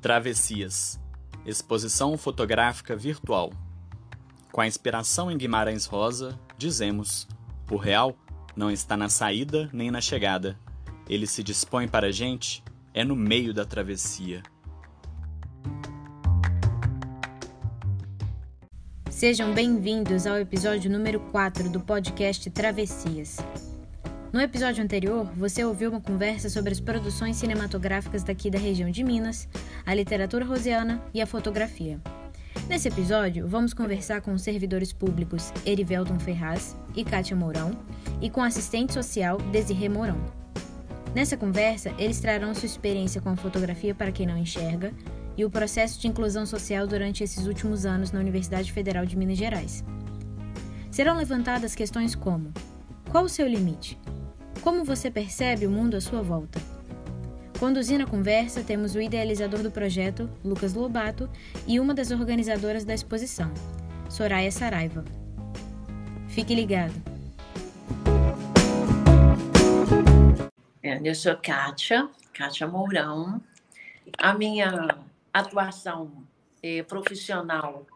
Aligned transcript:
Travessias 0.00 0.98
Exposição 1.44 2.16
fotográfica 2.16 2.96
virtual. 2.96 3.52
Com 4.50 4.62
a 4.62 4.66
inspiração 4.66 5.30
em 5.30 5.36
Guimarães 5.36 5.84
Rosa, 5.84 6.40
dizemos: 6.56 7.28
o 7.70 7.76
real 7.76 8.16
não 8.56 8.70
está 8.70 8.96
na 8.96 9.10
saída 9.10 9.68
nem 9.72 9.90
na 9.90 10.00
chegada. 10.00 10.58
Ele 11.06 11.26
se 11.26 11.42
dispõe 11.42 11.86
para 11.86 12.06
a 12.06 12.10
gente 12.12 12.64
é 12.94 13.04
no 13.04 13.14
meio 13.14 13.52
da 13.52 13.64
travessia. 13.66 14.42
Sejam 19.10 19.52
bem-vindos 19.52 20.26
ao 20.26 20.38
episódio 20.38 20.90
número 20.90 21.20
4 21.30 21.68
do 21.68 21.80
podcast 21.80 22.48
Travessias. 22.50 23.36
No 24.32 24.40
episódio 24.40 24.84
anterior, 24.84 25.24
você 25.36 25.64
ouviu 25.64 25.90
uma 25.90 26.00
conversa 26.00 26.48
sobre 26.48 26.70
as 26.70 26.78
produções 26.78 27.36
cinematográficas 27.36 28.22
daqui 28.22 28.48
da 28.48 28.60
região 28.60 28.88
de 28.88 29.02
Minas, 29.02 29.48
a 29.90 29.94
literatura 29.94 30.44
rosiana 30.44 31.02
e 31.12 31.20
a 31.20 31.26
fotografia. 31.26 32.00
Nesse 32.68 32.86
episódio, 32.86 33.48
vamos 33.48 33.74
conversar 33.74 34.20
com 34.20 34.32
os 34.32 34.42
servidores 34.42 34.92
públicos 34.92 35.52
Erivelton 35.66 36.16
Ferraz 36.16 36.76
e 36.94 37.02
Kátia 37.02 37.34
Mourão 37.34 37.72
e 38.22 38.30
com 38.30 38.40
a 38.40 38.46
assistente 38.46 38.92
social 38.92 39.38
Desirê 39.50 39.88
Mourão. 39.88 40.16
Nessa 41.12 41.36
conversa, 41.36 41.92
eles 41.98 42.20
trarão 42.20 42.54
sua 42.54 42.66
experiência 42.66 43.20
com 43.20 43.30
a 43.30 43.36
fotografia 43.36 43.92
para 43.92 44.12
quem 44.12 44.28
não 44.28 44.38
enxerga 44.38 44.94
e 45.36 45.44
o 45.44 45.50
processo 45.50 46.00
de 46.00 46.06
inclusão 46.06 46.46
social 46.46 46.86
durante 46.86 47.24
esses 47.24 47.48
últimos 47.48 47.84
anos 47.84 48.12
na 48.12 48.20
Universidade 48.20 48.72
Federal 48.72 49.04
de 49.04 49.16
Minas 49.16 49.38
Gerais. 49.38 49.84
Serão 50.88 51.16
levantadas 51.16 51.74
questões 51.74 52.14
como: 52.14 52.52
qual 53.10 53.24
o 53.24 53.28
seu 53.28 53.48
limite? 53.48 53.98
Como 54.60 54.84
você 54.84 55.10
percebe 55.10 55.66
o 55.66 55.70
mundo 55.70 55.96
à 55.96 56.00
sua 56.00 56.22
volta? 56.22 56.60
Conduzindo 57.60 58.04
a 58.04 58.06
conversa, 58.06 58.64
temos 58.64 58.94
o 58.94 59.02
idealizador 59.02 59.62
do 59.62 59.70
projeto, 59.70 60.30
Lucas 60.42 60.72
Lobato, 60.72 61.28
e 61.66 61.78
uma 61.78 61.92
das 61.92 62.10
organizadoras 62.10 62.86
da 62.86 62.94
exposição, 62.94 63.52
Soraya 64.08 64.50
Saraiva. 64.50 65.04
Fique 66.26 66.54
ligado! 66.54 66.94
Eu 70.82 71.14
sou 71.14 71.36
Kátia, 71.36 72.08
Kátia 72.32 72.66
Mourão. 72.66 73.42
A 74.16 74.32
minha 74.32 74.96
atuação 75.30 76.10
eh, 76.62 76.82
profissional 76.84 77.86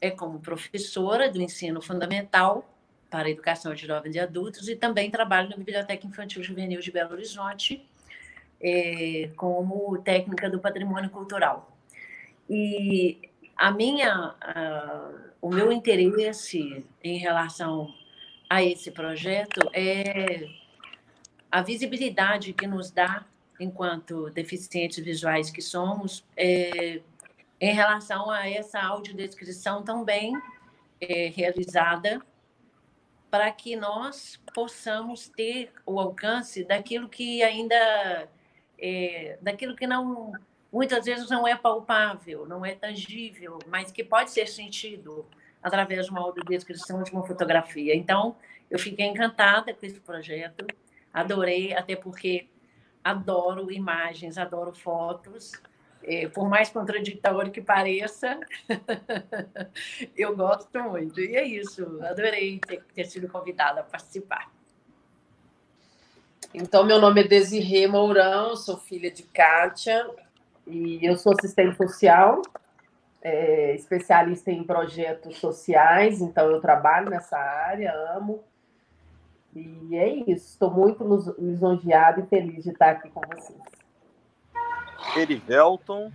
é 0.00 0.10
como 0.10 0.40
professora 0.40 1.30
do 1.30 1.40
ensino 1.40 1.80
fundamental 1.80 2.68
para 3.08 3.28
a 3.28 3.30
educação 3.30 3.72
de 3.72 3.86
jovens 3.86 4.16
e 4.16 4.18
adultos 4.18 4.68
e 4.68 4.74
também 4.74 5.12
trabalho 5.12 5.48
na 5.48 5.56
Biblioteca 5.56 6.04
Infantil 6.04 6.42
Juvenil 6.42 6.80
de 6.80 6.90
Belo 6.90 7.12
Horizonte 7.12 7.86
é, 8.60 9.30
como 9.36 9.98
técnica 9.98 10.48
do 10.48 10.58
patrimônio 10.58 11.10
cultural. 11.10 11.76
E 12.48 13.18
a 13.56 13.70
minha, 13.70 14.34
o 15.40 15.50
meu 15.50 15.72
interesse 15.72 16.84
em 17.02 17.18
relação 17.18 17.92
a 18.48 18.62
esse 18.62 18.90
projeto 18.90 19.60
é 19.72 20.46
a 21.50 21.62
visibilidade 21.62 22.52
que 22.52 22.66
nos 22.66 22.90
dá, 22.90 23.24
enquanto 23.58 24.30
deficientes 24.30 25.02
visuais 25.02 25.50
que 25.50 25.62
somos, 25.62 26.24
é, 26.36 27.00
em 27.60 27.74
relação 27.74 28.30
a 28.30 28.48
essa 28.48 28.80
audiodescrição 28.80 29.82
também 29.82 30.32
é, 31.00 31.32
realizada 31.34 32.20
para 33.30 33.50
que 33.50 33.74
nós 33.74 34.40
possamos 34.54 35.28
ter 35.28 35.72
o 35.84 35.98
alcance 35.98 36.64
daquilo 36.64 37.08
que 37.08 37.42
ainda 37.42 38.28
é, 38.78 39.38
daquilo 39.40 39.74
que 39.74 39.86
não 39.86 40.32
muitas 40.72 41.04
vezes 41.04 41.30
não 41.30 41.46
é 41.46 41.56
palpável, 41.56 42.46
não 42.46 42.64
é 42.64 42.74
tangível, 42.74 43.58
mas 43.68 43.90
que 43.90 44.04
pode 44.04 44.30
ser 44.30 44.46
sentido 44.46 45.24
através 45.62 46.06
de 46.06 46.12
uma 46.12 46.20
audiodescrição 46.20 47.02
de 47.02 47.10
uma 47.12 47.26
fotografia. 47.26 47.94
Então, 47.94 48.36
eu 48.70 48.78
fiquei 48.78 49.06
encantada 49.06 49.72
com 49.72 49.86
esse 49.86 50.00
projeto, 50.00 50.66
adorei, 51.12 51.72
até 51.72 51.96
porque 51.96 52.48
adoro 53.02 53.70
imagens, 53.72 54.36
adoro 54.36 54.72
fotos, 54.72 55.52
é, 56.02 56.28
por 56.28 56.48
mais 56.48 56.68
contraditório 56.70 57.50
que 57.50 57.60
pareça, 57.60 58.38
eu 60.16 60.36
gosto 60.36 60.78
muito. 60.82 61.20
E 61.20 61.36
é 61.36 61.44
isso, 61.44 62.00
adorei 62.04 62.60
ter, 62.60 62.82
ter 62.94 63.04
sido 63.06 63.28
convidada 63.28 63.80
a 63.80 63.84
participar. 63.84 64.55
Então, 66.58 66.84
meu 66.84 66.98
nome 66.98 67.20
é 67.20 67.28
Desirê 67.28 67.86
Mourão, 67.86 68.56
sou 68.56 68.78
filha 68.78 69.10
de 69.10 69.22
Kátia 69.22 70.08
e 70.66 71.06
eu 71.06 71.14
sou 71.18 71.34
assistente 71.34 71.76
social, 71.76 72.40
é, 73.20 73.74
especialista 73.74 74.50
em 74.50 74.64
projetos 74.64 75.36
sociais, 75.36 76.22
então 76.22 76.50
eu 76.50 76.58
trabalho 76.58 77.10
nessa 77.10 77.36
área, 77.36 77.92
amo. 78.16 78.42
E 79.54 79.96
é 79.96 80.08
isso, 80.08 80.48
estou 80.48 80.70
muito 80.70 81.04
lisonjeada 81.38 82.22
e 82.22 82.26
feliz 82.26 82.64
de 82.64 82.70
estar 82.70 82.92
aqui 82.92 83.10
com 83.10 83.20
vocês. 83.20 83.60
Erivelton, 85.14 86.10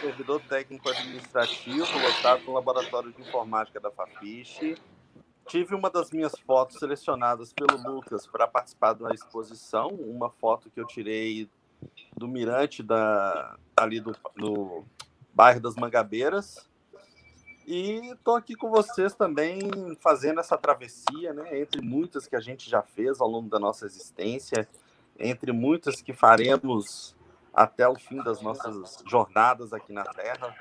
servidor 0.00 0.40
técnico 0.48 0.88
administrativo, 0.88 1.86
lotado 1.98 2.42
no 2.46 2.54
Laboratório 2.54 3.12
de 3.12 3.20
Informática 3.20 3.78
da 3.78 3.90
Fafiche. 3.90 4.76
Tive 5.48 5.74
uma 5.74 5.88
das 5.88 6.10
minhas 6.10 6.38
fotos 6.40 6.78
selecionadas 6.78 7.54
pelo 7.54 7.80
Lucas 7.82 8.26
para 8.26 8.46
participar 8.46 8.92
da 8.92 9.14
exposição, 9.14 9.88
uma 9.88 10.28
foto 10.28 10.68
que 10.68 10.78
eu 10.78 10.86
tirei 10.86 11.48
do 12.14 12.28
mirante 12.28 12.82
da, 12.82 13.56
ali 13.74 13.98
do, 13.98 14.14
do 14.36 14.84
bairro 15.32 15.58
das 15.58 15.74
Mangabeiras. 15.74 16.68
E 17.66 18.12
estou 18.12 18.36
aqui 18.36 18.54
com 18.54 18.68
vocês 18.68 19.14
também 19.14 19.58
fazendo 20.00 20.38
essa 20.38 20.58
travessia, 20.58 21.32
né, 21.32 21.60
entre 21.60 21.80
muitas 21.80 22.26
que 22.26 22.36
a 22.36 22.40
gente 22.40 22.68
já 22.68 22.82
fez 22.82 23.18
ao 23.18 23.28
longo 23.28 23.48
da 23.48 23.58
nossa 23.58 23.86
existência, 23.86 24.68
entre 25.18 25.50
muitas 25.50 26.02
que 26.02 26.12
faremos 26.12 27.16
até 27.54 27.88
o 27.88 27.94
fim 27.94 28.22
das 28.22 28.42
nossas 28.42 29.02
jornadas 29.06 29.72
aqui 29.72 29.92
na 29.94 30.04
Terra. 30.04 30.54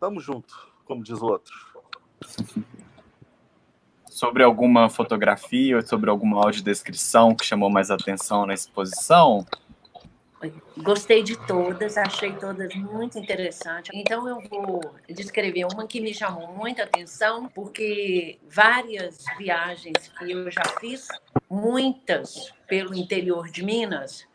Tamo 0.00 0.20
junto, 0.20 0.68
como 0.84 1.02
diz 1.02 1.20
o 1.20 1.26
outro. 1.26 1.54
Sobre 4.20 4.42
alguma 4.42 4.90
fotografia 4.90 5.76
ou 5.76 5.80
sobre 5.80 6.10
alguma 6.10 6.44
audiodescrição 6.44 7.34
que 7.34 7.42
chamou 7.42 7.70
mais 7.70 7.90
atenção 7.90 8.44
na 8.44 8.52
exposição? 8.52 9.46
Gostei 10.76 11.22
de 11.22 11.38
todas, 11.46 11.96
achei 11.96 12.30
todas 12.34 12.74
muito 12.74 13.18
interessantes. 13.18 13.90
Então 13.94 14.28
eu 14.28 14.38
vou 14.42 14.94
descrever 15.08 15.64
uma 15.64 15.86
que 15.86 16.02
me 16.02 16.12
chamou 16.12 16.48
muita 16.48 16.82
atenção, 16.82 17.48
porque 17.54 18.38
várias 18.46 19.24
viagens 19.38 20.12
que 20.18 20.30
eu 20.30 20.50
já 20.50 20.64
fiz, 20.78 21.08
muitas 21.48 22.52
pelo 22.68 22.94
interior 22.94 23.48
de 23.48 23.64
Minas, 23.64 24.26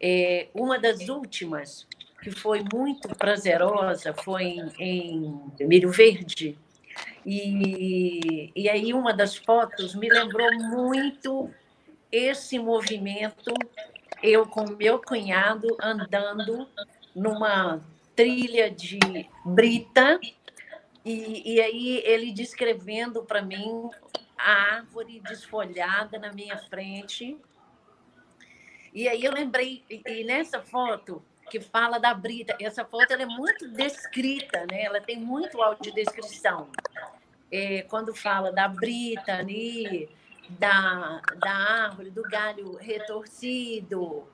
é, 0.00 0.48
uma 0.54 0.78
das 0.78 1.06
últimas, 1.10 1.86
que 2.22 2.30
foi 2.30 2.64
muito 2.72 3.14
prazerosa, 3.14 4.14
foi 4.14 4.44
em, 4.78 5.52
em 5.58 5.66
Milho 5.66 5.90
Verde. 5.90 6.56
E, 7.30 8.50
e 8.56 8.70
aí, 8.70 8.94
uma 8.94 9.12
das 9.12 9.36
fotos 9.36 9.94
me 9.94 10.08
lembrou 10.08 10.50
muito 10.54 11.52
esse 12.10 12.58
movimento, 12.58 13.52
eu 14.22 14.46
com 14.46 14.64
meu 14.70 14.98
cunhado 14.98 15.76
andando 15.78 16.66
numa 17.14 17.84
trilha 18.16 18.70
de 18.70 18.98
brita, 19.44 20.18
e, 21.04 21.54
e 21.54 21.60
aí 21.60 21.98
ele 21.98 22.32
descrevendo 22.32 23.22
para 23.22 23.42
mim 23.42 23.90
a 24.34 24.76
árvore 24.76 25.20
desfolhada 25.20 26.18
na 26.18 26.32
minha 26.32 26.56
frente, 26.56 27.36
e 28.94 29.06
aí 29.06 29.22
eu 29.22 29.34
lembrei, 29.34 29.84
e 29.90 30.24
nessa 30.24 30.62
foto 30.62 31.22
que 31.50 31.60
fala 31.60 31.98
da 31.98 32.14
Brita, 32.14 32.56
essa 32.60 32.84
foto 32.84 33.10
ela 33.10 33.22
é 33.22 33.26
muito 33.26 33.68
descrita, 33.68 34.66
né? 34.70 34.82
ela 34.82 35.00
tem 35.00 35.18
muito 35.18 35.60
audiodescrição. 35.62 36.68
É, 37.50 37.82
quando 37.82 38.14
fala 38.14 38.52
da 38.52 38.68
Brita 38.68 39.34
ali, 39.34 40.08
da, 40.48 41.20
da 41.36 41.52
árvore, 41.52 42.10
do 42.10 42.22
galho 42.22 42.76
retorcido. 42.76 44.28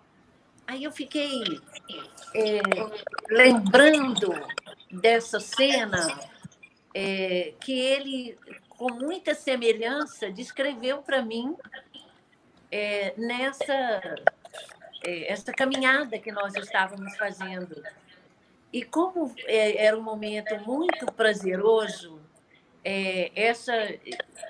Aí 0.67 0.85
eu 0.85 0.93
fiquei 0.93 1.43
é, 2.35 2.61
lembrando 3.29 4.33
dessa 4.91 5.39
cena 5.39 6.19
é, 6.95 7.53
que 7.61 7.79
ele, 7.79 8.39
com 8.69 8.93
muita 8.95 9.35
semelhança, 9.35 10.31
descreveu 10.31 11.03
para 11.03 11.23
mim 11.23 11.55
é, 12.71 13.15
nessa 13.17 14.17
é, 15.05 15.31
essa 15.31 15.53
caminhada 15.53 16.19
que 16.19 16.33
nós 16.33 16.55
estávamos 16.55 17.17
fazendo. 17.17 17.83
E 18.73 18.83
como 18.83 19.33
é, 19.45 19.85
era 19.85 19.97
um 19.97 20.03
momento 20.03 20.59
muito 20.67 21.07
prazeroso, 21.13 22.21
é, 22.85 23.33
essa, 23.35 23.73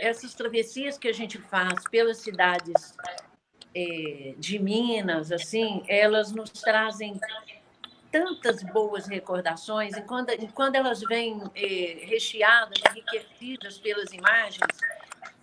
essas 0.00 0.34
travessias 0.34 0.98
que 0.98 1.08
a 1.08 1.12
gente 1.12 1.38
faz 1.38 1.84
pelas 1.88 2.19
cidades 2.19 2.96
é, 3.75 4.34
de 4.36 4.58
Minas, 4.58 5.31
assim, 5.31 5.84
elas 5.88 6.32
nos 6.32 6.50
trazem 6.50 7.19
tantas 8.10 8.62
boas 8.62 9.06
recordações, 9.06 9.96
e 9.96 10.02
quando, 10.02 10.31
e 10.31 10.46
quando 10.48 10.76
elas 10.76 11.00
vêm 11.00 11.42
eh, 11.56 12.06
recheadas, 12.06 12.78
enriquecidas 12.90 13.76
pelas 13.78 14.12
imagens, 14.12 14.69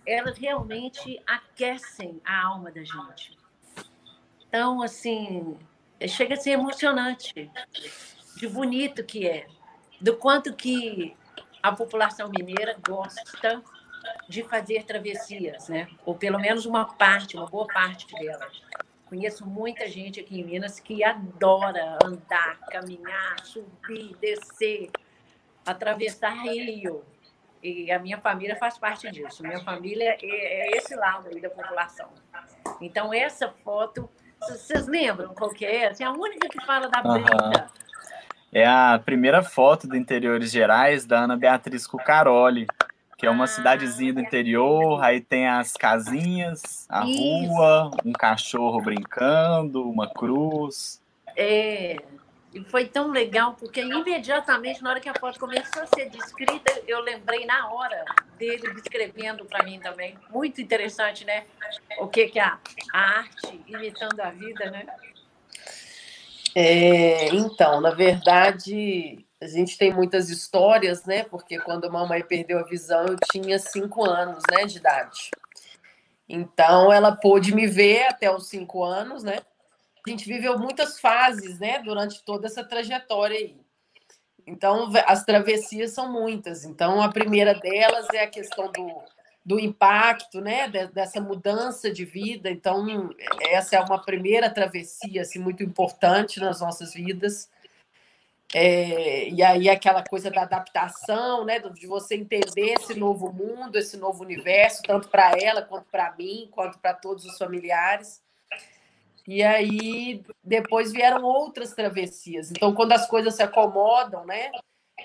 elas 0.06 0.38
realmente 0.38 1.20
aquecem 1.26 2.18
a 2.24 2.46
alma 2.46 2.70
da 2.70 2.82
gente. 2.82 3.36
Então, 4.48 4.82
assim, 4.82 5.58
chega 6.08 6.32
a 6.32 6.38
ser 6.38 6.52
emocionante, 6.52 7.50
de 8.36 8.48
bonito 8.48 9.04
que 9.04 9.28
é, 9.28 9.46
do 10.00 10.16
quanto 10.16 10.54
que 10.54 11.14
a 11.62 11.72
população 11.72 12.28
mineira 12.28 12.76
gosta 12.86 13.62
de 14.28 14.42
fazer 14.42 14.84
travessias, 14.84 15.68
né? 15.68 15.88
Ou 16.04 16.14
pelo 16.14 16.38
menos 16.38 16.66
uma 16.66 16.84
parte, 16.84 17.36
uma 17.36 17.46
boa 17.46 17.66
parte 17.66 18.06
delas. 18.14 18.62
Conheço 19.06 19.46
muita 19.46 19.86
gente 19.88 20.18
aqui 20.18 20.40
em 20.40 20.44
Minas 20.44 20.80
que 20.80 21.04
adora 21.04 21.98
andar, 22.02 22.58
caminhar, 22.70 23.36
subir, 23.44 24.16
descer, 24.16 24.90
atravessar 25.64 26.32
rio. 26.42 27.04
E 27.62 27.92
a 27.92 27.98
minha 27.98 28.18
família 28.18 28.56
faz 28.56 28.76
parte 28.76 29.08
disso. 29.10 29.42
Minha 29.42 29.62
família 29.62 30.16
é, 30.20 30.70
é 30.72 30.76
esse 30.76 30.96
lado 30.96 31.28
aí 31.28 31.40
da 31.40 31.50
população. 31.50 32.08
Então, 32.80 33.14
essa 33.14 33.48
foto, 33.62 34.10
vocês 34.40 34.88
lembram 34.88 35.32
qual 35.34 35.50
que 35.50 35.64
é? 35.64 35.88
Assim, 35.88 36.02
a 36.02 36.10
única 36.10 36.48
que 36.48 36.64
fala 36.64 36.88
da 36.88 37.02
Brita. 37.02 37.70
É 38.52 38.66
a 38.66 39.00
primeira 39.02 39.42
foto 39.42 39.88
do 39.88 39.96
Interiores 39.96 40.50
Gerais 40.50 41.06
da 41.06 41.20
Ana 41.24 41.36
Beatriz 41.36 41.86
Cucaroli, 41.86 42.66
que 43.16 43.26
é 43.26 43.30
uma 43.30 43.44
ah, 43.44 43.46
cidadezinha 43.46 44.12
do 44.12 44.20
interior, 44.20 45.02
aí 45.02 45.20
tem 45.20 45.48
as 45.48 45.72
casinhas, 45.72 46.86
a 46.88 47.06
Isso. 47.06 47.22
rua, 47.22 47.90
um 48.04 48.12
cachorro 48.12 48.82
brincando, 48.82 49.88
uma 49.88 50.12
cruz. 50.12 51.00
É, 51.34 51.96
e 52.52 52.62
foi 52.64 52.84
tão 52.84 53.10
legal, 53.10 53.56
porque 53.58 53.80
imediatamente, 53.80 54.82
na 54.82 54.90
hora 54.90 55.00
que 55.00 55.08
a 55.08 55.14
foto 55.14 55.40
começou 55.40 55.82
a 55.82 55.86
ser 55.86 56.10
descrita, 56.10 56.82
eu 56.86 57.00
lembrei 57.00 57.46
na 57.46 57.72
hora 57.72 58.04
dele 58.36 58.74
descrevendo 58.74 59.46
para 59.46 59.64
mim 59.64 59.80
também. 59.80 60.18
Muito 60.28 60.60
interessante, 60.60 61.24
né? 61.24 61.44
O 61.98 62.06
que, 62.06 62.28
que 62.28 62.38
a, 62.38 62.58
a 62.92 62.98
arte 62.98 63.62
imitando 63.66 64.20
a 64.20 64.30
vida, 64.30 64.70
né? 64.70 64.84
É, 66.54 67.28
então, 67.28 67.80
na 67.80 67.90
verdade, 67.90 69.24
a 69.40 69.46
gente 69.46 69.76
tem 69.78 69.92
muitas 69.92 70.28
histórias, 70.28 71.04
né? 71.04 71.24
Porque 71.24 71.58
quando 71.58 71.86
a 71.86 71.90
mamãe 71.90 72.22
perdeu 72.22 72.58
a 72.58 72.64
visão, 72.64 73.06
eu 73.06 73.16
tinha 73.30 73.58
cinco 73.58 74.04
anos, 74.04 74.42
né, 74.50 74.64
de 74.66 74.78
idade. 74.78 75.30
Então, 76.28 76.92
ela 76.92 77.16
pôde 77.16 77.54
me 77.54 77.66
ver 77.66 78.06
até 78.06 78.30
os 78.30 78.48
cinco 78.48 78.84
anos, 78.84 79.22
né? 79.22 79.38
A 80.06 80.10
gente 80.10 80.26
viveu 80.26 80.58
muitas 80.58 81.00
fases, 81.00 81.58
né, 81.58 81.80
durante 81.80 82.22
toda 82.24 82.46
essa 82.46 82.64
trajetória 82.64 83.36
aí. 83.36 83.56
Então, 84.46 84.90
as 85.06 85.24
travessias 85.24 85.92
são 85.92 86.10
muitas. 86.10 86.64
Então, 86.64 87.00
a 87.00 87.08
primeira 87.08 87.54
delas 87.54 88.06
é 88.12 88.24
a 88.24 88.30
questão 88.30 88.70
do, 88.72 89.02
do 89.44 89.58
impacto, 89.58 90.40
né, 90.40 90.68
dessa 90.68 91.20
mudança 91.20 91.90
de 91.90 92.04
vida. 92.04 92.50
Então, 92.50 93.10
essa 93.40 93.76
é 93.76 93.80
uma 93.80 94.00
primeira 94.00 94.48
travessia 94.48 95.22
assim, 95.22 95.38
muito 95.38 95.62
importante 95.62 96.38
nas 96.38 96.60
nossas 96.60 96.94
vidas. 96.94 97.50
É, 98.54 99.30
e 99.30 99.42
aí 99.42 99.68
aquela 99.68 100.04
coisa 100.04 100.30
da 100.30 100.42
adaptação, 100.42 101.44
né, 101.44 101.58
de 101.58 101.86
você 101.86 102.14
entender 102.14 102.74
esse 102.74 102.94
novo 102.94 103.32
mundo, 103.32 103.76
esse 103.76 103.96
novo 103.96 104.22
universo, 104.22 104.82
tanto 104.82 105.08
para 105.08 105.32
ela 105.40 105.62
quanto 105.62 105.86
para 105.90 106.14
mim, 106.16 106.48
quanto 106.50 106.78
para 106.78 106.92
todos 106.92 107.24
os 107.24 107.38
familiares. 107.38 108.22
E 109.26 109.42
aí 109.42 110.22
depois 110.44 110.92
vieram 110.92 111.22
outras 111.24 111.72
travessias. 111.72 112.50
Então, 112.50 112.74
quando 112.74 112.92
as 112.92 113.06
coisas 113.06 113.34
se 113.34 113.42
acomodam, 113.42 114.24
né, 114.26 114.52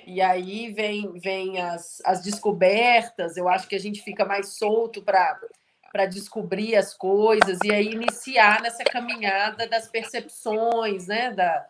e 0.05 0.21
aí 0.21 0.71
vem, 0.71 1.19
vem 1.19 1.61
as, 1.61 2.01
as 2.05 2.21
descobertas, 2.21 3.37
eu 3.37 3.47
acho 3.47 3.67
que 3.67 3.75
a 3.75 3.79
gente 3.79 4.01
fica 4.01 4.25
mais 4.25 4.57
solto 4.57 5.01
para 5.01 6.05
descobrir 6.05 6.75
as 6.75 6.93
coisas 6.93 7.59
e 7.63 7.71
aí 7.71 7.91
iniciar 7.91 8.61
nessa 8.61 8.83
caminhada 8.83 9.67
das 9.67 9.87
percepções, 9.87 11.07
né? 11.07 11.31
Da, 11.31 11.65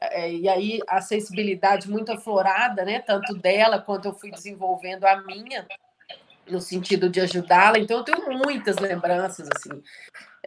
é, 0.00 0.32
e 0.32 0.48
aí 0.48 0.80
a 0.88 1.00
sensibilidade 1.00 1.90
muito 1.90 2.12
aflorada, 2.12 2.84
né? 2.84 3.00
Tanto 3.00 3.34
dela 3.34 3.80
quanto 3.80 4.08
eu 4.08 4.14
fui 4.14 4.30
desenvolvendo 4.30 5.04
a 5.04 5.20
minha, 5.22 5.66
no 6.48 6.60
sentido 6.60 7.08
de 7.08 7.20
ajudá-la. 7.20 7.78
Então 7.78 7.98
eu 7.98 8.04
tenho 8.04 8.38
muitas 8.38 8.76
lembranças 8.76 9.48
assim. 9.54 9.82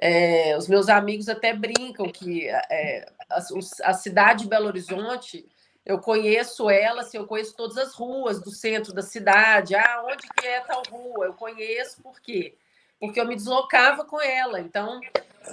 É, 0.01 0.57
os 0.57 0.67
meus 0.67 0.89
amigos 0.89 1.29
até 1.29 1.53
brincam 1.53 2.11
que 2.11 2.47
é, 2.47 3.05
a, 3.29 3.37
a 3.83 3.93
cidade 3.93 4.43
de 4.43 4.49
Belo 4.49 4.67
Horizonte 4.67 5.45
eu 5.85 5.99
conheço 5.99 6.69
ela, 6.69 7.01
assim, 7.01 7.17
eu 7.17 7.27
conheço 7.27 7.55
todas 7.55 7.77
as 7.77 7.93
ruas 7.93 8.41
do 8.41 8.51
centro 8.51 8.93
da 8.93 9.01
cidade. 9.01 9.75
Ah, 9.75 10.03
onde 10.05 10.27
que 10.29 10.47
é 10.47 10.61
tal 10.61 10.81
rua? 10.89 11.25
Eu 11.25 11.33
conheço 11.33 12.01
por 12.01 12.21
quê? 12.21 12.55
Porque 12.99 13.19
eu 13.19 13.27
me 13.27 13.35
deslocava 13.35 14.05
com 14.05 14.21
ela, 14.21 14.61
então 14.61 15.01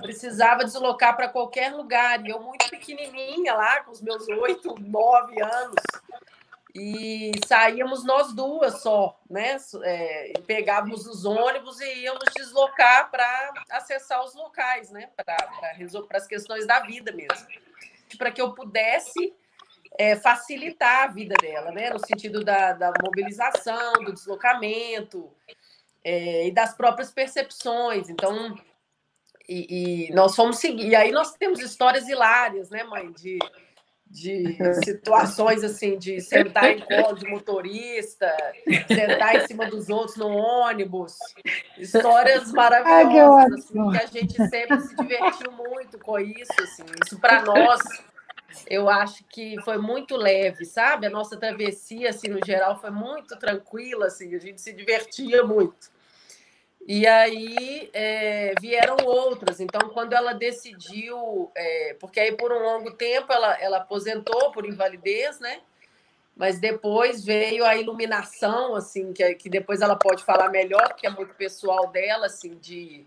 precisava 0.00 0.64
deslocar 0.64 1.16
para 1.16 1.28
qualquer 1.28 1.74
lugar. 1.74 2.24
E 2.24 2.30
eu 2.30 2.40
muito 2.40 2.70
pequenininha 2.70 3.54
lá, 3.54 3.82
com 3.82 3.90
os 3.90 4.00
meus 4.00 4.28
oito, 4.28 4.76
nove 4.78 5.42
anos, 5.42 5.82
e 6.72 7.32
saíamos 7.44 8.04
nós 8.04 8.32
duas 8.32 8.80
só, 8.82 9.18
né? 9.28 9.56
É, 9.82 10.32
pegávamos 10.46 11.08
os 11.08 11.24
ônibus 11.24 11.80
e 11.80 12.02
íamos 12.02 12.22
deslocar 12.36 13.10
para 13.10 13.52
acessar 13.70 14.24
os 14.24 14.34
locais, 14.34 14.92
né? 14.92 15.10
Para 15.16 15.36
as 16.14 16.26
questões 16.28 16.68
da 16.68 16.78
vida 16.78 17.10
mesmo. 17.10 17.48
Para 18.16 18.30
que 18.30 18.40
eu 18.40 18.52
pudesse 18.52 19.34
é, 19.98 20.16
facilitar 20.16 21.04
a 21.04 21.12
vida 21.12 21.34
dela, 21.40 21.70
né? 21.72 21.90
No 21.90 21.98
sentido 21.98 22.44
da, 22.44 22.72
da 22.72 22.92
mobilização, 23.02 23.92
do 24.04 24.12
deslocamento 24.12 25.30
é, 26.04 26.46
e 26.46 26.50
das 26.50 26.74
próprias 26.74 27.10
percepções. 27.10 28.08
Então, 28.08 28.56
e, 29.48 30.08
e, 30.08 30.14
nós 30.14 30.34
fomos 30.34 30.58
seguir. 30.58 30.88
E 30.88 30.94
aí 30.94 31.10
nós 31.10 31.34
temos 31.34 31.60
histórias 31.60 32.08
hilárias, 32.08 32.70
né, 32.70 32.84
mãe? 32.84 33.10
De, 33.12 33.38
de 34.06 34.56
situações 34.84 35.62
assim, 35.62 35.98
de 35.98 36.20
sentar 36.20 36.70
em 36.70 36.80
colo 36.86 37.16
de 37.16 37.28
motorista, 37.28 38.32
sentar 38.88 39.36
em 39.36 39.46
cima 39.46 39.66
dos 39.66 39.88
outros 39.88 40.16
no 40.16 40.28
ônibus. 40.28 41.16
Histórias 41.76 42.52
maravilhosas, 42.52 43.64
assim, 43.64 43.90
que 43.90 43.98
a 43.98 44.06
gente 44.06 44.48
sempre 44.48 44.80
se 44.80 44.96
divertiu 44.96 45.52
muito 45.52 45.98
com 45.98 46.18
isso. 46.18 46.52
Assim. 46.62 46.84
Isso 47.04 47.18
para 47.18 47.42
nós 47.42 47.80
eu 48.66 48.88
acho 48.88 49.24
que 49.24 49.60
foi 49.62 49.78
muito 49.78 50.16
leve, 50.16 50.64
sabe? 50.64 51.06
A 51.06 51.10
nossa 51.10 51.36
travessia, 51.36 52.10
assim, 52.10 52.28
no 52.28 52.44
geral, 52.44 52.80
foi 52.80 52.90
muito 52.90 53.36
tranquila, 53.36 54.06
assim, 54.06 54.34
a 54.34 54.38
gente 54.38 54.60
se 54.60 54.72
divertia 54.72 55.44
muito. 55.44 55.90
E 56.86 57.06
aí 57.06 57.90
é, 57.92 58.54
vieram 58.60 58.96
outras. 59.04 59.60
Então, 59.60 59.90
quando 59.90 60.12
ela 60.12 60.32
decidiu, 60.32 61.50
é, 61.54 61.96
porque 62.00 62.18
aí 62.18 62.32
por 62.32 62.52
um 62.52 62.58
longo 62.58 62.92
tempo 62.92 63.32
ela, 63.32 63.54
ela 63.60 63.76
aposentou 63.78 64.50
por 64.50 64.66
invalidez, 64.66 65.38
né? 65.38 65.60
Mas 66.36 66.58
depois 66.58 67.22
veio 67.22 67.64
a 67.66 67.76
iluminação, 67.76 68.74
assim, 68.74 69.12
que, 69.12 69.34
que 69.34 69.50
depois 69.50 69.82
ela 69.82 69.94
pode 69.94 70.24
falar 70.24 70.48
melhor, 70.48 70.88
porque 70.88 71.06
é 71.06 71.10
muito 71.10 71.34
pessoal 71.34 71.88
dela, 71.88 72.26
assim, 72.26 72.56
de, 72.56 73.06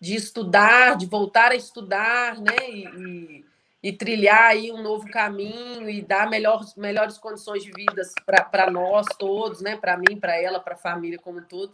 de 0.00 0.16
estudar, 0.16 0.96
de 0.96 1.06
voltar 1.06 1.52
a 1.52 1.56
estudar, 1.56 2.40
né? 2.40 2.68
E, 2.68 2.84
e 2.84 3.45
e 3.86 3.92
trilhar 3.92 4.50
aí 4.50 4.72
um 4.72 4.82
novo 4.82 5.08
caminho 5.08 5.88
e 5.88 6.02
dar 6.02 6.28
melhores, 6.28 6.74
melhores 6.74 7.18
condições 7.18 7.62
de 7.62 7.70
vida 7.70 8.02
para 8.50 8.68
nós 8.68 9.06
todos, 9.16 9.60
né? 9.60 9.76
Para 9.76 9.96
mim, 9.96 10.18
para 10.18 10.36
ela, 10.36 10.58
para 10.58 10.74
a 10.74 10.76
família 10.76 11.20
como 11.20 11.38
um 11.38 11.44
todo. 11.44 11.72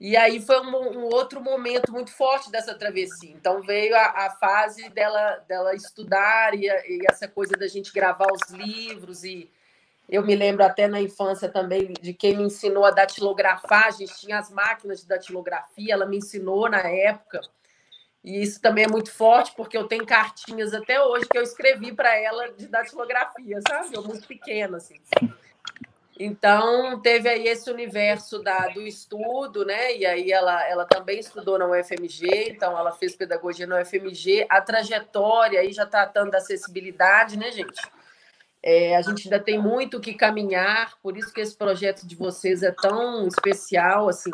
E 0.00 0.16
aí 0.16 0.40
foi 0.40 0.58
um, 0.62 1.00
um, 1.00 1.04
outro 1.12 1.42
momento 1.42 1.92
muito 1.92 2.10
forte 2.10 2.50
dessa 2.50 2.74
travessia. 2.74 3.30
Então 3.30 3.60
veio 3.60 3.94
a, 3.94 4.24
a 4.24 4.30
fase 4.30 4.88
dela, 4.88 5.44
dela 5.46 5.74
estudar 5.74 6.54
e, 6.54 6.68
e, 6.68 7.00
essa 7.10 7.28
coisa 7.28 7.52
da 7.52 7.68
gente 7.68 7.92
gravar 7.92 8.28
os 8.32 8.50
livros. 8.50 9.24
E 9.24 9.50
eu 10.08 10.24
me 10.24 10.34
lembro 10.34 10.64
até 10.64 10.88
na 10.88 11.02
infância 11.02 11.50
também 11.50 11.92
de 12.00 12.14
quem 12.14 12.34
me 12.34 12.44
ensinou 12.44 12.86
a 12.86 12.90
datilografar. 12.90 13.88
A 13.88 13.90
gente 13.90 14.18
tinha 14.18 14.38
as 14.38 14.50
máquinas 14.50 15.02
de 15.02 15.06
datilografia, 15.06 15.92
ela 15.92 16.06
me 16.06 16.16
ensinou 16.16 16.66
na 16.66 16.80
época. 16.80 17.42
E 18.24 18.42
isso 18.42 18.58
também 18.58 18.84
é 18.84 18.88
muito 18.88 19.12
forte, 19.12 19.52
porque 19.54 19.76
eu 19.76 19.86
tenho 19.86 20.06
cartinhas 20.06 20.72
até 20.72 20.98
hoje 21.02 21.28
que 21.28 21.36
eu 21.36 21.42
escrevi 21.42 21.92
para 21.92 22.16
ela 22.16 22.48
de 22.52 22.66
datilografia, 22.66 23.60
sabe? 23.68 23.94
Eu 23.94 24.02
muito 24.02 24.26
pequena, 24.26 24.78
assim. 24.78 24.98
Então, 26.18 27.00
teve 27.02 27.28
aí 27.28 27.46
esse 27.46 27.70
universo 27.70 28.42
da, 28.42 28.68
do 28.68 28.80
estudo, 28.80 29.66
né? 29.66 29.94
E 29.94 30.06
aí 30.06 30.32
ela, 30.32 30.66
ela 30.66 30.86
também 30.86 31.18
estudou 31.18 31.58
na 31.58 31.66
UFMG, 31.66 32.50
então 32.50 32.78
ela 32.78 32.92
fez 32.92 33.14
pedagogia 33.14 33.66
na 33.66 33.82
UFMG. 33.82 34.46
A 34.48 34.60
trajetória 34.62 35.60
aí 35.60 35.70
já 35.72 35.84
tratando 35.84 36.30
da 36.30 36.38
acessibilidade, 36.38 37.36
né, 37.36 37.52
gente? 37.52 37.82
É, 38.62 38.96
a 38.96 39.02
gente 39.02 39.24
ainda 39.26 39.38
tem 39.38 39.58
muito 39.58 40.00
que 40.00 40.14
caminhar, 40.14 40.94
por 41.02 41.18
isso 41.18 41.30
que 41.30 41.42
esse 41.42 41.54
projeto 41.54 42.06
de 42.06 42.16
vocês 42.16 42.62
é 42.62 42.70
tão 42.70 43.28
especial, 43.28 44.08
assim, 44.08 44.30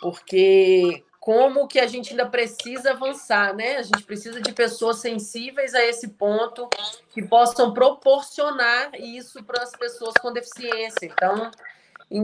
porque 0.00 1.04
como 1.26 1.66
que 1.66 1.80
a 1.80 1.88
gente 1.88 2.10
ainda 2.10 2.24
precisa 2.24 2.92
avançar, 2.92 3.52
né? 3.52 3.78
A 3.78 3.82
gente 3.82 4.04
precisa 4.04 4.40
de 4.40 4.52
pessoas 4.52 5.00
sensíveis 5.00 5.74
a 5.74 5.84
esse 5.84 6.10
ponto 6.10 6.70
que 7.10 7.20
possam 7.20 7.74
proporcionar 7.74 8.94
isso 8.94 9.42
para 9.42 9.60
as 9.60 9.72
pessoas 9.72 10.14
com 10.22 10.32
deficiência. 10.32 11.04
Então, 11.04 11.50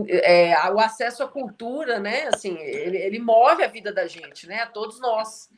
é, 0.07 0.55
o 0.71 0.79
acesso 0.79 1.21
à 1.21 1.27
cultura, 1.27 1.99
né? 1.99 2.29
Assim, 2.33 2.57
ele, 2.57 2.95
ele 2.95 3.19
move 3.19 3.61
a 3.61 3.67
vida 3.67 3.91
da 3.91 4.07
gente, 4.07 4.47
né? 4.47 4.61
A 4.61 4.67
todos 4.67 5.01
nós. 5.01 5.49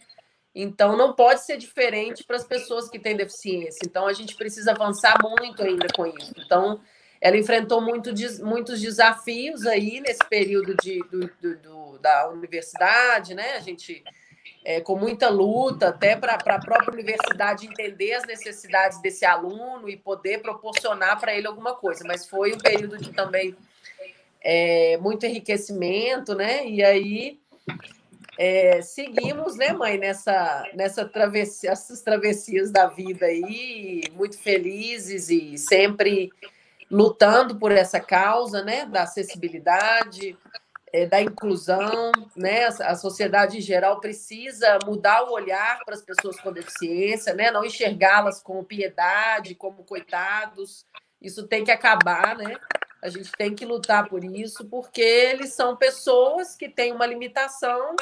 Então, 0.55 0.97
não 0.97 1.13
pode 1.13 1.45
ser 1.45 1.57
diferente 1.57 2.23
para 2.23 2.37
as 2.37 2.43
pessoas 2.43 2.89
que 2.89 2.97
têm 2.97 3.15
deficiência. 3.15 3.81
Então, 3.85 4.07
a 4.07 4.13
gente 4.13 4.35
precisa 4.35 4.71
avançar 4.71 5.19
muito 5.21 5.61
ainda 5.61 5.85
com 5.95 6.07
isso. 6.07 6.33
Então, 6.43 6.81
ela 7.25 7.38
enfrentou 7.38 7.82
muito, 7.82 8.12
muitos 8.44 8.79
desafios 8.79 9.65
aí 9.65 10.00
nesse 10.00 10.24
período 10.29 10.75
de, 10.75 11.00
do, 11.10 11.27
do, 11.41 11.58
do, 11.58 11.98
da 11.98 12.29
universidade, 12.29 13.34
né? 13.34 13.53
A 13.55 13.62
gente, 13.62 14.03
é, 14.63 14.79
com 14.79 14.96
muita 14.96 15.27
luta, 15.27 15.88
até 15.88 16.15
para 16.15 16.36
a 16.36 16.60
própria 16.60 16.94
universidade 16.94 17.65
entender 17.65 18.13
as 18.13 18.27
necessidades 18.27 19.01
desse 19.01 19.25
aluno 19.25 19.89
e 19.89 19.98
poder 19.98 20.44
proporcionar 20.44 21.20
para 21.20 21.34
ele 21.34 21.48
alguma 21.48 21.74
coisa. 21.74 22.03
Mas 22.05 22.29
foi 22.29 22.53
um 22.53 22.60
período 22.60 23.00
de 23.00 23.12
também 23.12 23.55
é, 24.39 24.96
muito 24.98 25.25
enriquecimento, 25.25 26.36
né? 26.36 26.63
E 26.67 26.84
aí 26.84 27.39
é, 28.38 28.84
seguimos, 28.84 29.55
né, 29.55 29.74
mãe, 29.74 29.98
nessa, 29.98 30.63
nessa 30.75 31.03
travessia, 31.05 31.72
essas 31.72 32.03
travessias 32.03 32.70
da 32.70 32.86
vida 32.86 33.25
aí, 33.25 34.03
muito 34.13 34.38
felizes 34.38 35.32
e 35.32 35.58
sempre 35.58 36.29
lutando 36.89 37.58
por 37.58 37.72
essa 37.72 38.00
causa, 38.00 38.63
né, 38.63 38.86
da 38.86 39.04
acessibilidade, 39.04 40.38
é, 40.94 41.06
da 41.06 41.22
inclusão, 41.22 42.12
né, 42.36 42.65
a 42.65 42.96
sociedade 42.96 43.58
em 43.58 43.62
geral 43.62 44.00
precisa 44.00 44.80
mudar 44.86 45.24
o 45.24 45.34
olhar 45.34 45.80
para 45.84 45.96
as 45.96 46.01
pessoas 46.01 46.39
com 46.39 46.51
deficiência, 46.51 47.34
né, 47.34 47.51
não 47.51 47.65
enxergá-las 47.65 48.42
com 48.42 48.63
piedade, 48.63 49.56
como 49.56 49.84
coitados, 49.84 50.86
isso 51.22 51.48
tem 51.48 51.63
que 51.63 51.72
acabar, 51.72 52.38
né, 52.38 52.56
a 53.01 53.10
gente 53.10 53.32
tem 53.34 53.54
que 53.54 53.65
lutar 53.65 54.08
por 54.10 54.24
isso, 54.24 54.65
porque 54.65 55.01
eles 55.01 55.54
são 55.54 55.75
pessoas 55.75 56.56
que 56.56 56.68
têm 56.68 56.92
uma 56.92 57.06
limitação, 57.06 57.96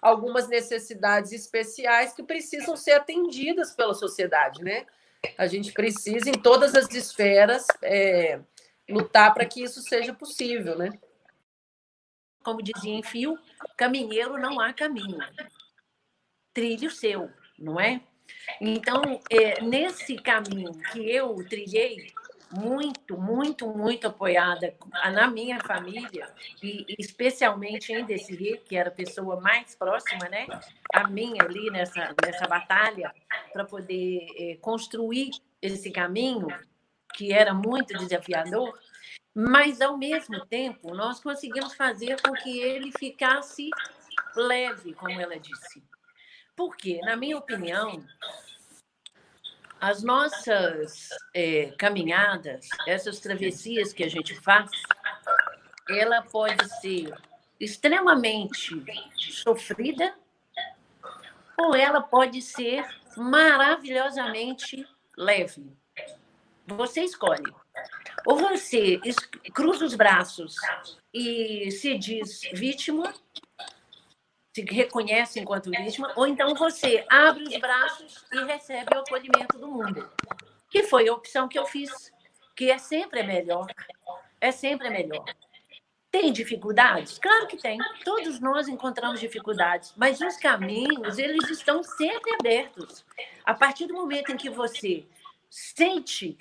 algumas 0.00 0.48
necessidades 0.48 1.32
especiais 1.32 2.12
que 2.12 2.22
precisam 2.22 2.76
ser 2.76 2.92
atendidas 2.92 3.72
pela 3.74 3.92
sociedade, 3.92 4.62
né? 4.62 4.86
A 5.36 5.46
gente 5.46 5.72
precisa, 5.72 6.28
em 6.30 6.34
todas 6.34 6.74
as 6.74 6.92
esferas, 6.92 7.66
é, 7.82 8.40
lutar 8.88 9.32
para 9.34 9.44
que 9.44 9.62
isso 9.62 9.80
seja 9.82 10.14
possível, 10.14 10.76
né? 10.78 10.90
Como 12.42 12.62
dizia 12.62 12.94
em 12.94 13.02
fio, 13.02 13.36
caminheiro 13.76 14.38
não 14.38 14.60
há 14.60 14.72
caminho. 14.72 15.18
Trilhe 16.54 16.86
o 16.86 16.90
seu, 16.90 17.30
não 17.58 17.80
é? 17.80 18.00
Então, 18.60 19.02
é, 19.30 19.60
nesse 19.60 20.16
caminho 20.16 20.72
que 20.92 21.10
eu 21.10 21.34
trilhei, 21.48 22.12
muito, 22.58 23.16
muito, 23.16 23.68
muito 23.68 24.06
apoiada 24.06 24.74
na 25.12 25.28
minha 25.28 25.60
família, 25.60 26.28
e 26.62 26.86
especialmente 26.98 27.92
em 27.92 28.04
Desirê, 28.04 28.58
que 28.64 28.76
era 28.76 28.88
a 28.88 28.92
pessoa 28.92 29.40
mais 29.40 29.74
próxima, 29.74 30.28
né? 30.28 30.46
A 30.92 31.08
minha 31.08 31.42
ali 31.42 31.70
nessa, 31.70 32.14
nessa 32.24 32.46
batalha, 32.46 33.12
para 33.52 33.64
poder 33.64 34.26
eh, 34.38 34.58
construir 34.60 35.30
esse 35.60 35.90
caminho, 35.90 36.48
que 37.14 37.32
era 37.32 37.54
muito 37.54 37.96
desafiador, 37.96 38.78
mas, 39.34 39.82
ao 39.82 39.98
mesmo 39.98 40.46
tempo, 40.46 40.94
nós 40.94 41.20
conseguimos 41.20 41.74
fazer 41.74 42.20
com 42.22 42.32
que 42.32 42.58
ele 42.58 42.90
ficasse 42.98 43.68
leve, 44.34 44.94
como 44.94 45.20
ela 45.20 45.38
disse. 45.38 45.82
Porque, 46.56 46.98
na 47.00 47.16
minha 47.16 47.36
opinião, 47.36 48.02
as 49.86 50.02
nossas 50.02 51.10
é, 51.32 51.72
caminhadas, 51.78 52.68
essas 52.88 53.20
travessias 53.20 53.92
que 53.92 54.02
a 54.02 54.08
gente 54.08 54.34
faz, 54.40 54.68
ela 55.88 56.22
pode 56.22 56.68
ser 56.80 57.14
extremamente 57.60 58.74
sofrida 59.16 60.12
ou 61.56 61.76
ela 61.76 62.00
pode 62.00 62.42
ser 62.42 62.84
maravilhosamente 63.16 64.84
leve. 65.16 65.70
Você 66.66 67.02
escolhe. 67.02 67.54
Ou 68.26 68.38
você 68.38 69.00
cruza 69.54 69.84
os 69.84 69.94
braços 69.94 70.56
e 71.14 71.70
se 71.70 71.96
diz 71.96 72.40
vítima, 72.52 73.14
se 74.56 74.62
reconhece 74.62 75.38
enquanto 75.38 75.70
vítima, 75.70 76.10
ou 76.16 76.26
então 76.26 76.54
você 76.54 77.04
abre 77.10 77.42
os 77.42 77.56
braços 77.58 78.24
e 78.32 78.42
recebe 78.44 78.96
o 78.96 79.00
acolhimento 79.00 79.58
do 79.58 79.68
mundo. 79.68 80.10
Que 80.70 80.82
foi 80.84 81.06
a 81.08 81.12
opção 81.12 81.46
que 81.46 81.58
eu 81.58 81.66
fiz, 81.66 82.10
que 82.54 82.70
é 82.70 82.78
sempre 82.78 83.22
melhor. 83.22 83.66
É 84.40 84.50
sempre 84.50 84.88
melhor. 84.88 85.26
Tem 86.10 86.32
dificuldades? 86.32 87.18
Claro 87.18 87.46
que 87.46 87.58
tem. 87.58 87.76
Todos 88.02 88.40
nós 88.40 88.66
encontramos 88.66 89.20
dificuldades, 89.20 89.92
mas 89.94 90.22
os 90.22 90.38
caminhos, 90.38 91.18
eles 91.18 91.50
estão 91.50 91.82
sempre 91.82 92.32
abertos. 92.40 93.04
A 93.44 93.52
partir 93.52 93.86
do 93.86 93.92
momento 93.92 94.32
em 94.32 94.38
que 94.38 94.48
você 94.48 95.04
sente 95.50 96.38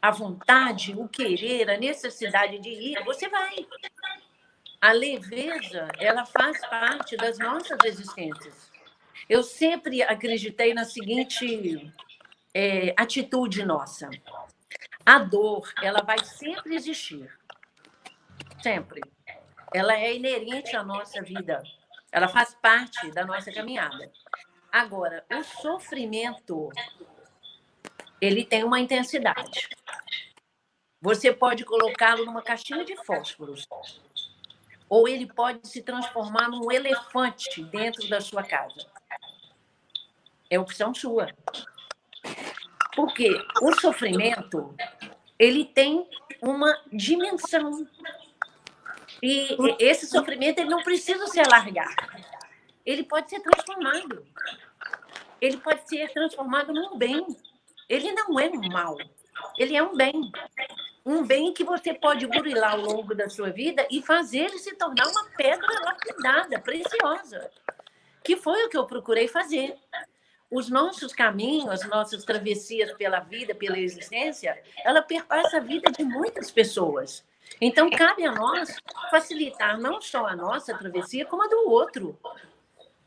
a 0.00 0.12
vontade, 0.12 0.94
o 0.96 1.08
querer, 1.08 1.68
a 1.68 1.76
necessidade 1.76 2.60
de 2.60 2.68
ir, 2.68 3.04
você 3.04 3.28
vai 3.28 3.66
a 4.80 4.92
leveza, 4.92 5.88
ela 5.98 6.24
faz 6.24 6.60
parte 6.66 7.16
das 7.16 7.38
nossas 7.38 7.78
existências. 7.84 8.70
Eu 9.28 9.42
sempre 9.42 10.02
acreditei 10.02 10.72
na 10.72 10.84
seguinte 10.84 11.92
é, 12.54 12.94
atitude 12.96 13.64
nossa. 13.64 14.08
A 15.04 15.18
dor, 15.18 15.72
ela 15.82 16.02
vai 16.02 16.24
sempre 16.24 16.76
existir. 16.76 17.28
Sempre. 18.62 19.00
Ela 19.74 19.94
é 19.98 20.14
inerente 20.14 20.76
à 20.76 20.84
nossa 20.84 21.22
vida. 21.22 21.62
Ela 22.12 22.28
faz 22.28 22.54
parte 22.54 23.10
da 23.10 23.24
nossa 23.24 23.52
caminhada. 23.52 24.10
Agora, 24.70 25.24
o 25.30 25.42
sofrimento, 25.42 26.70
ele 28.20 28.44
tem 28.44 28.64
uma 28.64 28.78
intensidade. 28.78 29.68
Você 31.00 31.32
pode 31.32 31.64
colocá-lo 31.64 32.24
numa 32.24 32.42
caixinha 32.42 32.84
de 32.84 32.96
fósforos 33.04 33.66
ou 34.88 35.06
ele 35.06 35.26
pode 35.26 35.68
se 35.68 35.82
transformar 35.82 36.48
num 36.48 36.70
elefante 36.72 37.62
dentro 37.64 38.08
da 38.08 38.20
sua 38.20 38.42
casa. 38.42 38.86
É 40.50 40.58
opção 40.58 40.94
sua. 40.94 41.28
Porque 42.96 43.30
o 43.62 43.80
sofrimento, 43.80 44.74
ele 45.38 45.64
tem 45.64 46.08
uma 46.40 46.76
dimensão. 46.92 47.86
E 49.22 49.56
esse 49.78 50.06
sofrimento 50.06 50.60
ele 50.60 50.70
não 50.70 50.82
precisa 50.82 51.26
se 51.26 51.38
alargar. 51.38 51.94
Ele 52.84 53.04
pode 53.04 53.28
ser 53.28 53.40
transformado. 53.40 54.26
Ele 55.40 55.58
pode 55.58 55.88
ser 55.88 56.10
transformado 56.12 56.72
num 56.72 56.96
bem. 56.96 57.26
Ele 57.88 58.12
não 58.12 58.38
é 58.40 58.48
um 58.48 58.68
mal. 58.68 58.96
Ele 59.58 59.76
é 59.76 59.82
um 59.82 59.94
bem 59.94 60.32
um 61.08 61.24
bem 61.24 61.54
que 61.54 61.64
você 61.64 61.94
pode 61.94 62.26
burilar 62.26 62.72
ao 62.72 62.80
longo 62.80 63.14
da 63.14 63.30
sua 63.30 63.48
vida 63.48 63.86
e 63.90 64.02
fazer 64.02 64.40
ele 64.40 64.58
se 64.58 64.74
tornar 64.74 65.08
uma 65.08 65.24
pedra 65.38 65.66
lapidada, 65.80 66.60
preciosa. 66.60 67.50
Que 68.22 68.36
foi 68.36 68.66
o 68.66 68.68
que 68.68 68.76
eu 68.76 68.84
procurei 68.84 69.26
fazer. 69.26 69.74
Os 70.50 70.68
nossos 70.68 71.14
caminhos, 71.14 71.70
as 71.70 71.88
nossas 71.88 72.24
travessias 72.24 72.92
pela 72.92 73.20
vida, 73.20 73.54
pela 73.54 73.78
existência, 73.78 74.62
ela 74.84 75.00
perpassa 75.00 75.56
a 75.56 75.60
vida 75.60 75.90
de 75.90 76.04
muitas 76.04 76.50
pessoas. 76.50 77.24
Então, 77.58 77.88
cabe 77.88 78.26
a 78.26 78.32
nós 78.32 78.76
facilitar 79.10 79.80
não 79.80 80.02
só 80.02 80.26
a 80.26 80.36
nossa 80.36 80.76
travessia, 80.76 81.24
como 81.24 81.42
a 81.42 81.48
do 81.48 81.70
outro. 81.70 82.18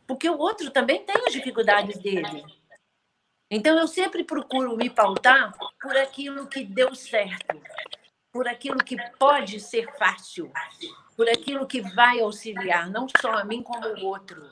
Porque 0.07 0.27
o 0.27 0.39
outro 0.39 0.71
também 0.71 1.03
tem 1.05 1.23
as 1.23 1.33
dificuldades 1.33 1.99
dele. 1.99 2.43
Então, 3.53 3.77
eu 3.77 3.85
sempre 3.85 4.23
procuro 4.23 4.77
me 4.77 4.89
pautar 4.89 5.53
por 5.81 5.97
aquilo 5.97 6.47
que 6.47 6.63
deu 6.63 6.95
certo, 6.95 7.61
por 8.31 8.47
aquilo 8.47 8.77
que 8.77 8.95
pode 9.19 9.59
ser 9.59 9.91
fácil, 9.97 10.49
por 11.17 11.27
aquilo 11.27 11.67
que 11.67 11.81
vai 11.81 12.21
auxiliar, 12.21 12.89
não 12.89 13.07
só 13.19 13.33
a 13.33 13.43
mim, 13.43 13.61
como 13.61 13.85
o 13.85 14.05
outro. 14.05 14.49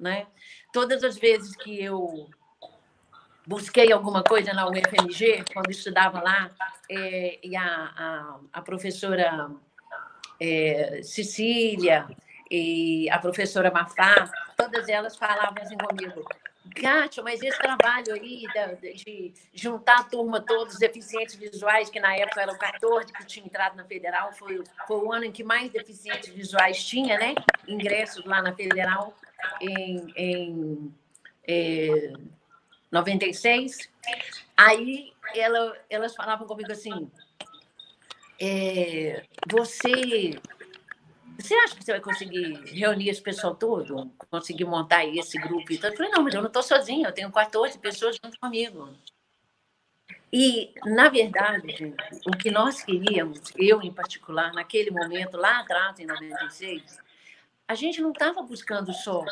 Né? 0.00 0.26
Todas 0.72 1.04
as 1.04 1.18
vezes 1.18 1.54
que 1.56 1.84
eu 1.84 2.30
busquei 3.46 3.92
alguma 3.92 4.24
coisa 4.24 4.54
na 4.54 4.66
UFMG, 4.66 5.44
quando 5.52 5.70
estudava 5.70 6.22
lá, 6.22 6.50
é, 6.90 7.38
e 7.46 7.54
a, 7.54 7.64
a, 7.64 8.40
a 8.54 8.62
professora 8.62 9.50
é, 10.40 11.02
Cecília 11.02 12.08
e 12.50 13.10
a 13.10 13.18
professora 13.18 13.70
Mafá, 13.70 14.30
todas 14.56 14.88
elas 14.88 15.16
falavam 15.16 15.62
assim 15.62 15.76
comigo, 15.76 16.24
Kátia, 16.74 17.22
mas 17.22 17.42
esse 17.42 17.58
trabalho 17.58 18.14
aí 18.14 18.44
de 18.94 19.32
juntar 19.52 20.00
a 20.00 20.04
turma 20.04 20.40
todos 20.40 20.74
os 20.74 20.80
deficientes 20.80 21.34
visuais, 21.34 21.90
que 21.90 22.00
na 22.00 22.14
época 22.16 22.42
eram 22.42 22.56
14 22.56 23.12
que 23.12 23.26
tinham 23.26 23.46
entrado 23.46 23.76
na 23.76 23.84
Federal, 23.84 24.32
foi, 24.32 24.62
foi 24.86 24.96
o 24.98 25.12
ano 25.12 25.24
em 25.24 25.32
que 25.32 25.44
mais 25.44 25.70
deficientes 25.70 26.28
visuais 26.28 26.84
tinha, 26.84 27.18
né? 27.18 27.34
Ingressos 27.66 28.24
lá 28.24 28.42
na 28.42 28.54
Federal. 28.54 29.14
em, 29.60 30.12
em 30.16 30.94
é, 31.46 32.12
96. 32.90 33.88
Aí 34.56 35.12
ela, 35.34 35.76
elas 35.88 36.14
falavam 36.14 36.46
comigo 36.46 36.70
assim: 36.72 37.10
é, 38.40 39.24
você 39.50 40.38
você 41.38 41.54
acha 41.54 41.76
que 41.76 41.84
você 41.84 41.92
vai 41.92 42.00
conseguir 42.00 42.52
reunir 42.72 43.10
esse 43.10 43.22
pessoal 43.22 43.54
todo? 43.54 44.10
Conseguir 44.28 44.64
montar 44.64 45.04
esse 45.04 45.38
grupo? 45.38 45.72
Então, 45.72 45.88
eu 45.88 45.96
falei, 45.96 46.10
não, 46.10 46.22
mas 46.22 46.34
eu 46.34 46.40
não 46.40 46.48
estou 46.48 46.64
sozinha, 46.64 47.08
eu 47.08 47.12
tenho 47.12 47.30
14 47.30 47.78
pessoas 47.78 48.18
junto 48.22 48.38
comigo. 48.40 48.92
E, 50.32 50.74
na 50.84 51.08
verdade, 51.08 51.94
o 52.26 52.36
que 52.36 52.50
nós 52.50 52.82
queríamos, 52.82 53.40
eu 53.56 53.80
em 53.80 53.92
particular, 53.92 54.52
naquele 54.52 54.90
momento, 54.90 55.36
lá 55.36 55.60
atrás, 55.60 55.98
em 56.00 56.06
96, 56.06 56.98
a 57.68 57.74
gente 57.74 58.02
não 58.02 58.10
estava 58.10 58.42
buscando 58.42 58.92
só 58.92 59.24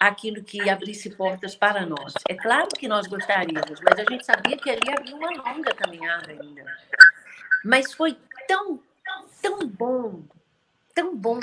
aquilo 0.00 0.42
que 0.42 0.68
abrisse 0.68 1.10
portas 1.10 1.54
para 1.54 1.84
nós. 1.84 2.14
É 2.26 2.34
claro 2.34 2.68
que 2.68 2.88
nós 2.88 3.06
gostaríamos, 3.06 3.80
mas 3.80 3.98
a 3.98 4.10
gente 4.10 4.24
sabia 4.24 4.56
que 4.56 4.70
ali 4.70 4.90
havia 4.90 5.14
uma 5.14 5.30
longa 5.30 5.74
caminhada 5.74 6.32
ainda. 6.32 6.64
Mas 7.62 7.92
foi 7.92 8.16
tão, 8.48 8.80
tão 9.40 9.66
bom 9.68 10.22
tão 10.94 11.16
bom 11.16 11.40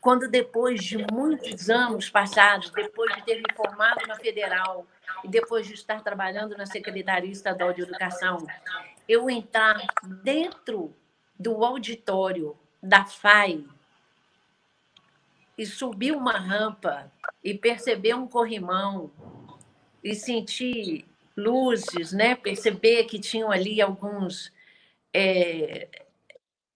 quando 0.00 0.28
depois 0.28 0.82
de 0.82 0.98
muitos 1.12 1.70
anos 1.70 2.10
passados, 2.10 2.70
depois 2.70 3.14
de 3.14 3.24
ter 3.24 3.36
me 3.36 3.54
formado 3.54 4.04
na 4.06 4.16
Federal 4.16 4.86
e 5.24 5.28
depois 5.28 5.66
de 5.66 5.74
estar 5.74 6.02
trabalhando 6.02 6.56
na 6.56 6.66
Secretaria 6.66 7.30
Estadual 7.30 7.72
de 7.72 7.82
Educação, 7.82 8.44
eu 9.08 9.30
entrar 9.30 9.80
dentro 10.22 10.94
do 11.38 11.64
auditório 11.64 12.58
da 12.82 13.04
FAI 13.04 13.64
e 15.56 15.64
subir 15.64 16.12
uma 16.12 16.36
rampa 16.36 17.12
e 17.42 17.54
perceber 17.54 18.14
um 18.14 18.26
corrimão 18.26 19.10
e 20.02 20.14
sentir 20.16 21.04
luzes, 21.36 22.12
né? 22.12 22.34
Perceber 22.34 23.04
que 23.04 23.20
tinham 23.20 23.52
ali 23.52 23.80
alguns 23.80 24.52
é, 25.14 25.88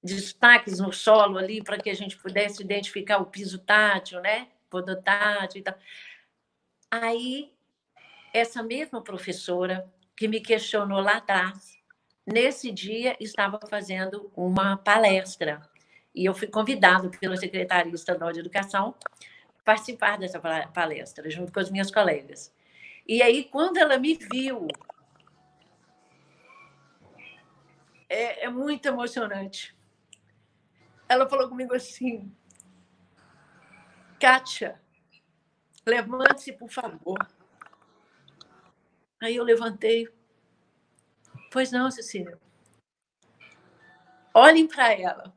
destaques 0.06 0.78
no 0.78 0.92
solo 0.92 1.36
ali 1.36 1.62
para 1.62 1.78
que 1.78 1.90
a 1.90 1.94
gente 1.94 2.16
pudesse 2.16 2.62
identificar 2.62 3.18
o 3.18 3.26
piso 3.26 3.58
tátil, 3.58 4.20
né? 4.20 4.48
Podotátil 4.70 5.60
e 5.60 5.62
tal. 5.64 5.74
Aí, 6.90 7.52
essa 8.32 8.62
mesma 8.62 9.02
professora 9.02 9.92
que 10.16 10.28
me 10.28 10.40
questionou 10.40 11.00
lá 11.00 11.18
atrás, 11.18 11.78
nesse 12.26 12.72
dia 12.72 13.16
estava 13.20 13.58
fazendo 13.68 14.30
uma 14.34 14.76
palestra. 14.76 15.60
E 16.14 16.24
eu 16.24 16.32
fui 16.32 16.46
convidado 16.48 17.10
pela 17.18 17.36
Secretaria 17.36 17.92
Estadual 17.92 18.32
de 18.32 18.40
Educação 18.40 18.94
participar 19.64 20.16
dessa 20.16 20.40
palestra, 20.40 21.28
junto 21.28 21.52
com 21.52 21.60
as 21.60 21.70
minhas 21.70 21.90
colegas. 21.90 22.54
E 23.06 23.20
aí, 23.20 23.44
quando 23.44 23.76
ela 23.76 23.98
me 23.98 24.14
viu, 24.14 24.68
é, 28.08 28.44
é 28.44 28.48
muito 28.48 28.86
emocionante 28.86 29.75
ela 31.08 31.28
falou 31.28 31.48
comigo 31.48 31.74
assim: 31.74 32.34
Kátia, 34.20 34.80
levante-se, 35.86 36.52
por 36.52 36.70
favor. 36.70 37.18
Aí 39.22 39.36
eu 39.36 39.44
levantei. 39.44 40.08
Pois 41.50 41.70
não, 41.72 41.90
Cecília. 41.90 42.38
Olhem 44.34 44.66
para 44.66 44.92
ela. 44.92 45.34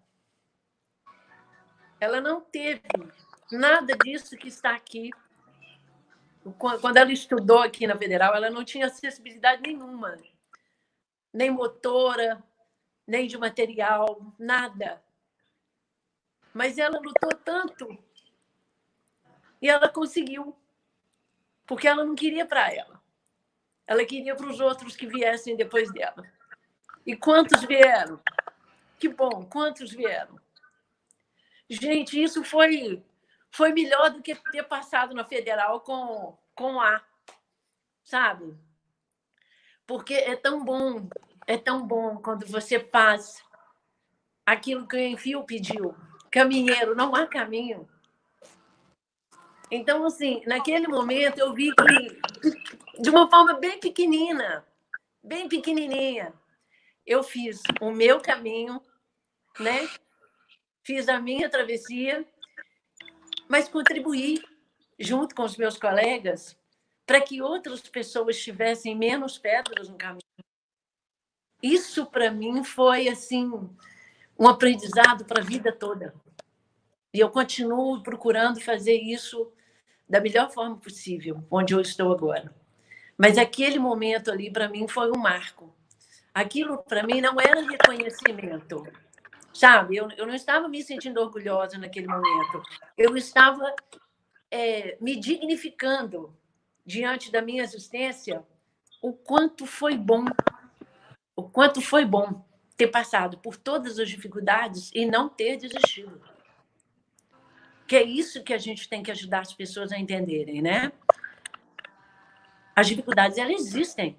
Ela 2.00 2.20
não 2.20 2.42
teve 2.42 2.82
nada 3.52 3.96
disso 3.98 4.38
que 4.38 4.48
está 4.48 4.76
aqui. 4.76 5.10
Quando 6.58 6.98
ela 6.98 7.12
estudou 7.12 7.60
aqui 7.60 7.86
na 7.86 7.98
Federal, 7.98 8.34
ela 8.34 8.50
não 8.50 8.64
tinha 8.64 8.88
acessibilidade 8.88 9.62
nenhuma, 9.62 10.18
nem 11.34 11.52
motora, 11.52 12.42
nem 13.06 13.28
de 13.28 13.38
material, 13.38 14.34
nada. 14.38 15.04
Mas 16.54 16.78
ela 16.78 17.00
lutou 17.00 17.36
tanto 17.44 17.98
e 19.62 19.70
ela 19.70 19.90
conseguiu, 19.90 20.56
porque 21.66 21.88
ela 21.88 22.04
não 22.04 22.16
queria 22.16 22.46
para 22.46 22.74
ela. 22.74 23.02
Ela 23.86 24.06
queria 24.06 24.36
para 24.36 24.48
os 24.48 24.60
outros 24.60 24.96
que 24.96 25.08
viessem 25.08 25.56
depois 25.56 25.92
dela. 25.92 26.24
E 27.06 27.16
quantos 27.16 27.64
vieram? 27.64 28.22
Que 28.98 29.10
bom, 29.10 29.46
quantos 29.46 29.92
vieram? 29.92 30.40
Gente, 31.70 32.22
isso 32.22 32.44
foi 32.44 33.04
foi 33.52 33.74
melhor 33.74 34.12
do 34.12 34.22
que 34.22 34.36
ter 34.52 34.64
passado 34.64 35.14
na 35.16 35.26
federal 35.26 35.82
com 35.82 36.38
com 36.54 36.80
A, 36.80 37.02
sabe? 38.04 38.56
Porque 39.88 40.14
é 40.14 40.36
tão 40.36 40.64
bom, 40.64 41.10
é 41.48 41.58
tão 41.58 41.86
bom 41.86 42.18
quando 42.18 42.46
você 42.46 42.80
faz 42.80 43.44
aquilo 44.46 44.88
que 44.88 44.96
o 44.96 45.00
Enfio 45.00 45.44
pediu 45.46 45.96
caminheiro, 46.32 46.96
não 46.96 47.16
há 47.16 47.28
caminho. 47.28 47.88
Então, 49.72 50.06
assim, 50.06 50.42
naquele 50.46 50.88
momento 50.88 51.38
eu 51.38 51.54
vi 51.54 51.72
que, 51.76 53.02
de 53.02 53.10
uma 53.10 53.30
forma 53.30 53.54
bem 53.54 53.80
pequenina, 53.80 54.66
bem 55.24 55.48
pequenininha, 55.48 56.34
eu 57.06 57.24
fiz 57.24 57.62
o 57.80 57.92
meu 57.92 58.20
caminho, 58.20 58.82
né? 59.60 59.88
Fiz 60.84 61.08
a 61.08 61.20
minha 61.20 61.50
travessia, 61.50 62.26
mas 63.48 63.70
contribuí 63.70 64.42
junto 65.00 65.36
com 65.36 65.44
os 65.44 65.56
meus 65.56 65.78
colegas 65.78 66.58
para 67.06 67.22
que 67.22 67.42
outras 67.42 67.82
pessoas 67.82 68.40
tivessem 68.40 68.96
menos 68.96 69.38
pedras 69.38 69.90
no 69.90 69.98
caminho. 69.98 70.22
Isso 71.62 72.06
para 72.06 72.32
mim 72.32 72.64
foi 72.64 73.08
assim 73.08 73.70
um 74.40 74.48
aprendizado 74.48 75.26
para 75.26 75.42
a 75.42 75.46
vida 75.46 75.72
toda. 75.72 76.16
E 77.14 77.20
eu 77.20 77.30
continuo 77.30 78.02
procurando 78.02 78.62
fazer 78.62 78.96
isso 78.96 79.52
da 80.08 80.22
melhor 80.22 80.50
forma 80.50 80.78
possível, 80.78 81.44
onde 81.52 81.74
eu 81.74 81.82
estou 81.82 82.12
agora. 82.12 82.56
Mas 83.18 83.38
aquele 83.38 83.78
momento 83.78 84.32
ali, 84.32 84.50
para 84.50 84.70
mim, 84.70 84.88
foi 84.88 85.12
um 85.12 85.20
marco. 85.20 85.76
Aquilo, 86.34 86.78
para 86.78 87.04
mim, 87.04 87.20
não 87.20 87.36
era 87.40 87.62
reconhecimento. 87.62 88.88
Sabe? 89.54 89.98
Eu, 89.98 90.10
eu 90.16 90.26
não 90.26 90.34
estava 90.34 90.70
me 90.70 90.82
sentindo 90.82 91.20
orgulhosa 91.20 91.78
naquele 91.78 92.08
momento. 92.08 92.64
Eu 92.98 93.18
estava 93.18 93.76
é, 94.50 94.98
me 95.02 95.20
dignificando 95.20 96.34
diante 96.86 97.30
da 97.30 97.42
minha 97.42 97.64
existência 97.64 98.42
o 99.02 99.12
quanto 99.12 99.66
foi 99.66 99.98
bom. 99.98 100.24
O 101.36 101.44
quanto 101.44 101.82
foi 101.82 102.06
bom 102.06 102.46
ter 102.80 102.88
passado 102.88 103.38
por 103.40 103.58
todas 103.58 104.00
as 104.00 104.08
dificuldades 104.08 104.90
e 104.96 105.06
não 105.06 105.28
ter 105.28 105.58
desistido. 105.58 106.22
Que 107.86 107.98
é 107.98 108.04
isso 108.04 108.42
que 108.42 108.54
a 108.54 108.58
gente 108.58 108.88
tem 108.88 109.04
que 109.04 109.12
ajudar 109.12 109.42
as 109.42 109.54
pessoas 109.54 109.92
a 109.92 110.00
entenderem, 110.00 110.62
né? 110.62 110.90
As 112.74 112.88
dificuldades, 112.88 113.38
elas 113.38 113.60
existem. 113.60 114.18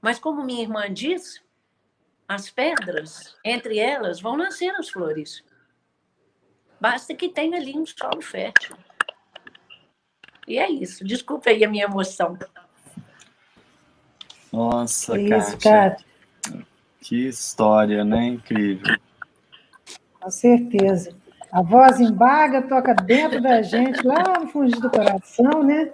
Mas 0.00 0.20
como 0.20 0.44
minha 0.44 0.62
irmã 0.62 0.92
diz, 0.92 1.42
as 2.28 2.48
pedras, 2.48 3.36
entre 3.44 3.80
elas, 3.80 4.20
vão 4.20 4.36
nascer 4.36 4.72
as 4.76 4.88
flores. 4.88 5.42
Basta 6.80 7.12
que 7.12 7.28
tenha 7.28 7.58
ali 7.58 7.76
um 7.76 7.84
solo 7.84 8.22
fértil. 8.22 8.76
E 10.46 10.60
é 10.60 10.70
isso. 10.70 11.04
Desculpa 11.04 11.50
aí 11.50 11.64
a 11.64 11.68
minha 11.68 11.86
emoção. 11.86 12.38
Nossa, 14.52 15.18
é 15.18 15.22
isso, 15.22 15.58
Kátia. 15.58 16.09
Que 17.00 17.28
história, 17.28 18.04
né? 18.04 18.26
Incrível. 18.26 18.96
Com 20.20 20.30
certeza. 20.30 21.14
A 21.50 21.62
voz 21.62 21.98
embaga, 21.98 22.62
toca 22.62 22.94
dentro 22.94 23.40
da 23.42 23.62
gente, 23.62 24.06
lá 24.06 24.38
no 24.38 24.46
fundo 24.48 24.78
do 24.78 24.90
coração, 24.90 25.62
né? 25.64 25.90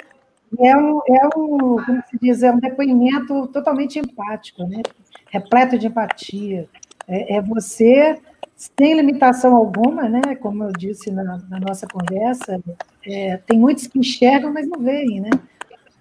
É 0.58 0.76
um, 0.76 1.00
é 1.08 1.26
um, 1.36 1.76
como 1.84 2.02
se 2.08 2.18
diz, 2.20 2.42
é 2.42 2.52
um 2.52 2.58
depoimento 2.58 3.46
totalmente 3.48 3.98
empático, 3.98 4.64
né? 4.64 4.82
Repleto 5.30 5.78
de 5.78 5.86
empatia. 5.86 6.68
É, 7.08 7.36
é 7.36 7.42
você, 7.42 8.20
sem 8.54 8.94
limitação 8.94 9.56
alguma, 9.56 10.08
né? 10.08 10.34
Como 10.40 10.64
eu 10.64 10.72
disse 10.72 11.10
na, 11.10 11.24
na 11.48 11.60
nossa 11.60 11.86
conversa, 11.86 12.60
é, 13.06 13.38
tem 13.38 13.58
muitos 13.58 13.86
que 13.86 13.98
enxergam, 13.98 14.52
mas 14.52 14.68
não 14.68 14.80
veem, 14.80 15.20
né? 15.20 15.30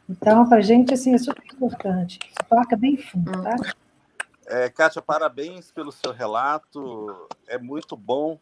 Então, 0.09 0.47
para 0.47 0.57
a 0.57 0.61
gente, 0.61 0.93
assim, 0.93 1.13
é 1.13 1.17
super 1.17 1.43
importante. 1.53 2.19
Toca 2.49 2.75
bem 2.75 2.97
fundo, 2.97 3.31
tá? 3.41 3.55
É, 4.47 4.69
Kátia, 4.69 5.01
parabéns 5.01 5.71
pelo 5.71 5.91
seu 5.91 6.11
relato. 6.11 7.27
É 7.47 7.57
muito 7.57 7.97
bom 7.97 8.39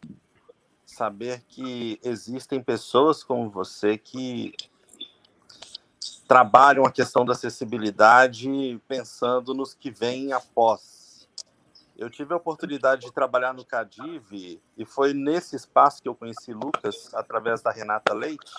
saber 0.84 1.42
que 1.48 1.98
existem 2.04 2.62
pessoas 2.62 3.24
como 3.24 3.48
você 3.48 3.96
que 3.96 4.52
trabalham 6.28 6.84
a 6.84 6.92
questão 6.92 7.24
da 7.24 7.32
acessibilidade 7.32 8.80
pensando 8.86 9.54
nos 9.54 9.72
que 9.74 9.90
vêm 9.90 10.32
após. 10.32 11.28
Eu 11.96 12.10
tive 12.10 12.34
a 12.34 12.36
oportunidade 12.36 13.02
de 13.06 13.12
trabalhar 13.12 13.54
no 13.54 13.64
Cadiv 13.64 14.60
e 14.76 14.84
foi 14.84 15.14
nesse 15.14 15.56
espaço 15.56 16.02
que 16.02 16.08
eu 16.08 16.14
conheci 16.14 16.52
Lucas 16.52 17.14
através 17.14 17.62
da 17.62 17.70
Renata 17.70 18.12
Leite. 18.12 18.52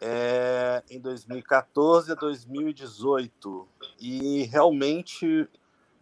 é, 0.00 0.82
em 0.90 0.98
2014 0.98 2.12
a 2.12 2.14
2018 2.14 3.68
e 4.00 4.44
realmente 4.44 5.48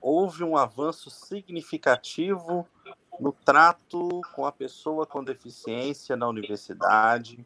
houve 0.00 0.44
um 0.44 0.56
avanço 0.56 1.10
significativo 1.10 2.66
no 3.20 3.32
trato 3.32 4.20
com 4.34 4.46
a 4.46 4.52
pessoa 4.52 5.06
com 5.06 5.24
deficiência 5.24 6.16
na 6.16 6.28
universidade, 6.28 7.44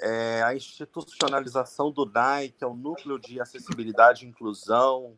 é, 0.00 0.42
a 0.42 0.54
institucionalização 0.54 1.90
do 1.90 2.04
NAI, 2.04 2.50
que 2.50 2.62
é 2.62 2.66
o 2.66 2.74
Núcleo 2.74 3.18
de 3.18 3.40
Acessibilidade 3.40 4.24
e 4.24 4.28
Inclusão, 4.28 5.16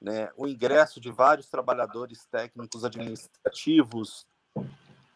né, 0.00 0.30
o 0.36 0.46
ingresso 0.46 1.00
de 1.00 1.10
vários 1.10 1.48
trabalhadores 1.48 2.24
técnicos 2.26 2.84
administrativos 2.84 4.26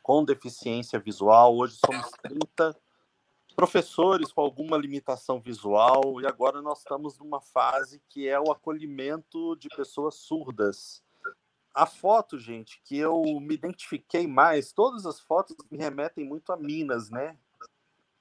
com 0.03 0.25
deficiência 0.25 0.99
visual. 0.99 1.57
Hoje 1.57 1.79
somos 1.85 2.11
30 2.23 2.77
professores 3.55 4.33
com 4.33 4.40
alguma 4.40 4.77
limitação 4.77 5.40
visual 5.40 6.21
e 6.21 6.27
agora 6.27 6.61
nós 6.61 6.79
estamos 6.79 7.19
numa 7.19 7.40
fase 7.40 8.03
que 8.09 8.29
é 8.29 8.38
o 8.38 8.51
acolhimento 8.51 9.57
de 9.57 9.69
pessoas 9.69 10.17
surdas. 10.17 11.03
A 11.73 11.87
foto, 11.87 12.38
gente, 12.38 12.81
que 12.85 12.97
eu 12.97 13.23
me 13.40 13.55
identifiquei 13.55 14.27
mais, 14.27 14.73
todas 14.73 15.07
as 15.07 15.21
fotos 15.21 15.57
me 15.71 15.79
remetem 15.79 16.25
muito 16.25 16.53
a 16.53 16.57
Minas, 16.57 17.11
né? 17.11 17.37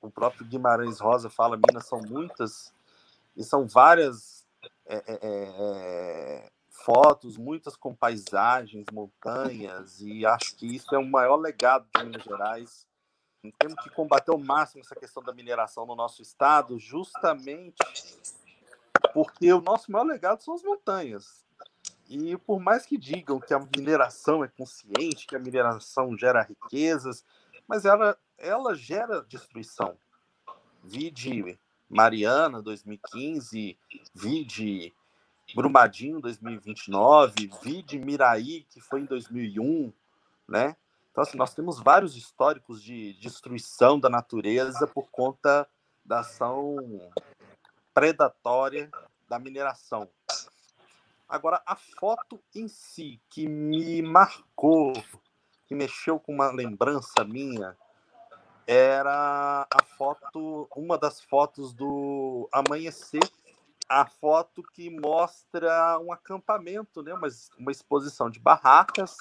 O 0.02 0.10
próprio 0.10 0.46
Guimarães 0.46 1.00
Rosa 1.00 1.30
fala, 1.30 1.58
Minas 1.58 1.86
são 1.86 2.00
muitas, 2.02 2.74
e 3.36 3.44
são 3.44 3.68
várias 3.68 4.46
é, 4.86 4.96
é, 4.96 5.04
é, 5.08 5.20
é 5.22 6.52
fotos, 6.70 7.38
muitas 7.38 7.76
com 7.76 7.94
paisagens, 7.94 8.86
montanhas, 8.92 10.02
e 10.02 10.26
acho 10.26 10.56
que 10.56 10.76
isso 10.76 10.94
é 10.94 10.98
o 10.98 11.06
maior 11.06 11.38
legado 11.38 11.88
de 11.96 12.04
Minas 12.04 12.24
Gerais 12.24 12.88
temos 13.52 13.82
que 13.84 13.90
combater 13.90 14.32
ao 14.32 14.38
máximo 14.38 14.82
essa 14.82 14.96
questão 14.96 15.22
da 15.22 15.34
mineração 15.34 15.86
no 15.86 15.96
nosso 15.96 16.22
estado, 16.22 16.80
justamente 16.80 17.76
porque 19.14 19.52
o 19.52 19.62
nosso 19.62 19.92
maior 19.92 20.06
legado 20.06 20.42
são 20.42 20.54
as 20.54 20.64
montanhas. 20.64 21.44
E 22.08 22.38
por 22.38 22.60
mais 22.60 22.86
que 22.86 22.98
digam 22.98 23.40
que 23.40 23.54
a 23.54 23.60
mineração 23.60 24.44
é 24.44 24.48
consciente, 24.48 25.28
que 25.28 25.36
a 25.36 25.40
mineração 25.40 26.18
gera 26.18 26.42
riquezas, 26.42 27.26
mas 27.68 27.86
ela, 27.86 28.18
ela 28.38 28.76
gera 28.76 29.22
destruição. 29.24 29.98
Vide 30.84 31.58
Mariana 31.90 32.62
2015, 32.62 33.78
vide 34.14 34.94
Brumadinho 35.56 36.20
2029, 36.20 37.50
vide 37.62 38.00
Miraí, 38.00 38.66
que 38.70 38.82
foi 38.82 39.02
em 39.02 39.06
2001, 39.06 39.94
né? 40.48 40.76
Então, 41.14 41.22
assim, 41.22 41.38
nós 41.38 41.54
temos 41.54 41.80
vários 41.80 42.18
históricos 42.18 42.82
de 42.82 43.14
destruição 43.20 44.00
da 44.00 44.10
natureza 44.10 44.88
por 44.88 45.12
conta 45.12 45.70
da 46.04 46.22
ação 46.22 46.76
predatória 47.94 48.90
da 49.30 49.38
mineração. 49.38 50.10
Agora, 51.30 51.62
a 51.68 51.76
foto 51.76 52.44
em 52.56 52.68
si, 52.68 53.22
que 53.30 53.48
me 53.48 54.02
marcou, 54.02 54.92
que 55.68 55.76
mexeu 55.76 56.20
com 56.20 56.34
uma 56.34 56.52
lembrança 56.52 57.24
minha, 57.24 57.78
era 58.66 59.68
a 59.72 59.84
foto, 59.96 60.68
uma 60.76 60.98
das 60.98 61.22
fotos 61.22 61.76
do 61.76 62.50
amanhecer, 62.52 63.30
a 63.88 64.04
foto 64.08 64.64
que 64.64 64.90
mostra 64.90 66.00
um 66.00 66.12
acampamento, 66.12 67.04
né? 67.04 67.14
uma, 67.14 67.28
uma 67.60 67.72
exposição 67.72 68.32
de 68.32 68.40
barracas 68.40 69.16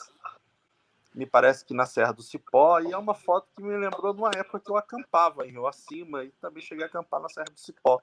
me 1.14 1.26
parece 1.26 1.64
que 1.64 1.74
na 1.74 1.84
Serra 1.84 2.12
do 2.12 2.22
Cipó, 2.22 2.80
e 2.80 2.92
é 2.92 2.96
uma 2.96 3.14
foto 3.14 3.48
que 3.54 3.62
me 3.62 3.76
lembrou 3.76 4.14
de 4.14 4.20
uma 4.20 4.30
época 4.34 4.60
que 4.60 4.70
eu 4.70 4.76
acampava 4.76 5.46
em 5.46 5.50
Rio 5.50 5.66
Acima 5.66 6.24
e 6.24 6.30
também 6.32 6.62
cheguei 6.62 6.84
a 6.84 6.86
acampar 6.86 7.20
na 7.20 7.28
Serra 7.28 7.50
do 7.52 7.60
Cipó. 7.60 8.00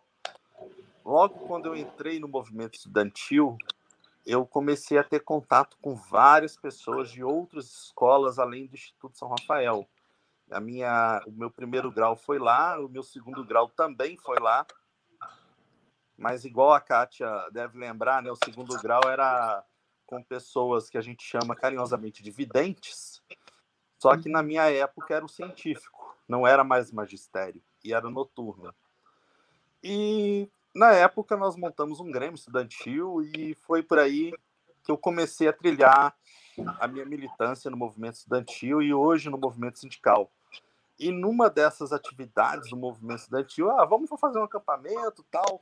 Logo 1.04 1.48
quando 1.48 1.66
eu 1.66 1.76
entrei 1.76 2.20
no 2.20 2.28
movimento 2.28 2.76
estudantil, 2.76 3.58
eu 4.26 4.46
comecei 4.46 4.98
a 4.98 5.04
ter 5.04 5.22
contato 5.22 5.76
com 5.82 5.96
várias 5.96 6.56
pessoas 6.56 7.10
de 7.10 7.24
outras 7.24 7.66
escolas 7.66 8.38
além 8.38 8.68
do 8.68 8.76
Instituto 8.76 9.18
São 9.18 9.28
Rafael. 9.28 9.88
A 10.52 10.60
minha, 10.60 11.24
o 11.26 11.32
meu 11.32 11.50
primeiro 11.50 11.92
grau 11.92 12.16
foi 12.16 12.38
lá, 12.38 12.80
o 12.80 12.88
meu 12.88 13.02
segundo 13.02 13.44
grau 13.44 13.70
também 13.70 14.18
foi 14.18 14.40
lá. 14.40 14.66
Mas 16.16 16.46
igual 16.46 16.74
a 16.74 16.82
Kátia 16.82 17.28
deve 17.52 17.80
lembrar, 17.80 18.22
né, 18.22 18.30
o 18.30 18.36
segundo 18.36 18.78
grau 18.82 19.02
era 19.08 19.64
com 20.10 20.24
pessoas 20.24 20.90
que 20.90 20.98
a 20.98 21.02
gente 21.02 21.24
chama 21.24 21.56
carinhosamente 21.56 22.24
de 22.24 22.32
videntes, 22.32 23.22
só 24.00 24.18
que 24.18 24.28
na 24.28 24.42
minha 24.42 24.68
época 24.68 25.14
era 25.14 25.24
o 25.24 25.30
científico, 25.30 26.18
não 26.28 26.48
era 26.48 26.64
mais 26.64 26.92
magistério, 26.92 27.62
e 27.84 27.94
era 27.94 28.10
noturno. 28.10 28.74
E 29.84 30.50
na 30.74 30.94
época 30.94 31.38
nós 31.38 31.56
montamos 31.56 32.00
um 32.00 32.10
Grêmio 32.10 32.34
estudantil 32.34 33.22
e 33.22 33.54
foi 33.54 33.84
por 33.84 34.00
aí 34.00 34.34
que 34.84 34.92
eu 34.92 34.98
comecei 34.98 35.48
a 35.48 35.54
trilhar 35.54 36.18
a 36.80 36.88
minha 36.88 37.06
militância 37.06 37.70
no 37.70 37.78
movimento 37.78 38.16
estudantil 38.16 38.82
e 38.82 38.92
hoje 38.92 39.30
no 39.30 39.38
movimento 39.38 39.78
sindical. 39.78 40.32
E 40.98 41.12
numa 41.12 41.52
dessas 41.52 41.94
atividades 41.94 42.72
do 42.72 42.76
movimento 42.76 43.20
estudantil, 43.20 43.70
ah, 43.70 43.86
vamos 43.86 44.10
fazer 44.20 44.40
um 44.40 44.44
acampamento, 44.44 45.24
tal. 45.30 45.62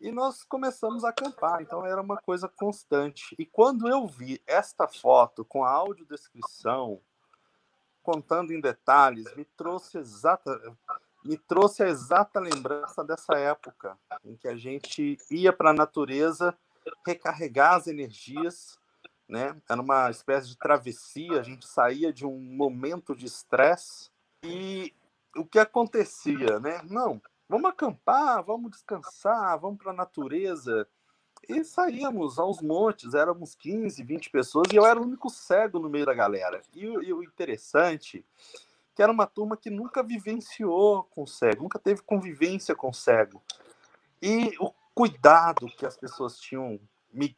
E 0.00 0.10
nós 0.10 0.42
começamos 0.42 1.04
a 1.04 1.10
acampar, 1.10 1.62
então 1.62 1.86
era 1.86 2.00
uma 2.00 2.16
coisa 2.16 2.48
constante. 2.48 3.34
E 3.38 3.46
quando 3.46 3.88
eu 3.88 4.06
vi 4.06 4.42
esta 4.46 4.88
foto 4.88 5.44
com 5.44 5.64
a 5.64 5.70
audiodescrição, 5.70 7.00
contando 8.02 8.52
em 8.52 8.60
detalhes, 8.60 9.32
me 9.36 9.44
trouxe 9.44 9.98
exata 9.98 10.76
me 11.24 11.38
trouxe 11.38 11.84
a 11.84 11.88
exata 11.88 12.40
lembrança 12.40 13.04
dessa 13.04 13.34
época 13.34 13.96
em 14.24 14.36
que 14.36 14.48
a 14.48 14.56
gente 14.56 15.16
ia 15.30 15.52
para 15.52 15.70
a 15.70 15.74
natureza 15.74 16.52
recarregar 17.06 17.74
as 17.74 17.86
energias, 17.86 18.76
né? 19.28 19.56
Era 19.70 19.80
uma 19.80 20.10
espécie 20.10 20.48
de 20.48 20.58
travessia, 20.58 21.38
a 21.38 21.42
gente 21.44 21.64
saía 21.64 22.12
de 22.12 22.26
um 22.26 22.36
momento 22.40 23.14
de 23.14 23.26
estresse 23.26 24.10
e 24.42 24.92
o 25.36 25.44
que 25.46 25.60
acontecia, 25.60 26.58
né? 26.58 26.82
Não, 26.90 27.22
Vamos 27.48 27.70
acampar, 27.70 28.42
vamos 28.42 28.70
descansar, 28.70 29.58
vamos 29.58 29.78
para 29.78 29.92
a 29.92 29.94
natureza. 29.94 30.86
E 31.48 31.64
saíamos 31.64 32.38
aos 32.38 32.62
montes, 32.62 33.14
éramos 33.14 33.54
15, 33.54 34.02
20 34.02 34.30
pessoas, 34.30 34.68
e 34.72 34.76
eu 34.76 34.86
era 34.86 35.00
o 35.00 35.02
único 35.02 35.28
cego 35.28 35.78
no 35.78 35.88
meio 35.88 36.06
da 36.06 36.14
galera. 36.14 36.62
E, 36.74 36.84
e 36.84 37.12
o 37.12 37.22
interessante 37.22 38.24
que 38.94 39.02
era 39.02 39.10
uma 39.10 39.26
turma 39.26 39.56
que 39.56 39.70
nunca 39.70 40.02
vivenciou 40.02 41.04
com 41.04 41.26
cego, 41.26 41.62
nunca 41.62 41.78
teve 41.78 42.02
convivência 42.02 42.74
com 42.74 42.92
cego. 42.92 43.42
E 44.20 44.54
o 44.60 44.70
cuidado 44.94 45.66
que 45.66 45.86
as 45.86 45.96
pessoas 45.96 46.38
tinham 46.38 46.78
me, 47.12 47.34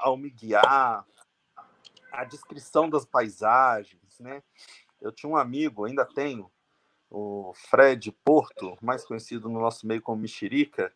ao 0.00 0.16
me 0.16 0.30
guiar, 0.30 1.06
a 2.12 2.24
descrição 2.24 2.88
das 2.88 3.04
paisagens, 3.04 4.18
né? 4.18 4.42
Eu 5.00 5.12
tinha 5.12 5.30
um 5.30 5.36
amigo, 5.36 5.84
ainda 5.84 6.04
tenho, 6.04 6.50
o 7.10 7.52
Fred 7.54 8.10
Porto, 8.24 8.76
mais 8.82 9.04
conhecido 9.04 9.48
no 9.48 9.60
nosso 9.60 9.86
meio 9.86 10.02
como 10.02 10.22
Mexerica, 10.22 10.92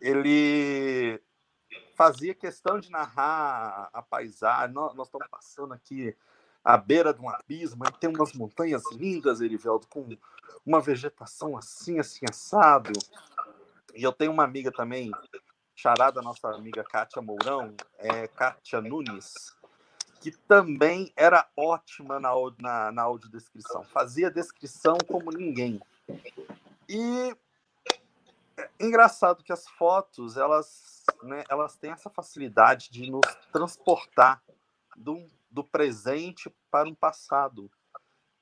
ele 0.00 1.20
fazia 1.94 2.34
questão 2.34 2.78
de 2.78 2.90
narrar 2.90 3.88
a 3.92 4.02
paisagem. 4.02 4.74
Nós, 4.74 4.94
nós 4.94 5.06
estamos 5.06 5.28
passando 5.28 5.72
aqui 5.72 6.14
à 6.62 6.76
beira 6.76 7.12
de 7.12 7.20
um 7.20 7.28
abismo, 7.28 7.84
e 7.86 7.92
tem 7.92 8.10
umas 8.10 8.32
montanhas 8.32 8.82
lindas, 8.92 9.40
Eriveldo, 9.40 9.86
com 9.86 10.08
uma 10.64 10.80
vegetação 10.80 11.56
assim, 11.56 11.98
assim, 11.98 12.24
assado. 12.28 12.92
E 13.94 14.02
eu 14.02 14.12
tenho 14.12 14.32
uma 14.32 14.44
amiga 14.44 14.72
também, 14.72 15.10
charada, 15.74 16.22
nossa 16.22 16.48
amiga 16.48 16.82
Kátia 16.82 17.20
Mourão, 17.20 17.74
é 17.98 18.26
Kátia 18.28 18.80
Nunes, 18.80 19.54
que 20.24 20.30
também 20.48 21.12
era 21.14 21.46
ótima 21.54 22.18
na, 22.18 22.30
na, 22.58 22.90
na 22.90 23.02
audiodescrição. 23.02 23.84
Fazia 23.84 24.30
descrição 24.30 24.96
como 25.06 25.30
ninguém. 25.30 25.78
E 26.88 27.36
é 28.56 28.70
engraçado 28.80 29.44
que 29.44 29.52
as 29.52 29.68
fotos, 29.68 30.38
elas, 30.38 31.04
né, 31.22 31.44
elas 31.50 31.76
têm 31.76 31.90
essa 31.90 32.08
facilidade 32.08 32.90
de 32.90 33.10
nos 33.10 33.20
transportar 33.52 34.42
do, 34.96 35.26
do 35.50 35.62
presente 35.62 36.50
para 36.70 36.88
um 36.88 36.94
passado. 36.94 37.70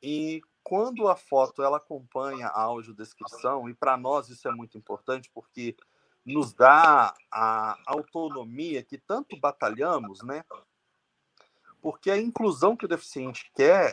E 0.01 0.40
quando 0.62 1.09
a 1.09 1.16
foto 1.16 1.64
ela 1.64 1.79
acompanha 1.79 2.47
a 2.47 2.62
audiodescrição, 2.62 3.68
e 3.68 3.75
para 3.75 3.97
nós 3.97 4.29
isso 4.29 4.47
é 4.47 4.53
muito 4.53 4.79
importante, 4.79 5.29
porque 5.35 5.77
nos 6.25 6.55
dá 6.55 7.12
a 7.29 7.77
autonomia 7.87 8.85
que 8.85 8.99
tanto 8.99 9.37
batalhamos, 9.37 10.23
né? 10.23 10.45
Porque 11.83 12.11
a 12.11 12.16
inclusão 12.16 12.77
que 12.77 12.85
o 12.85 12.88
deficiente 12.88 13.51
quer 13.55 13.92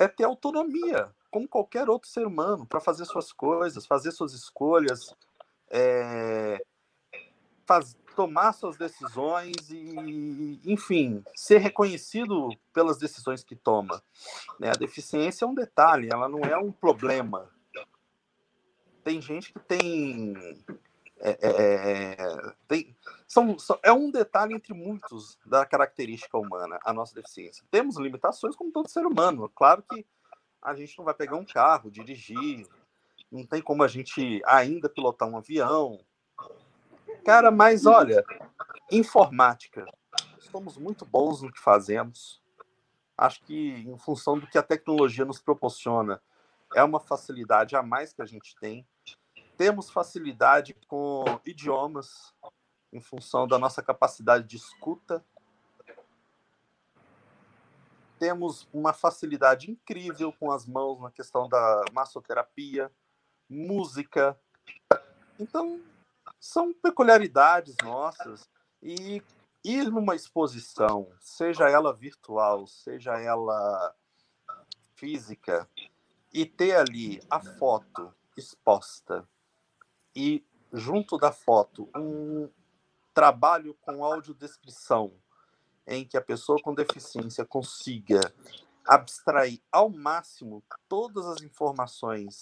é 0.00 0.08
ter 0.08 0.24
autonomia, 0.24 1.14
como 1.30 1.46
qualquer 1.46 1.88
outro 1.88 2.08
ser 2.08 2.26
humano, 2.26 2.66
para 2.66 2.80
fazer 2.80 3.04
suas 3.04 3.32
coisas, 3.32 3.86
fazer 3.86 4.10
suas 4.10 4.32
escolhas, 4.32 5.14
é, 5.70 6.58
faz, 7.66 7.96
tomar 8.14 8.52
suas 8.52 8.76
decisões 8.76 9.70
e, 9.70 10.60
enfim, 10.64 11.22
ser 11.34 11.58
reconhecido 11.58 12.48
pelas 12.72 12.98
decisões 12.98 13.42
que 13.42 13.56
toma. 13.56 14.02
Né? 14.58 14.70
A 14.70 14.78
deficiência 14.78 15.44
é 15.44 15.48
um 15.48 15.54
detalhe, 15.54 16.08
ela 16.10 16.28
não 16.28 16.40
é 16.40 16.56
um 16.56 16.72
problema. 16.72 17.50
tem 19.04 19.20
gente 19.20 19.52
que 19.52 19.58
tem. 19.60 20.34
É, 21.24 21.38
é, 21.40 22.16
é, 22.18 22.52
tem 22.66 22.96
são, 23.28 23.56
são, 23.56 23.78
é 23.80 23.92
um 23.92 24.10
detalhe 24.10 24.54
entre 24.54 24.74
muitos 24.74 25.38
da 25.46 25.64
característica 25.64 26.36
humana, 26.36 26.80
a 26.84 26.92
nossa 26.92 27.14
deficiência. 27.14 27.64
Temos 27.70 27.96
limitações 27.96 28.56
como 28.56 28.72
todo 28.72 28.90
ser 28.90 29.06
humano. 29.06 29.48
Claro 29.48 29.84
que 29.88 30.04
a 30.60 30.74
gente 30.74 30.98
não 30.98 31.04
vai 31.04 31.14
pegar 31.14 31.36
um 31.36 31.44
carro, 31.44 31.90
dirigir, 31.90 32.66
não 33.30 33.46
tem 33.46 33.62
como 33.62 33.84
a 33.84 33.88
gente 33.88 34.42
ainda 34.44 34.88
pilotar 34.88 35.28
um 35.28 35.38
avião. 35.38 35.98
Cara, 37.24 37.50
mas 37.50 37.86
olha, 37.86 38.24
informática. 38.90 39.86
Somos 40.40 40.76
muito 40.76 41.06
bons 41.06 41.40
no 41.40 41.52
que 41.52 41.60
fazemos. 41.60 42.42
Acho 43.16 43.42
que 43.44 43.70
em 43.86 43.96
função 43.96 44.38
do 44.38 44.46
que 44.46 44.58
a 44.58 44.62
tecnologia 44.62 45.24
nos 45.24 45.40
proporciona, 45.40 46.20
é 46.74 46.82
uma 46.82 47.00
facilidade 47.00 47.76
a 47.76 47.82
mais 47.82 48.12
que 48.12 48.20
a 48.20 48.26
gente 48.26 48.54
tem. 48.56 48.86
Temos 49.62 49.90
facilidade 49.90 50.74
com 50.88 51.24
idiomas, 51.46 52.34
em 52.92 53.00
função 53.00 53.46
da 53.46 53.60
nossa 53.60 53.80
capacidade 53.80 54.44
de 54.44 54.56
escuta. 54.56 55.24
Temos 58.18 58.68
uma 58.72 58.92
facilidade 58.92 59.70
incrível 59.70 60.32
com 60.32 60.50
as 60.50 60.66
mãos 60.66 61.00
na 61.00 61.12
questão 61.12 61.48
da 61.48 61.84
massoterapia, 61.92 62.90
música. 63.48 64.36
Então, 65.38 65.80
são 66.40 66.74
peculiaridades 66.74 67.76
nossas 67.84 68.50
e 68.82 69.22
ir 69.62 69.92
numa 69.92 70.16
exposição, 70.16 71.08
seja 71.20 71.70
ela 71.70 71.94
virtual, 71.94 72.66
seja 72.66 73.12
ela 73.12 73.94
física, 74.96 75.70
e 76.34 76.44
ter 76.44 76.74
ali 76.74 77.22
a 77.30 77.38
foto 77.38 78.12
exposta 78.36 79.24
e 80.14 80.44
junto 80.72 81.16
da 81.18 81.32
foto 81.32 81.88
um 81.96 82.48
trabalho 83.14 83.74
com 83.82 84.04
audiodescrição 84.04 85.12
em 85.86 86.06
que 86.06 86.16
a 86.16 86.22
pessoa 86.22 86.58
com 86.62 86.74
deficiência 86.74 87.44
consiga 87.44 88.20
abstrair 88.86 89.60
ao 89.70 89.90
máximo 89.90 90.62
todas 90.88 91.26
as 91.26 91.42
informações 91.42 92.38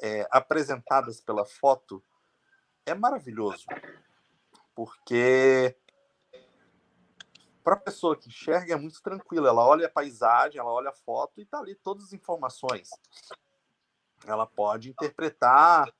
é, 0.00 0.26
apresentadas 0.30 1.20
pela 1.20 1.44
foto 1.44 2.02
é 2.84 2.94
maravilhoso 2.94 3.66
porque 4.74 5.76
para 7.68 7.74
a 7.74 7.80
pessoa 7.80 8.16
que 8.16 8.28
enxerga 8.30 8.72
é 8.72 8.76
muito 8.76 9.02
tranquilo. 9.02 9.46
Ela 9.46 9.62
olha 9.62 9.88
a 9.88 9.90
paisagem, 9.90 10.58
ela 10.58 10.72
olha 10.72 10.88
a 10.88 10.94
foto 10.94 11.38
e 11.38 11.42
está 11.42 11.58
ali 11.58 11.74
todas 11.74 12.04
as 12.04 12.12
informações. 12.14 12.88
Ela 14.24 14.46
pode 14.46 14.88
interpretar 14.88 15.92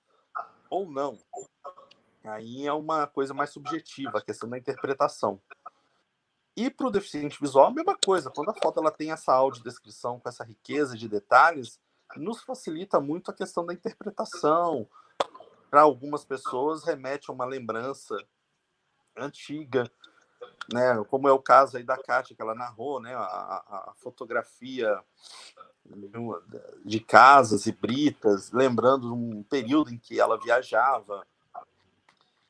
ou 0.70 0.90
não. 0.90 1.18
Aí 2.24 2.66
é 2.66 2.72
uma 2.72 3.07
coisa 3.07 3.33
mais 3.33 3.50
subjetiva, 3.50 4.18
a 4.18 4.22
questão 4.22 4.48
da 4.48 4.59
interpretação. 4.59 5.40
E 6.57 6.68
para 6.68 6.88
o 6.88 6.90
deficiente 6.90 7.38
visual, 7.40 7.66
a 7.66 7.70
mesma 7.70 7.96
coisa. 8.04 8.31
Quando 8.31 8.50
a 8.50 8.54
foto 8.54 8.81
ela 8.81 8.90
tem 8.90 9.12
essa 9.12 9.33
audiodescrição 9.33 10.18
com 10.18 10.28
essa 10.28 10.44
riqueza 10.44 10.96
de 10.96 11.09
detalhes, 11.09 11.81
nos 12.16 12.42
facilita 12.42 13.00
muito 13.00 13.31
a 13.31 13.35
questão 13.35 13.64
da 13.64 13.72
interpretação. 13.72 14.88
Para 15.70 15.83
algumas 15.83 16.24
pessoas, 16.24 16.85
remete 16.85 17.31
a 17.31 17.35
uma 17.35 17.44
lembrança 17.44 18.16
antiga 19.16 19.90
né? 20.73 21.03
Como 21.09 21.29
é 21.29 21.33
o 21.33 21.38
caso 21.38 21.77
aí 21.77 21.83
da 21.83 21.97
Kátia, 21.97 22.35
que 22.35 22.42
ela 22.42 22.55
narrou, 22.55 23.01
né? 23.01 23.14
A, 23.14 23.21
a, 23.21 23.94
fotografia 23.97 25.03
de 26.85 27.01
casas 27.01 27.66
e 27.66 27.73
britas, 27.73 28.51
lembrando 28.53 29.14
um 29.14 29.42
período 29.42 29.92
em 29.92 29.99
que 29.99 30.21
ela 30.21 30.38
viajava. 30.38 31.27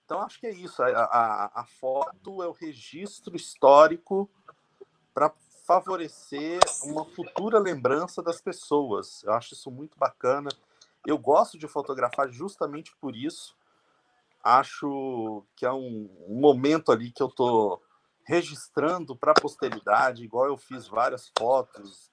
Então, 0.04 0.20
acho 0.20 0.40
que 0.40 0.46
é 0.46 0.52
isso. 0.52 0.82
A, 0.82 0.88
a, 0.88 1.60
a 1.60 1.64
foto 1.64 2.42
é 2.42 2.48
o 2.48 2.52
registro 2.52 3.36
histórico 3.36 4.28
para 5.14 5.32
favorecer 5.64 6.58
uma 6.84 7.04
futura 7.04 7.58
lembrança 7.58 8.22
das 8.22 8.40
pessoas. 8.40 9.22
Eu 9.22 9.34
acho 9.34 9.52
isso 9.52 9.70
muito 9.70 9.98
bacana. 9.98 10.48
Eu 11.06 11.18
gosto 11.18 11.58
de 11.58 11.68
fotografar 11.68 12.30
justamente 12.30 12.96
por 13.00 13.14
isso. 13.14 13.54
Acho 14.42 15.44
que 15.54 15.66
é 15.66 15.72
um, 15.72 16.08
um 16.26 16.40
momento 16.40 16.90
ali 16.90 17.10
que 17.10 17.22
eu 17.22 17.26
estou 17.26 17.82
registrando 18.28 19.16
para 19.16 19.32
a 19.32 19.40
posteridade, 19.40 20.22
igual 20.22 20.44
eu 20.44 20.58
fiz 20.58 20.86
várias 20.86 21.32
fotos. 21.36 22.12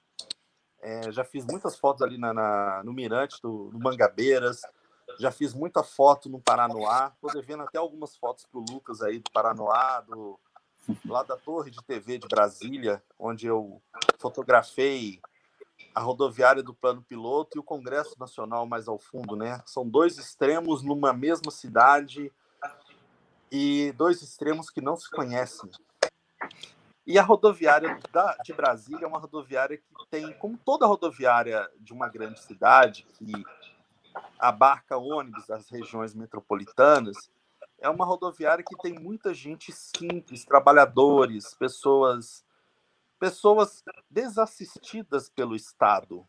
É, 0.80 1.12
já 1.12 1.22
fiz 1.22 1.44
muitas 1.44 1.78
fotos 1.78 2.00
ali 2.00 2.16
na, 2.16 2.32
na 2.32 2.82
no 2.82 2.94
Mirante 2.94 3.38
do, 3.42 3.70
Mangabeiras, 3.74 4.62
já 5.20 5.30
fiz 5.30 5.52
muita 5.52 5.82
foto 5.82 6.30
no 6.30 6.40
Paranoá. 6.40 7.12
Estou 7.14 7.30
devendo 7.30 7.64
até 7.64 7.76
algumas 7.76 8.16
fotos 8.16 8.46
para 8.46 8.58
o 8.58 8.64
Lucas 8.66 9.02
aí 9.02 9.18
do 9.18 9.30
Paranoá, 9.30 10.00
do, 10.00 10.40
lá 11.04 11.22
da 11.22 11.36
Torre 11.36 11.70
de 11.70 11.84
TV 11.84 12.16
de 12.16 12.28
Brasília, 12.28 13.02
onde 13.18 13.46
eu 13.46 13.82
fotografei 14.18 15.20
a 15.94 16.00
rodoviária 16.00 16.62
do 16.62 16.72
Plano 16.72 17.02
Piloto 17.02 17.58
e 17.58 17.60
o 17.60 17.64
Congresso 17.64 18.18
Nacional 18.18 18.66
mais 18.66 18.88
ao 18.88 18.98
fundo, 18.98 19.36
né? 19.36 19.60
São 19.66 19.86
dois 19.86 20.16
extremos 20.16 20.82
numa 20.82 21.12
mesma 21.12 21.50
cidade 21.50 22.32
e 23.52 23.92
dois 23.98 24.22
extremos 24.22 24.70
que 24.70 24.80
não 24.80 24.96
se 24.96 25.10
conhecem. 25.10 25.70
E 27.06 27.18
a 27.18 27.22
rodoviária 27.22 27.98
da, 28.12 28.36
de 28.44 28.52
Brasília 28.52 29.04
é 29.04 29.08
uma 29.08 29.18
rodoviária 29.18 29.78
que 29.78 29.84
tem, 30.10 30.32
como 30.38 30.58
toda 30.58 30.86
rodoviária 30.86 31.70
de 31.78 31.92
uma 31.92 32.08
grande 32.08 32.40
cidade, 32.40 33.06
que 33.14 33.32
abarca 34.38 34.96
ônibus 34.96 35.46
das 35.46 35.68
regiões 35.68 36.14
metropolitanas, 36.14 37.30
é 37.78 37.88
uma 37.88 38.04
rodoviária 38.04 38.64
que 38.64 38.76
tem 38.78 38.94
muita 38.94 39.32
gente 39.32 39.70
simples, 39.70 40.44
trabalhadores, 40.44 41.54
pessoas 41.54 42.44
pessoas 43.18 43.82
desassistidas 44.10 45.30
pelo 45.30 45.56
Estado. 45.56 46.26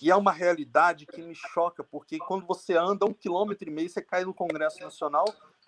E 0.00 0.10
é 0.10 0.14
uma 0.14 0.30
realidade 0.30 1.06
que 1.06 1.20
me 1.22 1.34
choca, 1.34 1.82
porque 1.82 2.18
quando 2.18 2.46
você 2.46 2.76
anda 2.76 3.06
um 3.06 3.12
quilômetro 3.12 3.68
e 3.68 3.72
meio, 3.72 3.88
você 3.88 4.02
cai 4.02 4.24
no 4.24 4.34
Congresso 4.34 4.80
Nacional, 4.80 5.24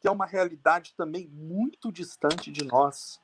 é 0.07 0.11
uma 0.11 0.27
realidade 0.27 0.95
também 0.97 1.29
muito 1.29 1.91
distante 1.93 2.51
de 2.51 2.65
nós 2.65 3.19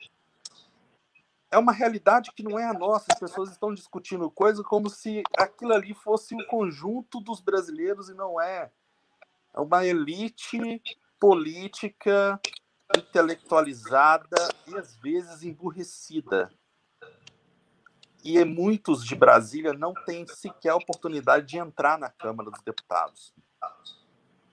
é 1.53 1.59
uma 1.59 1.73
realidade 1.73 2.33
que 2.35 2.43
não 2.43 2.59
é 2.59 2.65
a 2.65 2.73
nossa. 2.73 3.07
As 3.13 3.21
pessoas 3.21 3.51
estão 3.51 3.75
discutindo 3.75 4.31
coisa 4.31 4.65
como 4.65 4.89
se 4.89 5.23
aquilo 5.37 5.75
ali 5.75 5.93
fosse 5.93 6.35
o 6.35 6.47
conjunto 6.47 7.21
dos 7.21 7.41
brasileiros 7.41 8.09
e 8.09 8.15
não 8.15 8.41
é. 8.41 8.73
É 9.55 9.61
uma 9.61 9.85
elite 9.85 10.83
política 11.21 12.41
intelectualizada 12.97 14.37
e 14.67 14.75
às 14.77 14.97
vezes 14.97 15.43
emburrecida. 15.43 16.51
E 18.25 18.43
muitos 18.45 19.05
de 19.05 19.15
Brasília 19.15 19.75
não 19.75 19.93
têm 19.93 20.27
sequer 20.27 20.71
a 20.71 20.77
oportunidade 20.77 21.47
de 21.47 21.59
entrar 21.59 21.99
na 21.99 22.09
Câmara 22.09 22.51
dos 22.51 22.63
Deputados 22.63 23.35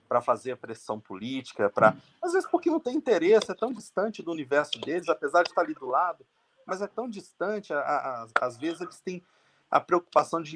para 0.09 0.19
fazer 0.19 0.51
a 0.51 0.57
pressão 0.57 0.99
política, 0.99 1.69
para 1.69 1.95
às 2.21 2.33
vezes 2.33 2.49
porque 2.49 2.69
não 2.69 2.79
tem 2.79 2.95
interesse, 2.95 3.51
é 3.51 3.55
tão 3.55 3.71
distante 3.71 4.21
do 4.21 4.31
universo 4.31 4.81
deles, 4.81 5.07
apesar 5.07 5.43
de 5.43 5.49
estar 5.49 5.61
ali 5.61 5.73
do 5.73 5.85
lado 5.85 6.25
mas 6.69 6.83
é 6.83 6.87
tão 6.87 7.09
distante, 7.09 7.73
a, 7.73 7.79
a, 7.79 8.27
às 8.41 8.55
vezes 8.55 8.79
eles 8.79 9.01
têm 9.01 9.23
a 9.71 9.79
preocupação 9.79 10.39
de 10.39 10.55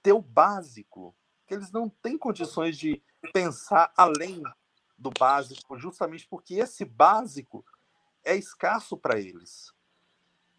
ter 0.00 0.12
o 0.12 0.22
básico, 0.22 1.12
que 1.44 1.52
eles 1.52 1.72
não 1.72 1.88
têm 1.88 2.16
condições 2.16 2.78
de 2.78 3.02
pensar 3.32 3.92
além 3.96 4.40
do 4.96 5.10
básico, 5.10 5.76
justamente 5.76 6.26
porque 6.28 6.54
esse 6.54 6.84
básico 6.84 7.64
é 8.24 8.36
escasso 8.36 8.96
para 8.96 9.18
eles. 9.18 9.74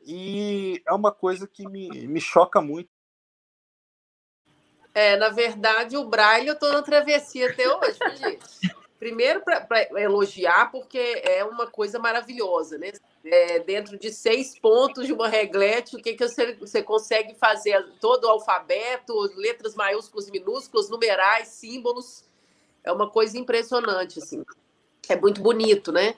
E 0.06 0.84
é 0.86 0.92
uma 0.92 1.12
coisa 1.12 1.48
que 1.48 1.66
me, 1.70 2.08
me 2.08 2.20
choca 2.20 2.60
muito. 2.60 2.91
É, 4.94 5.16
na 5.16 5.30
verdade, 5.30 5.96
o 5.96 6.06
Braille 6.06 6.48
eu 6.48 6.54
estou 6.54 6.72
na 6.72 6.82
travessia 6.82 7.50
até 7.50 7.68
hoje, 7.68 7.98
gente. 8.18 8.76
Primeiro, 9.00 9.42
para 9.42 9.88
elogiar, 10.00 10.70
porque 10.72 11.22
é 11.24 11.44
uma 11.44 11.66
coisa 11.66 11.98
maravilhosa, 11.98 12.78
né? 12.78 12.92
É, 13.24 13.60
dentro 13.60 13.98
de 13.98 14.12
seis 14.12 14.60
pontos 14.60 15.08
de 15.08 15.14
uma 15.14 15.28
reglete, 15.28 15.96
o 15.96 16.00
que, 16.00 16.14
que 16.14 16.28
você, 16.28 16.54
você 16.54 16.84
consegue 16.84 17.34
fazer? 17.34 17.84
Todo 18.00 18.26
o 18.26 18.30
alfabeto, 18.30 19.14
letras 19.36 19.74
maiúsculas, 19.74 20.30
minúsculas, 20.30 20.90
numerais, 20.90 21.48
símbolos. 21.48 22.26
É 22.84 22.92
uma 22.92 23.10
coisa 23.10 23.38
impressionante, 23.40 24.20
assim. 24.20 24.44
É 25.10 25.16
muito 25.16 25.42
bonito, 25.42 25.92
né? 25.92 26.16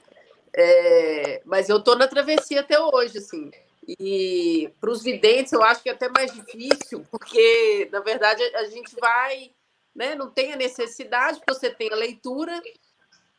É, 0.54 1.42
mas 1.46 1.70
eu 1.70 1.78
estou 1.78 1.98
na 1.98 2.08
travessia 2.08 2.60
até 2.60 2.78
hoje, 2.80 3.18
assim. 3.18 3.50
E 3.88 4.72
para 4.80 4.90
os 4.90 5.04
videntes 5.04 5.52
eu 5.54 5.64
acho 5.64 5.84
que 5.84 5.90
é 5.90 5.94
até 5.94 6.10
mais 6.10 6.34
difícil, 6.34 7.06
porque, 7.12 7.90
na 7.92 8.00
verdade, 8.00 8.42
a 8.56 8.66
gente 8.66 8.96
vai 9.00 9.52
né? 9.96 10.16
Não 10.16 10.30
tem 10.30 10.54
a 10.54 10.58
necessidade, 10.58 11.40
porque 11.40 11.54
você 11.54 11.70
tem 11.70 11.92
a 11.92 11.96
leitura, 11.96 12.62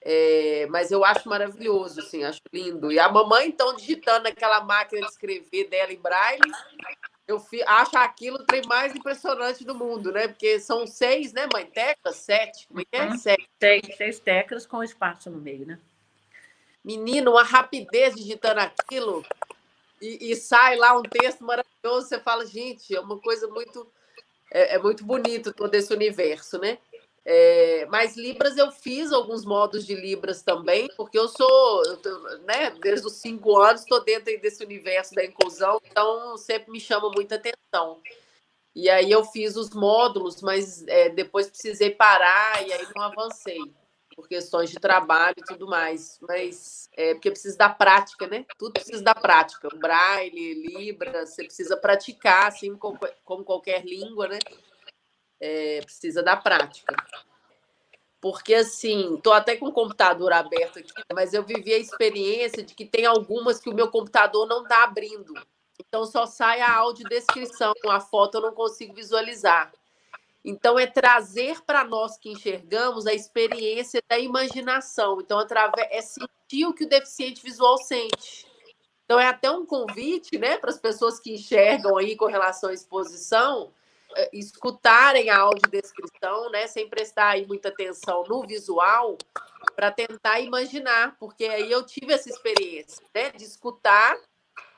é, 0.00 0.66
mas 0.70 0.90
eu 0.90 1.04
acho 1.04 1.28
maravilhoso, 1.28 2.00
assim, 2.00 2.22
acho 2.22 2.40
lindo. 2.52 2.92
E 2.92 2.98
a 2.98 3.10
mamãe, 3.10 3.48
então, 3.48 3.74
digitando 3.74 4.28
aquela 4.28 4.62
máquina 4.62 5.02
de 5.02 5.12
escrever 5.12 5.68
dela 5.68 5.92
em 5.92 6.00
braille, 6.00 6.52
eu 7.26 7.42
acho 7.66 7.96
aquilo 7.96 8.36
o 8.36 8.44
trem 8.44 8.62
mais 8.66 8.94
impressionante 8.94 9.64
do 9.64 9.74
mundo, 9.74 10.12
né? 10.12 10.28
Porque 10.28 10.60
são 10.60 10.86
seis, 10.86 11.32
né, 11.32 11.48
mãe? 11.52 11.66
Teclas? 11.66 12.16
Sete? 12.16 12.68
Como 12.68 12.80
é 12.80 12.84
é? 12.92 13.04
Uhum. 13.06 13.18
Sete. 13.18 13.48
Seis, 13.58 13.96
seis 13.96 14.18
teclas 14.20 14.66
com 14.66 14.82
espaço 14.82 15.30
no 15.30 15.38
meio, 15.38 15.66
né? 15.66 15.78
Menino, 16.84 17.30
uma 17.32 17.42
rapidez 17.42 18.14
digitando 18.14 18.60
aquilo 18.60 19.24
e, 20.04 20.32
e 20.32 20.36
sai 20.36 20.76
lá 20.76 20.96
um 20.98 21.02
texto 21.02 21.42
maravilhoso. 21.42 22.08
Você 22.08 22.20
fala, 22.20 22.44
gente, 22.44 22.94
é 22.94 23.00
uma 23.00 23.18
coisa 23.18 23.48
muito. 23.48 23.90
É, 24.52 24.74
é 24.74 24.78
muito 24.78 25.04
bonito 25.04 25.52
todo 25.52 25.74
esse 25.74 25.92
universo, 25.92 26.58
né? 26.58 26.78
É, 27.26 27.86
mas 27.86 28.16
Libras 28.16 28.58
eu 28.58 28.70
fiz 28.70 29.10
alguns 29.10 29.46
modos 29.46 29.86
de 29.86 29.94
Libras 29.94 30.42
também, 30.42 30.88
porque 30.94 31.18
eu 31.18 31.26
sou, 31.26 31.82
né, 32.44 32.70
desde 32.82 33.06
os 33.06 33.14
cinco 33.14 33.56
anos 33.56 33.80
estou 33.80 34.04
dentro 34.04 34.38
desse 34.42 34.62
universo 34.62 35.14
da 35.14 35.24
inclusão, 35.24 35.80
então 35.82 36.36
sempre 36.36 36.70
me 36.70 36.78
chama 36.78 37.10
muita 37.10 37.36
atenção. 37.36 38.02
E 38.74 38.90
aí 38.90 39.10
eu 39.10 39.24
fiz 39.24 39.56
os 39.56 39.70
módulos, 39.70 40.42
mas 40.42 40.86
é, 40.86 41.08
depois 41.08 41.48
precisei 41.48 41.90
parar 41.90 42.62
e 42.66 42.70
aí 42.70 42.86
não 42.94 43.04
avancei, 43.04 43.72
por 44.14 44.28
questões 44.28 44.70
de 44.70 44.76
trabalho 44.76 45.36
e 45.38 45.44
tudo 45.44 45.66
mais. 45.66 46.18
Mas 46.20 46.88
é 46.96 47.14
porque 47.14 47.30
precisa 47.30 47.56
da 47.56 47.68
prática, 47.68 48.26
né? 48.26 48.44
Tudo 48.58 48.72
precisa 48.72 49.02
da 49.02 49.14
prática. 49.14 49.68
O 49.72 49.78
Braille, 49.78 50.54
Libras, 50.54 51.30
você 51.30 51.44
precisa 51.44 51.76
praticar, 51.76 52.48
assim 52.48 52.76
como, 52.76 52.98
como 53.24 53.44
qualquer 53.44 53.84
língua, 53.84 54.28
né? 54.28 54.38
é, 55.44 55.80
precisa 55.82 56.22
da 56.22 56.36
prática. 56.36 56.96
Porque, 58.20 58.54
assim, 58.54 59.16
estou 59.16 59.34
até 59.34 59.56
com 59.56 59.66
o 59.66 59.72
computador 59.72 60.32
aberto 60.32 60.78
aqui, 60.78 60.90
mas 61.12 61.34
eu 61.34 61.42
vivi 61.42 61.74
a 61.74 61.78
experiência 61.78 62.62
de 62.62 62.74
que 62.74 62.86
tem 62.86 63.04
algumas 63.04 63.60
que 63.60 63.68
o 63.68 63.74
meu 63.74 63.90
computador 63.90 64.46
não 64.46 64.62
está 64.62 64.84
abrindo. 64.84 65.34
Então, 65.78 66.06
só 66.06 66.24
sai 66.24 66.62
a 66.62 66.72
audiodescrição, 66.72 67.74
a 67.86 68.00
foto 68.00 68.36
eu 68.36 68.40
não 68.40 68.54
consigo 68.54 68.94
visualizar. 68.94 69.70
Então, 70.44 70.78
é 70.78 70.86
trazer 70.86 71.62
para 71.62 71.84
nós 71.84 72.18
que 72.18 72.30
enxergamos 72.30 73.06
a 73.06 73.14
experiência 73.14 74.02
da 74.06 74.18
imaginação. 74.18 75.20
Então, 75.20 75.38
através, 75.38 75.88
é 75.90 76.02
sentir 76.02 76.66
o 76.66 76.74
que 76.74 76.84
o 76.84 76.88
deficiente 76.88 77.42
visual 77.42 77.78
sente. 77.78 78.46
Então, 79.04 79.18
é 79.18 79.26
até 79.26 79.50
um 79.50 79.64
convite 79.64 80.38
né, 80.38 80.58
para 80.58 80.70
as 80.70 80.78
pessoas 80.78 81.18
que 81.18 81.34
enxergam 81.34 81.96
aí 81.96 82.14
com 82.14 82.26
relação 82.26 82.68
à 82.68 82.74
exposição, 82.74 83.72
eh, 84.16 84.30
escutarem 84.34 85.30
a 85.30 85.38
audiodescrição, 85.38 86.50
né, 86.50 86.66
sem 86.66 86.88
prestar 86.88 87.30
aí 87.30 87.46
muita 87.46 87.68
atenção 87.68 88.24
no 88.28 88.46
visual, 88.46 89.16
para 89.74 89.90
tentar 89.90 90.40
imaginar, 90.40 91.16
porque 91.18 91.44
aí 91.44 91.70
eu 91.70 91.84
tive 91.84 92.12
essa 92.12 92.28
experiência, 92.28 93.04
né, 93.14 93.30
de 93.30 93.44
escutar 93.44 94.16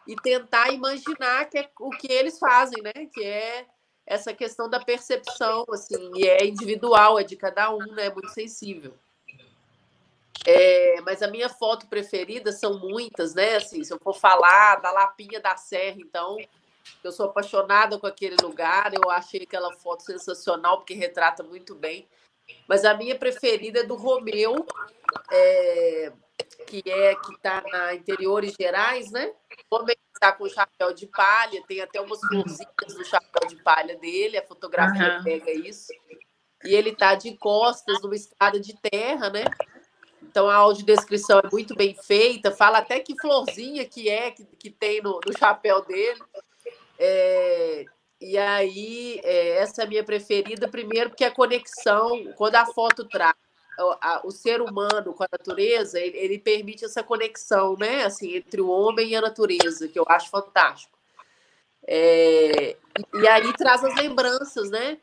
e 0.07 0.15
tentar 0.17 0.73
imaginar 0.73 1.49
que 1.51 1.59
é 1.59 1.71
o 1.81 1.91
que 1.91 2.11
eles 2.11 2.39
fazem, 2.39 2.83
né, 2.83 2.93
que 3.13 3.25
é 3.25 3.67
essa 4.07 4.33
questão 4.33 4.71
da 4.71 4.79
percepção, 4.79 5.65
assim, 5.71 6.13
e 6.15 6.27
é 6.27 6.47
individual, 6.47 7.19
é 7.19 7.25
de 7.25 7.37
cada 7.37 7.75
um, 7.75 7.79
né, 7.79 8.07
é 8.07 8.13
muito 8.13 8.31
sensível. 8.31 8.95
É, 10.47 11.01
mas 11.01 11.23
a 11.23 11.29
minha 11.29 11.49
foto 11.49 11.89
preferida 11.89 12.53
são 12.53 12.79
muitas, 12.79 13.35
né? 13.35 13.57
Assim, 13.57 13.83
se 13.83 13.93
eu 13.93 13.99
for 13.99 14.15
falar 14.15 14.77
da 14.77 14.93
Lapinha 14.93 15.41
da 15.41 15.57
Serra, 15.57 15.97
então, 15.99 16.37
eu 17.03 17.11
sou 17.11 17.27
apaixonada 17.27 17.99
com 17.99 18.07
aquele 18.07 18.37
lugar, 18.41 18.93
eu 18.95 19.11
achei 19.11 19.43
aquela 19.43 19.73
foto 19.73 20.05
sensacional, 20.05 20.79
porque 20.79 20.95
retrata 20.95 21.43
muito 21.43 21.75
bem. 21.75 22.07
Mas 22.69 22.85
a 22.85 22.95
minha 22.95 23.19
preferida 23.19 23.81
é 23.81 23.83
do 23.83 23.97
Romeu, 23.97 24.65
é, 25.33 26.13
que 26.67 26.83
é 26.91 27.15
que 27.15 27.33
está 27.33 27.63
na 27.71 27.95
Interiores 27.95 28.55
Gerais, 28.59 29.11
né? 29.11 29.33
O 29.71 29.77
homem 29.77 29.97
está 30.13 30.33
com 30.33 30.49
chapéu 30.49 30.93
de 30.93 31.07
palha, 31.07 31.63
tem 31.67 31.81
até 31.81 32.01
umas 32.01 32.21
florzinhas 32.21 32.95
no 32.97 33.05
chapéu 33.05 33.49
de 33.49 33.57
palha 33.63 33.97
dele, 33.97 34.37
a 34.37 34.47
fotografia 34.47 35.19
uhum. 35.19 35.25
pega 35.25 35.51
isso. 35.53 35.93
E 36.65 36.75
ele 36.75 36.91
está 36.91 37.15
de 37.15 37.37
costas 37.37 38.01
numa 38.03 38.17
estrada 38.17 38.59
de 38.59 38.75
terra, 38.81 39.31
né? 39.31 39.45
Então 40.23 40.49
a 40.51 40.57
audiodescrição 40.57 41.39
é 41.39 41.49
muito 41.51 41.75
bem 41.75 41.95
feita, 41.95 42.51
fala 42.51 42.79
até 42.79 43.01
que 43.01 43.19
florzinha 43.21 43.85
que 43.85 44.09
é 44.09 44.31
que, 44.31 44.45
que 44.45 44.71
tem 44.71 45.01
no, 45.01 45.21
no 45.25 45.39
chapéu 45.39 45.85
dele. 45.85 46.21
É, 46.99 47.85
e 48.21 48.37
aí, 48.39 49.21
é, 49.23 49.59
essa 49.59 49.83
é 49.83 49.85
a 49.85 49.89
minha 49.89 50.03
preferida, 50.03 50.69
primeiro 50.69 51.11
porque 51.11 51.25
a 51.25 51.31
conexão, 51.31 52.33
quando 52.35 52.57
a 52.57 52.67
foto 52.67 53.07
traz 53.07 53.35
o, 54.25 54.31
ser 54.31 54.63
humano 54.63 55.13
com 55.13 55.23
a 55.23 55.29
natureza, 55.31 56.01
ele, 56.01 56.17
ele, 56.17 56.39
permite 56.39 56.85
essa 56.85 57.03
conexão, 57.03 57.77
né, 57.77 58.05
assim, 58.05 58.35
entre 58.35 58.61
o 58.61 58.69
homem 58.69 59.11
e 59.11 59.17
a 59.17 59.21
natureza, 59.21 59.89
que 59.89 59.99
eu 59.99 60.05
acho 60.09 60.31
fantástico. 60.31 60.97
É, 61.87 62.77
e 63.15 63.29
aí 63.29 63.53
traz 63.53 63.85
as 63.85 63.95
lembranças, 63.95 64.71
né? 64.71 64.99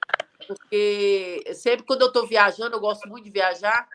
Porque 0.45 1.43
sempre 1.53 1.85
quando 1.85 2.01
eu 2.01 2.07
estou 2.07 2.27
viajando, 2.27 2.75
eu 2.75 2.79
gosto 2.79 3.07
muito 3.07 3.23
de 3.23 3.29
viajar, 3.29 3.87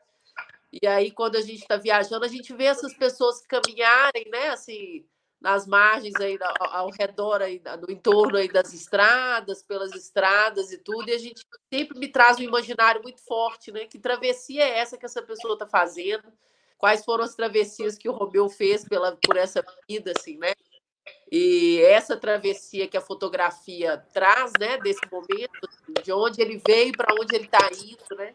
e 0.73 0.87
aí 0.87 1.11
quando 1.11 1.37
a 1.37 1.41
gente 1.41 1.61
está 1.61 1.77
viajando, 1.77 2.25
a 2.25 2.29
gente 2.29 2.53
vê 2.55 2.65
essas 2.65 2.95
pessoas 2.95 3.43
caminharem, 3.47 4.29
né, 4.31 4.51
assim, 4.51 5.05
nas 5.41 5.67
margens 5.67 6.15
aí 6.17 6.37
ao 6.59 6.91
redor 6.91 7.43
aí 7.43 7.63
no 7.81 7.93
entorno 7.93 8.37
aí 8.37 8.49
das 8.49 8.73
estradas, 8.73 9.63
pelas 9.63 9.95
estradas 9.95 10.73
e 10.73 10.79
tudo, 10.79 11.09
e 11.09 11.15
a 11.15 11.19
gente 11.19 11.47
sempre 11.73 11.99
me 11.99 12.09
traz 12.09 12.39
um 12.39 12.43
imaginário 12.43 13.03
muito 13.03 13.21
forte, 13.23 13.71
né? 13.71 13.87
Que 13.87 13.99
travessia 13.99 14.65
é 14.65 14.79
essa 14.79 14.99
que 14.99 15.07
essa 15.07 15.23
pessoa 15.23 15.55
está 15.55 15.67
fazendo? 15.67 16.25
Quais 16.77 17.05
foram 17.05 17.25
as 17.25 17.35
travessias 17.35 17.97
que 17.97 18.09
o 18.09 18.13
Romeu 18.13 18.49
fez 18.49 18.85
pela 18.85 19.17
por 19.17 19.37
essa 19.37 19.65
vida 19.89 20.13
assim, 20.17 20.37
né? 20.39 20.53
E 21.31 21.81
essa 21.83 22.17
travessia 22.17 22.89
que 22.89 22.97
a 22.97 23.01
fotografia 23.01 23.99
traz, 24.13 24.53
né, 24.59 24.79
desse 24.79 25.01
momento, 25.11 25.69
de 26.03 26.13
onde 26.13 26.41
ele 26.41 26.61
veio 26.67 26.93
para 26.93 27.15
onde 27.15 27.35
ele 27.35 27.45
está 27.45 27.71
indo, 27.73 28.17
né? 28.17 28.35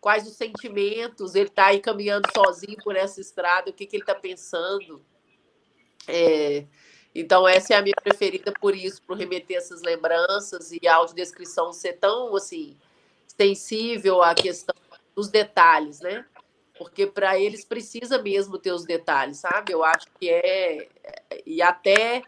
Quais 0.00 0.26
os 0.26 0.34
sentimentos, 0.34 1.34
ele 1.34 1.48
está 1.48 1.66
aí 1.66 1.80
caminhando 1.80 2.28
sozinho 2.34 2.76
por 2.82 2.96
essa 2.96 3.20
estrada, 3.20 3.70
o 3.70 3.72
que, 3.72 3.86
que 3.86 3.96
ele 3.96 4.02
está 4.02 4.14
pensando 4.14 5.04
é, 6.06 6.64
então, 7.14 7.46
essa 7.46 7.74
é 7.74 7.76
a 7.76 7.82
minha 7.82 7.94
preferida 8.02 8.52
por 8.60 8.74
isso, 8.74 9.02
por 9.02 9.16
remeter 9.16 9.56
essas 9.56 9.82
lembranças 9.82 10.70
e 10.70 10.86
a 10.86 10.96
audiodescrição 10.96 11.72
ser 11.72 11.94
tão, 11.94 12.34
assim, 12.36 12.76
sensível 13.26 14.22
à 14.22 14.34
questão 14.34 14.74
dos 15.14 15.28
detalhes, 15.28 16.00
né? 16.00 16.24
Porque 16.78 17.06
para 17.06 17.38
eles 17.38 17.64
precisa 17.64 18.22
mesmo 18.22 18.58
ter 18.58 18.72
os 18.72 18.84
detalhes, 18.84 19.38
sabe? 19.38 19.72
Eu 19.72 19.84
acho 19.84 20.06
que 20.18 20.30
é... 20.30 20.88
E 21.44 21.60
até 21.60 22.22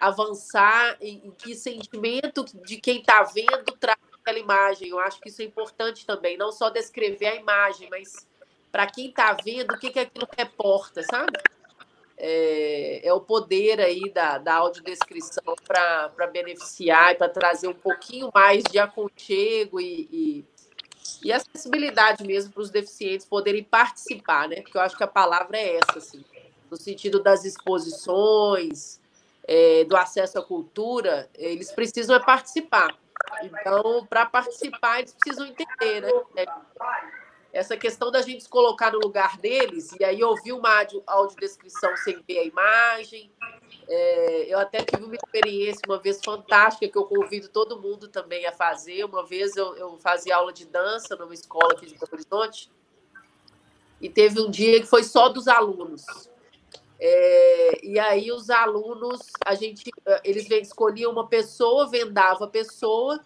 avançar 0.00 0.96
em, 1.00 1.30
que 1.38 1.54
sentimento 1.54 2.44
de 2.66 2.76
quem 2.76 2.98
está 2.98 3.22
vendo 3.22 3.72
traz 3.78 3.98
aquela 4.20 4.38
imagem. 4.38 4.88
Eu 4.88 4.98
acho 4.98 5.20
que 5.20 5.28
isso 5.28 5.42
é 5.42 5.44
importante 5.44 6.04
também, 6.04 6.36
não 6.36 6.50
só 6.50 6.70
descrever 6.70 7.26
a 7.26 7.34
imagem, 7.36 7.88
mas 7.88 8.26
para 8.72 8.86
quem 8.86 9.08
está 9.08 9.32
vendo, 9.32 9.72
o 9.72 9.78
que, 9.78 9.90
que 9.90 10.00
aquilo 10.00 10.28
reporta, 10.36 11.02
sabe? 11.02 11.38
É, 12.16 13.06
é, 13.06 13.12
o 13.12 13.20
poder 13.20 13.80
aí 13.80 14.10
da, 14.10 14.38
da 14.38 14.54
audiodescrição 14.54 15.54
para 15.66 16.26
beneficiar 16.32 17.12
e 17.12 17.14
para 17.16 17.28
trazer 17.28 17.68
um 17.68 17.74
pouquinho 17.74 18.30
mais 18.32 18.62
de 18.64 18.78
aconchego 18.78 19.80
e, 19.80 20.08
e, 20.12 20.44
e 21.24 21.32
acessibilidade 21.32 22.24
mesmo 22.24 22.52
para 22.52 22.62
os 22.62 22.70
deficientes 22.70 23.26
poderem 23.26 23.64
participar, 23.64 24.48
né? 24.48 24.62
Porque 24.62 24.76
eu 24.76 24.82
acho 24.82 24.96
que 24.96 25.04
a 25.04 25.08
palavra 25.08 25.56
é 25.56 25.76
essa, 25.76 25.98
assim, 25.98 26.24
no 26.70 26.76
sentido 26.76 27.22
das 27.22 27.44
exposições, 27.44 29.00
é, 29.46 29.84
do 29.84 29.96
acesso 29.96 30.38
à 30.38 30.42
cultura, 30.42 31.28
eles 31.34 31.70
precisam 31.72 32.16
é 32.16 32.20
participar. 32.20 32.96
Então, 33.42 34.06
para 34.06 34.26
participar, 34.26 35.00
eles 35.00 35.14
precisam 35.14 35.46
entender, 35.46 36.00
né? 36.00 36.46
Essa 37.54 37.76
questão 37.76 38.10
da 38.10 38.20
gente 38.20 38.42
se 38.42 38.48
colocar 38.48 38.92
no 38.92 38.98
lugar 38.98 39.38
deles, 39.38 39.92
e 40.00 40.04
aí 40.04 40.24
ouvir 40.24 40.52
uma 40.52 40.84
audiodescrição 41.06 41.96
sem 41.98 42.20
ver 42.26 42.40
a 42.40 42.44
imagem. 42.44 43.30
É, 43.88 44.52
eu 44.52 44.58
até 44.58 44.78
tive 44.78 45.04
uma 45.04 45.14
experiência 45.14 45.80
uma 45.86 45.98
vez 45.98 46.18
fantástica 46.22 46.88
que 46.88 46.98
eu 46.98 47.04
convido 47.04 47.48
todo 47.48 47.80
mundo 47.80 48.08
também 48.08 48.44
a 48.44 48.50
fazer. 48.50 49.04
Uma 49.04 49.24
vez 49.24 49.56
eu, 49.56 49.76
eu 49.76 49.96
fazia 49.98 50.34
aula 50.34 50.52
de 50.52 50.66
dança 50.66 51.14
numa 51.14 51.32
escola 51.32 51.74
aqui 51.74 51.86
de 51.86 51.94
Belo 51.94 52.08
Horizonte, 52.12 52.72
e 54.00 54.08
teve 54.08 54.40
um 54.40 54.50
dia 54.50 54.80
que 54.80 54.86
foi 54.86 55.04
só 55.04 55.28
dos 55.28 55.46
alunos. 55.46 56.02
É, 56.98 57.86
e 57.86 58.00
aí 58.00 58.32
os 58.32 58.50
alunos, 58.50 59.20
a 59.46 59.54
gente, 59.54 59.92
eles 60.24 60.50
escolhiam 60.50 61.12
uma 61.12 61.28
pessoa, 61.28 61.88
vendava 61.88 62.46
a 62.46 62.48
pessoa, 62.48 63.20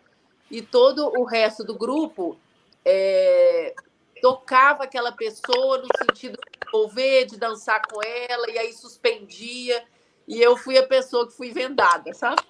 e 0.51 0.61
todo 0.61 1.13
o 1.19 1.25
resto 1.25 1.65
do 1.65 1.75
grupo 1.75 2.37
é, 2.85 3.75
tocava 4.21 4.85
aquela 4.85 5.13
pessoa 5.13 5.79
no 5.79 5.89
sentido 6.05 6.37
de 6.37 6.69
envolver, 6.69 7.27
de 7.27 7.37
dançar 7.37 7.83
com 7.87 8.01
ela, 8.03 8.51
e 8.51 8.59
aí 8.59 8.73
suspendia. 8.73 9.85
E 10.27 10.41
eu 10.41 10.57
fui 10.57 10.77
a 10.77 10.87
pessoa 10.87 11.27
que 11.27 11.35
fui 11.35 11.51
vendada, 11.51 12.13
sabe? 12.13 12.43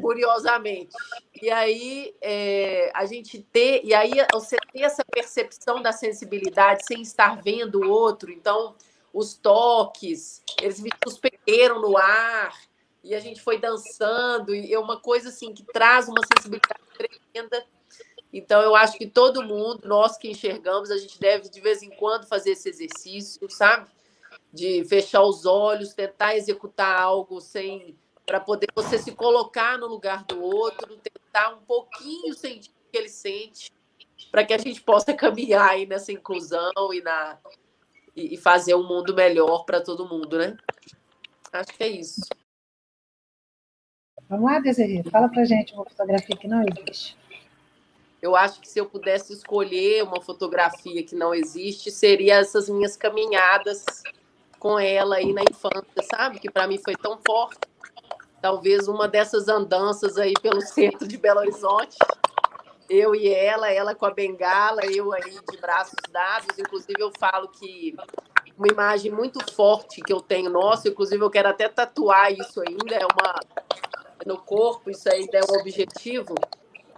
Curiosamente. 0.00 0.94
E 1.42 1.50
aí 1.50 2.14
é, 2.20 2.90
a 2.94 3.04
gente 3.04 3.42
ter, 3.52 3.82
e 3.84 3.94
aí 3.94 4.12
você 4.32 4.56
ter 4.72 4.82
essa 4.82 5.04
percepção 5.04 5.82
da 5.82 5.92
sensibilidade 5.92 6.84
sem 6.86 7.02
estar 7.02 7.40
vendo 7.42 7.80
o 7.80 7.90
outro, 7.90 8.30
então 8.30 8.74
os 9.12 9.34
toques, 9.34 10.42
eles 10.60 10.80
me 10.80 10.90
suspenderam 11.06 11.80
no 11.80 11.96
ar, 11.96 12.54
e 13.02 13.14
a 13.14 13.20
gente 13.20 13.40
foi 13.40 13.58
dançando, 13.58 14.54
e 14.54 14.72
é 14.72 14.78
uma 14.78 14.98
coisa 14.98 15.28
assim 15.28 15.54
que 15.54 15.62
traz 15.62 16.08
uma 16.08 16.20
sensibilidade 16.34 16.80
tremenda. 16.92 17.64
Então, 18.36 18.60
eu 18.60 18.76
acho 18.76 18.98
que 18.98 19.06
todo 19.06 19.42
mundo, 19.42 19.88
nós 19.88 20.18
que 20.18 20.28
enxergamos, 20.28 20.90
a 20.90 20.98
gente 20.98 21.18
deve 21.18 21.48
de 21.48 21.58
vez 21.58 21.82
em 21.82 21.88
quando 21.88 22.26
fazer 22.26 22.50
esse 22.50 22.68
exercício, 22.68 23.50
sabe? 23.50 23.90
De 24.52 24.84
fechar 24.84 25.22
os 25.22 25.46
olhos, 25.46 25.94
tentar 25.94 26.36
executar 26.36 27.00
algo 27.00 27.40
sem 27.40 27.96
para 28.26 28.38
poder 28.38 28.66
você 28.74 28.98
se 28.98 29.12
colocar 29.12 29.78
no 29.78 29.86
lugar 29.86 30.24
do 30.24 30.42
outro, 30.42 30.98
tentar 30.98 31.54
um 31.54 31.62
pouquinho 31.62 32.34
sentir 32.34 32.68
o 32.68 32.90
que 32.92 32.98
ele 32.98 33.08
sente, 33.08 33.72
para 34.30 34.44
que 34.44 34.52
a 34.52 34.58
gente 34.58 34.82
possa 34.82 35.14
caminhar 35.16 35.70
aí 35.70 35.86
nessa 35.86 36.12
inclusão 36.12 36.92
e 36.92 37.00
na 37.00 37.38
e 38.14 38.36
fazer 38.36 38.74
um 38.74 38.86
mundo 38.86 39.14
melhor 39.14 39.64
para 39.64 39.80
todo 39.80 40.08
mundo, 40.08 40.38
né? 40.38 40.56
Acho 41.52 41.72
que 41.72 41.84
é 41.84 41.88
isso. 41.88 42.20
Vamos 44.28 44.50
lá, 44.50 44.58
Desirê, 44.58 45.02
fala 45.10 45.28
pra 45.28 45.44
gente 45.44 45.74
uma 45.74 45.84
fotografia 45.84 46.36
que 46.36 46.48
não 46.48 46.62
existe. 46.62 47.16
Eu 48.20 48.34
acho 48.34 48.60
que 48.60 48.68
se 48.68 48.78
eu 48.78 48.86
pudesse 48.86 49.32
escolher 49.32 50.02
uma 50.02 50.20
fotografia 50.20 51.02
que 51.02 51.14
não 51.14 51.34
existe, 51.34 51.90
seria 51.90 52.36
essas 52.36 52.68
minhas 52.68 52.96
caminhadas 52.96 53.84
com 54.58 54.78
ela 54.78 55.16
aí 55.16 55.32
na 55.32 55.42
infância, 55.42 56.02
sabe? 56.10 56.38
Que 56.38 56.50
para 56.50 56.66
mim 56.66 56.78
foi 56.78 56.96
tão 56.96 57.18
forte. 57.26 57.60
Talvez 58.40 58.88
uma 58.88 59.06
dessas 59.06 59.48
andanças 59.48 60.16
aí 60.16 60.34
pelo 60.40 60.60
centro 60.62 61.06
de 61.06 61.16
Belo 61.16 61.40
Horizonte. 61.40 61.96
Eu 62.88 63.14
e 63.14 63.28
ela, 63.28 63.70
ela 63.70 63.94
com 63.94 64.06
a 64.06 64.10
bengala, 64.12 64.82
eu 64.86 65.12
aí 65.12 65.38
de 65.50 65.56
braços 65.58 65.98
dados. 66.10 66.58
Inclusive, 66.58 67.00
eu 67.00 67.12
falo 67.18 67.48
que 67.48 67.94
uma 68.56 68.68
imagem 68.68 69.12
muito 69.12 69.38
forte 69.52 70.00
que 70.00 70.12
eu 70.12 70.20
tenho, 70.20 70.48
nossa, 70.48 70.88
inclusive 70.88 71.22
eu 71.22 71.30
quero 71.30 71.48
até 71.48 71.68
tatuar 71.68 72.32
isso 72.32 72.60
ainda, 72.60 72.94
é 72.94 73.04
uma 73.04 73.40
no 74.24 74.38
corpo, 74.38 74.90
isso 74.90 75.08
ainda 75.12 75.38
é 75.38 75.40
um 75.42 75.60
objetivo, 75.60 76.34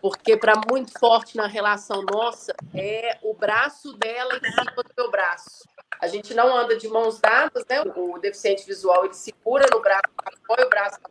porque 0.01 0.36
para 0.36 0.55
muito 0.70 0.99
forte 0.99 1.36
na 1.36 1.46
relação 1.46 2.03
nossa 2.03 2.55
é 2.74 3.18
o 3.22 3.34
braço 3.34 3.92
dela 3.94 4.36
em 4.36 4.51
cima 4.51 4.82
do 4.82 4.90
meu 4.96 5.11
braço. 5.11 5.68
A 6.01 6.07
gente 6.07 6.32
não 6.34 6.57
anda 6.57 6.76
de 6.76 6.88
mãos 6.88 7.18
dadas, 7.18 7.64
né? 7.68 7.82
O 7.96 8.18
deficiente 8.18 8.64
visual 8.64 9.05
ele 9.05 9.14
segura 9.14 9.66
no 9.72 9.80
braço, 9.80 10.03
apoia 10.24 10.66
o 10.66 10.70
braço 10.70 11.01
da 11.01 11.09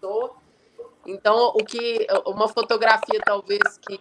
pessoa. 0.00 0.36
Então, 1.06 1.48
o 1.54 1.64
que 1.64 2.06
uma 2.26 2.48
fotografia 2.48 3.20
talvez 3.24 3.78
que 3.78 4.00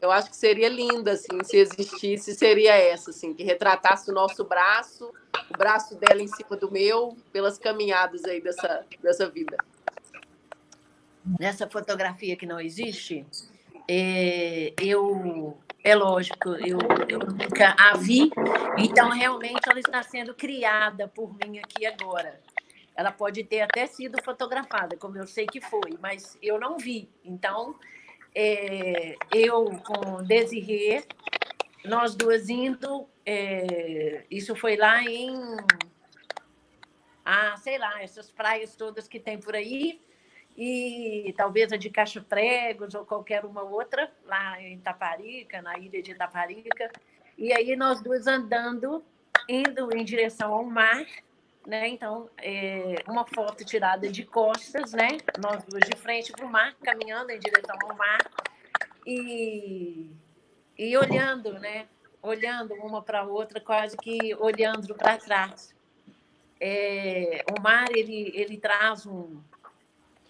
eu 0.00 0.10
acho 0.10 0.30
que 0.30 0.36
seria 0.36 0.68
linda 0.68 1.12
assim, 1.12 1.42
se 1.42 1.56
existisse, 1.56 2.34
seria 2.34 2.76
essa 2.76 3.10
assim, 3.10 3.32
que 3.32 3.42
retratasse 3.42 4.10
o 4.10 4.14
nosso 4.14 4.44
braço, 4.44 5.10
o 5.52 5.56
braço 5.56 5.96
dela 5.96 6.22
em 6.22 6.28
cima 6.28 6.56
do 6.56 6.70
meu, 6.70 7.16
pelas 7.32 7.58
caminhadas 7.58 8.24
aí 8.24 8.40
dessa 8.40 8.84
dessa 9.02 9.28
vida. 9.28 9.56
Nessa 11.40 11.68
fotografia 11.68 12.36
que 12.36 12.46
não 12.46 12.60
existe, 12.60 13.26
é, 13.88 14.72
eu 14.80 15.58
é 15.86 15.94
lógico, 15.94 16.48
eu, 16.48 16.78
eu, 17.08 17.20
nunca 17.20 17.76
a 17.78 17.96
vi, 17.96 18.28
então 18.76 19.08
realmente 19.08 19.60
ela 19.68 19.78
está 19.78 20.02
sendo 20.02 20.34
criada 20.34 21.06
por 21.06 21.32
mim 21.34 21.60
aqui 21.60 21.86
agora. 21.86 22.40
Ela 22.96 23.12
pode 23.12 23.44
ter 23.44 23.60
até 23.60 23.86
sido 23.86 24.20
fotografada, 24.24 24.96
como 24.96 25.16
eu 25.16 25.28
sei 25.28 25.46
que 25.46 25.60
foi, 25.60 25.96
mas 26.00 26.36
eu 26.42 26.58
não 26.58 26.76
vi. 26.76 27.08
Então, 27.24 27.76
é, 28.34 29.14
eu 29.32 29.64
com 29.84 30.24
Desirê, 30.24 31.04
nós 31.84 32.16
duas 32.16 32.48
indo, 32.48 33.08
é, 33.24 34.24
isso 34.28 34.56
foi 34.56 34.76
lá 34.76 35.04
em, 35.04 35.36
ah, 37.24 37.56
sei 37.58 37.78
lá, 37.78 38.02
essas 38.02 38.28
praias 38.30 38.74
todas 38.74 39.06
que 39.06 39.20
tem 39.20 39.38
por 39.38 39.54
aí, 39.54 40.00
e 40.56 41.34
talvez 41.36 41.70
a 41.72 41.76
de 41.76 41.90
Caixa 41.90 42.20
Pregos 42.20 42.94
ou 42.94 43.04
qualquer 43.04 43.44
uma 43.44 43.62
outra, 43.62 44.10
lá 44.24 44.60
em 44.60 44.78
Taparica, 44.78 45.60
na 45.60 45.78
ilha 45.78 46.02
de 46.02 46.14
Taparica. 46.14 46.90
E 47.36 47.52
aí 47.52 47.76
nós 47.76 48.00
duas 48.00 48.26
andando, 48.26 49.04
indo 49.46 49.94
em 49.94 50.02
direção 50.02 50.54
ao 50.54 50.64
mar, 50.64 51.04
né? 51.66 51.88
Então, 51.88 52.30
é 52.38 52.94
uma 53.06 53.26
foto 53.26 53.64
tirada 53.64 54.08
de 54.08 54.24
costas, 54.24 54.92
né? 54.92 55.18
Nós 55.38 55.62
duas 55.64 55.86
de 55.86 55.96
frente 55.96 56.32
para 56.32 56.46
o 56.46 56.50
mar, 56.50 56.74
caminhando 56.82 57.30
em 57.30 57.38
direção 57.38 57.76
ao 57.82 57.94
mar 57.94 58.18
e, 59.06 60.10
e 60.78 60.96
olhando, 60.96 61.52
né? 61.58 61.86
Olhando 62.22 62.72
uma 62.74 63.02
para 63.02 63.20
a 63.20 63.24
outra, 63.24 63.60
quase 63.60 63.96
que 63.96 64.34
olhando 64.36 64.94
para 64.94 65.18
trás. 65.18 65.74
É, 66.58 67.44
o 67.50 67.60
mar 67.60 67.88
ele, 67.94 68.32
ele 68.34 68.56
traz 68.56 69.04
um, 69.04 69.38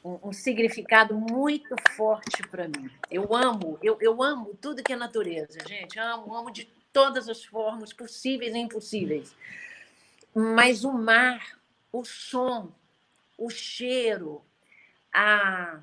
um, 0.06 0.28
um 0.28 0.32
significado 0.32 1.14
muito 1.14 1.74
forte 1.96 2.46
para 2.48 2.68
mim. 2.68 2.88
Eu 3.10 3.34
amo, 3.34 3.76
eu, 3.82 3.98
eu 4.00 4.22
amo 4.22 4.56
tudo 4.60 4.82
que 4.82 4.92
é 4.92 4.96
natureza, 4.96 5.58
gente. 5.66 5.98
Amo, 5.98 6.32
amo 6.32 6.52
de 6.52 6.64
todas 6.92 7.28
as 7.28 7.44
formas 7.44 7.92
possíveis 7.92 8.54
e 8.54 8.58
impossíveis. 8.58 9.34
Mas 10.32 10.84
o 10.84 10.92
mar, 10.92 11.58
o 11.92 12.04
som, 12.04 12.72
o 13.36 13.50
cheiro, 13.50 14.42
a 15.12 15.80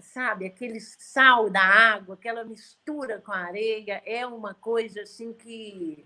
sabe, 0.00 0.44
aquele 0.44 0.80
sal 0.80 1.48
da 1.48 1.62
água, 1.62 2.14
aquela 2.14 2.44
mistura 2.44 3.20
com 3.20 3.32
a 3.32 3.38
areia, 3.38 4.02
é 4.04 4.26
uma 4.26 4.52
coisa 4.52 5.02
assim 5.02 5.32
que 5.32 6.04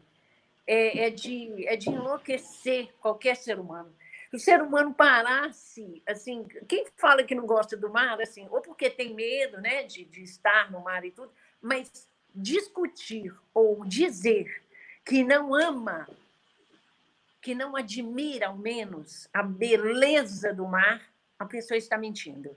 é, 0.66 1.06
é, 1.06 1.10
de, 1.10 1.66
é 1.66 1.74
de 1.74 1.88
enlouquecer 1.88 2.94
qualquer 3.00 3.34
ser 3.34 3.58
humano 3.58 3.92
o 4.32 4.38
ser 4.38 4.62
humano 4.62 4.92
parasse, 4.92 6.02
assim, 6.06 6.46
quem 6.68 6.86
fala 6.96 7.24
que 7.24 7.34
não 7.34 7.46
gosta 7.46 7.76
do 7.76 7.90
mar, 7.90 8.20
assim, 8.20 8.46
ou 8.50 8.60
porque 8.60 8.90
tem 8.90 9.14
medo, 9.14 9.60
né, 9.60 9.84
de, 9.84 10.04
de 10.04 10.22
estar 10.22 10.70
no 10.70 10.80
mar 10.80 11.04
e 11.04 11.10
tudo, 11.10 11.32
mas 11.60 12.08
discutir 12.34 13.34
ou 13.54 13.84
dizer 13.84 14.64
que 15.04 15.24
não 15.24 15.54
ama, 15.54 16.06
que 17.40 17.54
não 17.54 17.74
admira, 17.74 18.48
ao 18.48 18.56
menos, 18.56 19.28
a 19.32 19.42
beleza 19.42 20.52
do 20.52 20.66
mar, 20.66 21.02
a 21.38 21.46
pessoa 21.46 21.78
está 21.78 21.96
mentindo. 21.96 22.54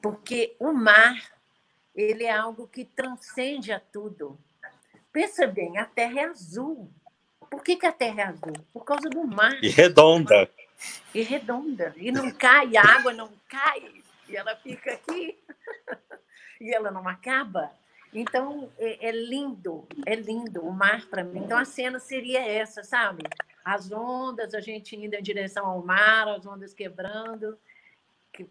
Porque 0.00 0.56
o 0.58 0.72
mar, 0.72 1.14
ele 1.94 2.24
é 2.24 2.30
algo 2.30 2.66
que 2.66 2.84
transcende 2.84 3.72
a 3.72 3.80
tudo. 3.80 4.38
Pensa 5.12 5.46
bem, 5.46 5.78
a 5.78 5.84
Terra 5.84 6.20
é 6.20 6.24
azul. 6.24 6.90
Por 7.50 7.62
que, 7.62 7.76
que 7.76 7.86
a 7.86 7.92
Terra 7.92 8.22
é 8.22 8.24
azul? 8.24 8.54
Por 8.72 8.84
causa 8.84 9.08
do 9.08 9.26
mar. 9.26 9.58
E 9.62 9.68
redonda. 9.68 10.48
E 11.14 11.22
redonda. 11.22 11.94
E 11.96 12.12
não 12.12 12.30
cai, 12.30 12.76
a 12.76 12.82
água 12.82 13.12
não 13.12 13.30
cai. 13.48 13.90
E 14.28 14.36
ela 14.36 14.56
fica 14.56 14.92
aqui. 14.92 15.38
e 16.60 16.74
ela 16.74 16.90
não 16.90 17.08
acaba. 17.08 17.70
Então, 18.12 18.70
é, 18.78 19.08
é, 19.08 19.12
lindo, 19.12 19.86
é 20.06 20.14
lindo 20.14 20.64
o 20.64 20.72
mar 20.72 21.06
para 21.06 21.24
mim. 21.24 21.40
Então, 21.40 21.58
a 21.58 21.64
cena 21.64 21.98
seria 21.98 22.40
essa, 22.40 22.82
sabe? 22.82 23.24
As 23.64 23.90
ondas, 23.90 24.54
a 24.54 24.60
gente 24.60 24.96
indo 24.96 25.14
em 25.14 25.22
direção 25.22 25.66
ao 25.66 25.84
mar, 25.84 26.28
as 26.28 26.46
ondas 26.46 26.72
quebrando. 26.72 27.58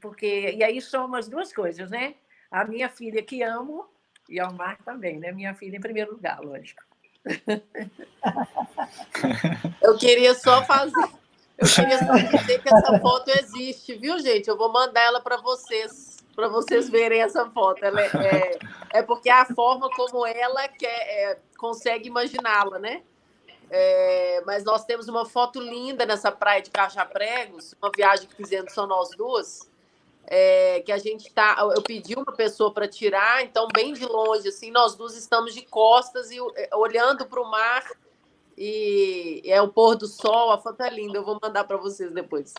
Porque, 0.01 0.51
e 0.51 0.63
aí 0.63 0.81
somam 0.81 1.17
as 1.17 1.27
duas 1.27 1.53
coisas, 1.53 1.89
né? 1.89 2.15
A 2.51 2.65
minha 2.65 2.89
filha 2.89 3.21
que 3.23 3.41
amo 3.41 3.87
e 4.29 4.39
ao 4.39 4.53
mar 4.53 4.77
também, 4.83 5.19
né? 5.19 5.31
Minha 5.31 5.53
filha 5.53 5.77
em 5.77 5.81
primeiro 5.81 6.13
lugar, 6.13 6.39
lógico. 6.41 6.83
Eu 9.81 9.97
queria 9.97 10.33
só 10.35 10.63
fazer. 10.63 11.09
Eu 11.57 11.67
queria 11.67 11.99
só 11.99 12.13
dizer 12.13 12.61
que 12.61 12.73
essa 12.73 12.99
foto 12.99 13.29
existe, 13.29 13.95
viu, 13.95 14.19
gente? 14.19 14.47
Eu 14.47 14.57
vou 14.57 14.71
mandar 14.71 15.01
ela 15.01 15.19
para 15.21 15.37
vocês, 15.37 16.17
para 16.35 16.47
vocês 16.47 16.89
verem 16.89 17.21
essa 17.21 17.49
foto. 17.49 17.83
É, 17.83 17.89
é, 17.89 18.59
é, 18.93 19.01
porque 19.01 19.29
é 19.29 19.33
a 19.33 19.45
forma 19.45 19.89
como 19.91 20.25
ela 20.25 20.67
quer, 20.67 20.87
é, 20.87 21.39
consegue 21.57 22.07
imaginá-la, 22.07 22.79
né? 22.79 23.03
É, 23.69 24.43
mas 24.45 24.63
nós 24.63 24.85
temos 24.85 25.07
uma 25.07 25.25
foto 25.25 25.59
linda 25.59 26.05
nessa 26.05 26.31
praia 26.31 26.61
de 26.61 26.69
Caixa 26.69 27.03
Pregos, 27.05 27.73
uma 27.81 27.91
viagem 27.95 28.27
que 28.27 28.35
fizemos 28.35 28.73
só 28.73 28.85
nós 28.85 29.09
duas 29.17 29.67
é, 30.27 30.81
que 30.81 30.91
a 30.91 30.97
gente 30.97 31.31
tá. 31.31 31.57
Eu 31.75 31.81
pedi 31.81 32.15
uma 32.15 32.33
pessoa 32.33 32.73
para 32.73 32.87
tirar, 32.87 33.43
então, 33.43 33.67
bem 33.73 33.93
de 33.93 34.05
longe, 34.05 34.47
assim, 34.47 34.71
nós 34.71 34.95
duas 34.95 35.15
estamos 35.15 35.53
de 35.53 35.61
costas 35.63 36.31
e 36.31 36.37
é, 36.55 36.69
olhando 36.75 37.25
para 37.25 37.41
o 37.41 37.49
mar. 37.49 37.83
E 38.57 39.41
é 39.45 39.61
o 39.61 39.67
pôr 39.67 39.95
do 39.95 40.07
sol, 40.07 40.51
a 40.51 40.57
foto 40.57 40.81
é 40.81 40.89
linda. 40.89 41.17
Eu 41.17 41.25
vou 41.25 41.37
mandar 41.41 41.65
para 41.65 41.77
vocês 41.77 42.11
depois. 42.11 42.53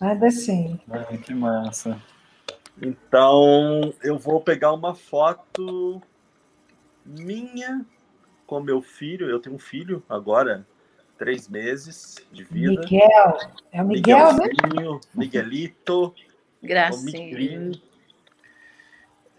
Manda 0.00 0.30
sim. 0.30 0.78
Ah, 0.90 1.16
que 1.16 1.32
massa. 1.32 2.02
Então, 2.82 3.94
eu 4.02 4.18
vou 4.18 4.40
pegar 4.40 4.72
uma 4.72 4.94
foto 4.94 6.02
minha 7.04 7.86
com 8.46 8.60
meu 8.60 8.82
filho. 8.82 9.30
Eu 9.30 9.40
tenho 9.40 9.56
um 9.56 9.58
filho 9.58 10.02
agora, 10.08 10.66
três 11.16 11.48
meses 11.48 12.16
de 12.32 12.44
vida. 12.44 12.80
Miguel. 12.80 13.38
É 13.72 13.82
o 13.82 13.86
Miguel, 13.86 14.32
né? 14.34 14.48
Miguelito. 15.14 16.12
Gracinha. 16.66 17.72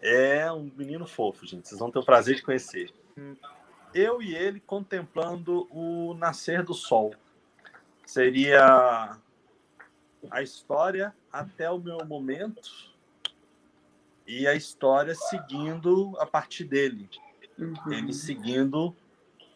É 0.02 0.52
um 0.52 0.72
menino 0.76 1.06
fofo, 1.06 1.46
gente. 1.46 1.68
Vocês 1.68 1.80
vão 1.80 1.92
ter 1.92 2.00
o 2.00 2.06
prazer 2.06 2.36
de 2.36 2.42
conhecer. 2.42 2.94
Eu 3.94 4.22
e 4.22 4.36
ele 4.36 4.60
contemplando 4.60 5.68
o 5.72 6.14
nascer 6.14 6.64
do 6.64 6.74
sol. 6.74 7.14
Seria 8.06 9.18
a 10.30 10.42
história, 10.42 11.14
até 11.32 11.70
o 11.70 11.80
meu 11.80 12.06
momento 12.06 12.96
e 14.28 14.46
a 14.46 14.54
história 14.54 15.16
seguindo 15.16 16.16
a 16.20 16.26
partir 16.26 16.66
dele. 16.66 17.10
Uhum. 17.58 17.92
Ele 17.92 18.14
seguindo, 18.14 18.96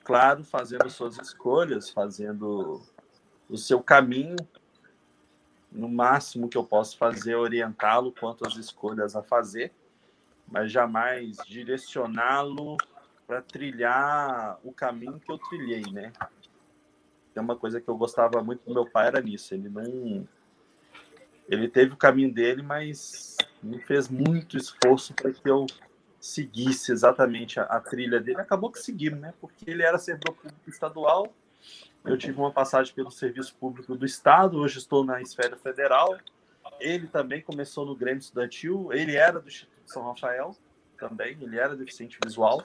claro, 0.03 0.43
fazendo 0.43 0.89
suas 0.89 1.17
escolhas, 1.17 1.89
fazendo 1.89 2.81
o 3.49 3.57
seu 3.57 3.81
caminho. 3.83 4.37
No 5.71 5.87
máximo 5.87 6.49
que 6.49 6.57
eu 6.57 6.63
posso 6.63 6.97
fazer 6.97 7.31
é 7.31 7.37
orientá-lo 7.37 8.11
quanto 8.11 8.45
às 8.45 8.55
escolhas 8.57 9.15
a 9.15 9.23
fazer, 9.23 9.71
mas 10.47 10.71
jamais 10.71 11.37
direcioná-lo 11.47 12.77
para 13.25 13.41
trilhar 13.41 14.59
o 14.63 14.73
caminho 14.73 15.19
que 15.19 15.31
eu 15.31 15.37
trilhei, 15.37 15.83
né? 15.91 16.11
É 17.33 17.39
uma 17.39 17.55
coisa 17.55 17.79
que 17.79 17.87
eu 17.87 17.95
gostava 17.95 18.43
muito 18.43 18.65
do 18.65 18.73
meu 18.73 18.85
pai 18.85 19.07
era 19.07 19.21
nisso. 19.21 19.53
Ele 19.53 19.69
não, 19.69 20.27
ele 21.47 21.69
teve 21.69 21.93
o 21.93 21.97
caminho 21.97 22.33
dele, 22.33 22.61
mas 22.61 23.37
não 23.63 23.79
fez 23.79 24.09
muito 24.09 24.57
esforço 24.57 25.13
para 25.13 25.31
que 25.31 25.49
eu 25.49 25.65
seguisse 26.19 26.91
exatamente 26.91 27.59
a, 27.59 27.63
a, 27.63 27.79
trilha 27.79 28.19
dele. 28.19 28.41
Acabou 28.41 28.71
que 28.71 28.79
seguimos, 28.79 29.19
né? 29.19 29.33
Porque 29.39 29.69
ele 29.69 29.83
era 29.83 29.97
servidor 29.97 30.35
público 30.35 30.69
estadual. 30.69 31.33
Eu 32.03 32.17
tive 32.17 32.39
uma 32.39 32.51
passagem 32.51 32.93
pelo 32.95 33.11
serviço 33.11 33.55
público 33.55 33.95
do 33.95 34.05
estado. 34.05 34.57
Hoje 34.57 34.79
estou 34.79 35.05
na 35.05 35.21
esfera 35.21 35.55
federal. 35.55 36.17
Ele 36.79 37.07
também 37.07 37.41
começou 37.41 37.85
no 37.85 37.95
Grêmio 37.95 38.19
Estudantil. 38.19 38.91
Ele 38.91 39.15
era 39.15 39.39
do 39.39 39.47
Instituto 39.47 39.83
São 39.85 40.03
Rafael 40.03 40.55
também. 40.97 41.37
Ele 41.39 41.59
era 41.59 41.75
deficiente 41.75 42.17
visual. 42.23 42.63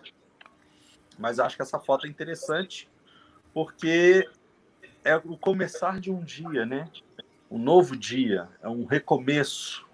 Mas 1.19 1.39
acho 1.39 1.55
que 1.55 1.63
essa 1.63 1.79
foto 1.79 2.07
é 2.07 2.11
interessante 2.11 2.89
porque 3.53 4.29
é 5.05 5.17
o 5.17 5.37
começar 5.37 6.01
de 6.01 6.11
um 6.11 6.23
dia, 6.23 6.65
né? 6.65 6.91
Um 7.51 7.59
novo 7.59 7.97
dia, 7.97 8.49
é 8.63 8.69
um 8.69 8.85
recomeço. 8.85 9.87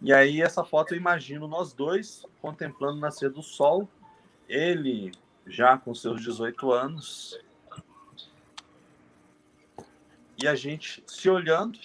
E 0.00 0.12
aí 0.12 0.40
essa 0.40 0.64
foto 0.64 0.94
eu 0.94 0.98
imagino 0.98 1.48
nós 1.48 1.72
dois 1.72 2.24
contemplando 2.40 2.98
o 2.98 3.00
nascer 3.00 3.30
do 3.30 3.42
sol, 3.42 3.88
ele 4.48 5.12
já 5.46 5.76
com 5.76 5.94
seus 5.94 6.22
18 6.22 6.72
anos, 6.72 7.38
e 10.42 10.46
a 10.46 10.54
gente 10.54 11.02
se 11.06 11.28
olhando. 11.28 11.78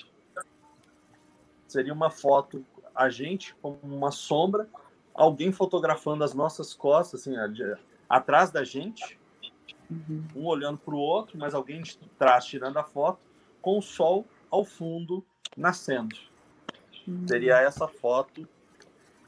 Seria 1.67 1.93
uma 1.93 2.09
foto 2.09 2.65
a 2.93 3.09
gente 3.09 3.55
como 3.55 3.79
uma 3.83 4.11
sombra, 4.11 4.67
alguém 5.13 5.51
fotografando 5.51 6.23
as 6.23 6.33
nossas 6.33 6.73
costas, 6.73 7.21
assim, 7.21 7.35
atrás 8.09 8.51
da 8.51 8.63
gente, 8.63 9.17
uhum. 9.89 10.23
um 10.35 10.45
olhando 10.45 10.77
para 10.77 10.93
o 10.93 10.99
outro, 10.99 11.37
mas 11.37 11.53
alguém 11.53 11.81
de 11.81 11.97
trás 12.19 12.45
tirando 12.45 12.77
a 12.77 12.83
foto, 12.83 13.19
com 13.61 13.77
o 13.77 13.81
sol 13.81 14.25
ao 14.49 14.65
fundo 14.65 15.25
nascendo. 15.55 16.15
Uhum. 17.07 17.25
Seria 17.27 17.59
essa 17.61 17.87
foto 17.87 18.47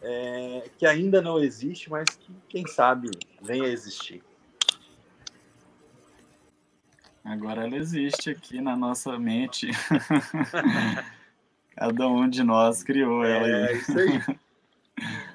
é, 0.02 0.70
que 0.78 0.86
ainda 0.86 1.22
não 1.22 1.40
existe, 1.40 1.90
mas 1.90 2.10
que, 2.10 2.32
quem 2.50 2.68
sabe, 2.68 3.10
venha 3.42 3.64
a 3.64 3.70
existir. 3.70 4.22
Agora 7.24 7.66
ela 7.66 7.78
existe 7.78 8.30
aqui 8.30 8.60
na 8.60 8.76
nossa 8.76 9.18
mente. 9.18 9.70
Cada 11.76 12.08
um 12.08 12.30
de 12.30 12.44
nós 12.44 12.84
criou 12.84 13.24
ela. 13.24 13.48
É, 13.48 13.70
aí. 13.70 13.78
isso 13.78 13.98
aí. 13.98 14.38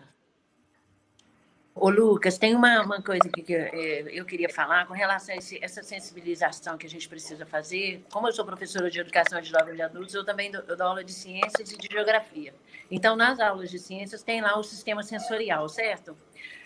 Ô, 1.80 1.90
Lucas, 1.90 2.38
tem 2.38 2.56
uma, 2.56 2.82
uma 2.82 3.00
coisa 3.00 3.28
que 3.28 3.54
é, 3.54 4.02
eu 4.10 4.24
queria 4.24 4.48
falar 4.48 4.84
com 4.86 4.94
relação 4.94 5.32
a 5.32 5.38
esse, 5.38 5.62
essa 5.62 5.80
sensibilização 5.80 6.76
que 6.76 6.84
a 6.84 6.90
gente 6.90 7.08
precisa 7.08 7.46
fazer. 7.46 8.04
Como 8.10 8.26
eu 8.26 8.32
sou 8.32 8.44
professora 8.44 8.90
de 8.90 8.98
educação 8.98 9.40
de 9.40 9.48
jovens 9.48 9.78
e 9.78 9.82
adultos, 9.82 10.12
eu 10.12 10.24
também 10.24 10.50
dou, 10.50 10.60
eu 10.66 10.76
dou 10.76 10.88
aula 10.88 11.04
de 11.04 11.12
ciências 11.12 11.70
e 11.70 11.78
de 11.78 11.88
geografia. 11.88 12.52
Então, 12.90 13.14
nas 13.14 13.38
aulas 13.38 13.70
de 13.70 13.78
ciências, 13.78 14.24
tem 14.24 14.40
lá 14.40 14.58
o 14.58 14.64
sistema 14.64 15.04
sensorial, 15.04 15.68
certo? 15.68 16.16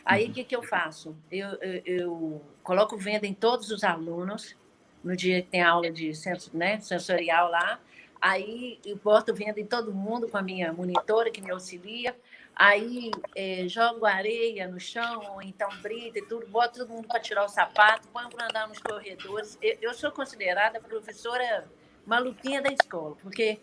Aí, 0.02 0.24
o 0.24 0.26
uhum. 0.28 0.32
que, 0.32 0.44
que 0.44 0.56
eu 0.56 0.62
faço? 0.62 1.14
Eu, 1.30 1.48
eu, 1.60 1.82
eu, 1.84 2.42
coloco 2.62 2.96
venda 2.96 3.26
em 3.26 3.34
todos 3.34 3.70
os 3.70 3.84
alunos, 3.84 4.56
no 5.03 5.16
dia 5.16 5.42
que 5.42 5.48
tem 5.48 5.62
aula 5.62 5.90
de 5.90 6.12
né, 6.53 6.80
sensorial 6.80 7.50
lá. 7.50 7.80
Aí, 8.20 8.78
eu 8.84 8.96
boto 8.96 9.34
venda 9.34 9.59
em 9.61 9.66
todo 9.66 9.92
mundo 9.92 10.28
com 10.28 10.38
a 10.38 10.42
minha 10.42 10.72
monitora, 10.72 11.30
que 11.30 11.40
me 11.40 11.50
auxilia 11.50 12.14
aí 12.55 13.11
é, 13.34 13.66
jogo 13.66 14.05
areia 14.07 14.68
no 14.68 14.78
chão, 14.78 15.22
ou 15.34 15.42
então 15.42 15.68
brita 15.80 16.18
e 16.18 16.22
tudo, 16.22 16.46
boto 16.46 16.80
todo 16.80 16.90
mundo 16.90 17.09
para 17.09 17.20
tirar 17.20 17.44
o 17.44 17.48
sapato, 17.48 18.09
põe 18.09 18.28
para 18.28 18.46
andar 18.46 18.68
nos 18.68 18.78
corredores. 18.78 19.59
Eu, 19.61 19.78
eu, 19.80 19.94
sou 19.94 20.11
considerada 20.11 20.80
professora 20.80 21.66
maluquinha 22.07 22.61
da 22.61 22.70
escola, 22.72 23.16
porque 23.22 23.59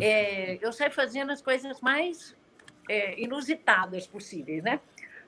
é, 0.00 0.58
eu 0.60 0.72
saio 0.72 0.90
fazendo 0.90 1.30
as 1.30 1.40
coisas 1.40 1.80
mais 1.80 2.36
é, 2.88 3.20
inusitadas 3.20 4.06
possíveis, 4.06 4.62
né? 4.62 4.80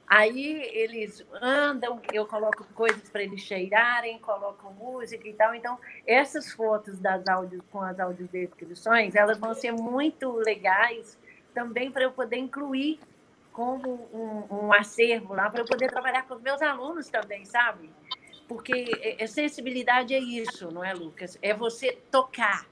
Aí 0.08 0.62
eles 0.72 1.24
andam, 1.42 2.00
eu 2.12 2.26
coloco 2.26 2.64
coisas 2.72 3.10
para 3.10 3.22
eles 3.22 3.42
cheirarem, 3.42 4.18
coloco 4.18 4.72
música 4.72 5.28
e 5.28 5.34
tal. 5.34 5.54
Então, 5.54 5.78
essas 6.06 6.50
fotos 6.52 6.98
das 6.98 7.28
áudios 7.28 7.62
com 7.70 7.82
as 7.82 8.00
audiodescrições, 8.00 9.14
elas 9.14 9.38
vão 9.38 9.52
ser 9.54 9.72
muito 9.72 10.32
legais 10.32 11.18
também 11.52 11.90
para 11.90 12.04
eu 12.04 12.12
poder 12.12 12.38
incluir 12.38 12.98
como 13.52 14.08
um, 14.12 14.66
um 14.66 14.72
acervo 14.72 15.34
lá, 15.34 15.50
para 15.50 15.62
eu 15.62 15.66
poder 15.66 15.90
trabalhar 15.90 16.22
com 16.22 16.34
os 16.34 16.40
meus 16.40 16.62
alunos 16.62 17.08
também, 17.08 17.44
sabe? 17.44 17.90
Porque 18.46 18.86
é, 19.00 19.22
é, 19.22 19.26
sensibilidade 19.26 20.14
é 20.14 20.18
isso, 20.18 20.70
não 20.70 20.82
é, 20.82 20.94
Lucas? 20.94 21.36
É 21.42 21.52
você 21.52 21.98
tocar, 22.10 22.66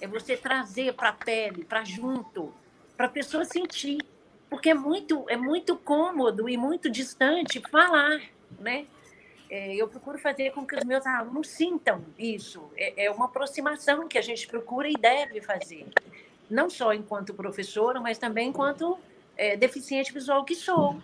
é 0.00 0.06
você 0.06 0.36
trazer 0.36 0.92
para 0.94 1.10
a 1.10 1.12
pele, 1.12 1.64
para 1.64 1.84
junto, 1.84 2.52
para 2.96 3.06
a 3.06 3.08
pessoa 3.08 3.44
sentir. 3.44 3.98
Porque 4.48 4.70
é 4.70 4.74
muito, 4.74 5.24
é 5.28 5.36
muito 5.36 5.76
cômodo 5.76 6.48
e 6.48 6.56
muito 6.56 6.90
distante 6.90 7.60
falar, 7.70 8.20
né? 8.58 8.86
É, 9.50 9.74
eu 9.74 9.88
procuro 9.88 10.18
fazer 10.18 10.50
com 10.52 10.66
que 10.66 10.76
os 10.76 10.84
meus 10.84 11.06
alunos 11.06 11.48
sintam 11.48 12.04
isso. 12.18 12.70
É, 12.76 13.06
é 13.06 13.10
uma 13.10 13.26
aproximação 13.26 14.06
que 14.06 14.18
a 14.18 14.22
gente 14.22 14.46
procura 14.46 14.88
e 14.88 14.94
deve 14.94 15.40
fazer 15.40 15.86
não 16.50 16.70
só 16.70 16.92
enquanto 16.92 17.34
professora, 17.34 18.00
mas 18.00 18.18
também 18.18 18.48
enquanto 18.48 18.98
é, 19.36 19.56
deficiente 19.56 20.12
visual 20.12 20.44
que 20.44 20.54
sou, 20.54 21.00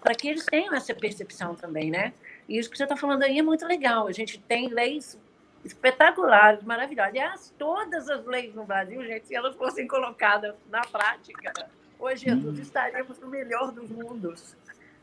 para 0.00 0.14
que 0.14 0.28
eles 0.28 0.44
tenham 0.44 0.74
essa 0.74 0.94
percepção 0.94 1.54
também, 1.54 1.90
né? 1.90 2.12
E 2.48 2.58
isso 2.58 2.70
que 2.70 2.76
você 2.76 2.84
está 2.84 2.96
falando 2.96 3.22
aí 3.22 3.38
é 3.38 3.42
muito 3.42 3.66
legal. 3.66 4.06
A 4.06 4.12
gente 4.12 4.38
tem 4.38 4.68
leis 4.68 5.18
espetaculares, 5.64 6.62
maravilhosas. 6.62 7.10
Aliás, 7.10 7.54
todas 7.58 8.08
as 8.08 8.24
leis 8.24 8.54
no 8.54 8.64
Brasil, 8.64 9.04
gente, 9.04 9.26
se 9.26 9.34
elas 9.34 9.54
fossem 9.56 9.86
colocadas 9.86 10.54
na 10.70 10.80
prática, 10.82 11.52
hoje 11.98 12.24
Jesus 12.24 12.58
hum. 12.58 12.62
estaríamos 12.62 13.18
no 13.18 13.28
melhor 13.28 13.72
dos 13.72 13.90
mundos, 13.90 14.56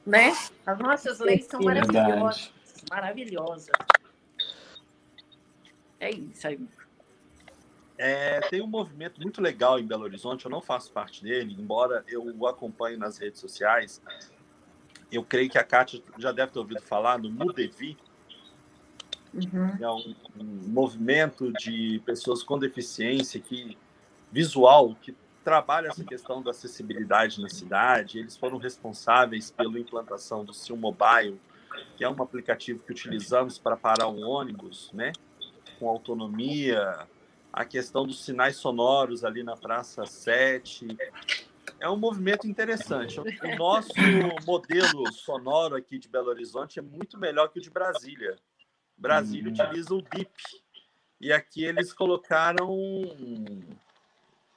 né? 0.05 0.33
As 0.65 0.77
nossas 0.79 1.19
leis 1.19 1.45
são 1.45 1.61
maravilhosas, 1.61 2.51
maravilhosas. 2.89 3.71
É 5.99 6.11
isso 6.11 6.47
aí. 6.47 6.59
É, 7.97 8.41
tem 8.49 8.61
um 8.61 8.67
movimento 8.67 9.21
muito 9.21 9.41
legal 9.41 9.79
em 9.79 9.85
Belo 9.85 10.03
Horizonte, 10.03 10.45
eu 10.45 10.51
não 10.51 10.61
faço 10.61 10.91
parte 10.91 11.23
dele, 11.23 11.55
embora 11.57 12.03
eu 12.07 12.23
o 12.37 12.47
acompanhe 12.47 12.97
nas 12.97 13.17
redes 13.17 13.39
sociais. 13.39 14.01
Eu 15.11 15.23
creio 15.23 15.49
que 15.49 15.57
a 15.57 15.63
Kátia 15.63 16.01
já 16.17 16.31
deve 16.31 16.51
ter 16.51 16.59
ouvido 16.59 16.81
falar 16.81 17.19
no 17.19 17.29
Mudevi, 17.29 17.95
uhum. 19.33 19.77
é 19.79 19.89
um, 19.89 20.15
um, 20.39 20.69
movimento 20.69 21.53
de 21.53 22.01
pessoas 22.05 22.41
com 22.41 22.57
deficiência 22.57 23.39
que, 23.39 23.77
visual 24.31 24.95
que 25.01 25.15
trabalha 25.43 25.87
essa 25.87 26.03
questão 26.03 26.41
da 26.41 26.51
acessibilidade 26.51 27.41
na 27.41 27.49
cidade. 27.49 28.19
Eles 28.19 28.37
foram 28.37 28.57
responsáveis 28.57 29.51
pela 29.51 29.79
implantação 29.79 30.43
do 30.45 30.53
Sil 30.55 30.77
Mobile, 30.77 31.39
que 31.95 32.03
é 32.03 32.09
um 32.09 32.21
aplicativo 32.21 32.79
que 32.83 32.91
utilizamos 32.91 33.57
para 33.57 33.75
parar 33.75 34.07
um 34.07 34.25
ônibus, 34.27 34.91
né? 34.93 35.11
Com 35.79 35.89
autonomia, 35.89 37.07
a 37.51 37.65
questão 37.65 38.05
dos 38.07 38.23
sinais 38.23 38.55
sonoros 38.55 39.23
ali 39.23 39.43
na 39.43 39.55
Praça 39.55 40.05
7. 40.05 40.87
É 41.79 41.89
um 41.89 41.97
movimento 41.97 42.47
interessante. 42.47 43.19
O 43.19 43.55
nosso 43.57 43.93
modelo 44.45 45.11
sonoro 45.11 45.75
aqui 45.75 45.99
de 45.99 46.07
Belo 46.07 46.29
Horizonte 46.29 46.79
é 46.79 46.81
muito 46.81 47.17
melhor 47.17 47.49
que 47.49 47.59
o 47.59 47.61
de 47.61 47.69
Brasília. 47.69 48.37
Brasília 48.97 49.49
hum. 49.49 49.53
utiliza 49.53 49.93
o 49.93 50.01
BIP. 50.01 50.31
E 51.19 51.31
aqui 51.31 51.63
eles 51.63 51.93
colocaram 51.93 52.69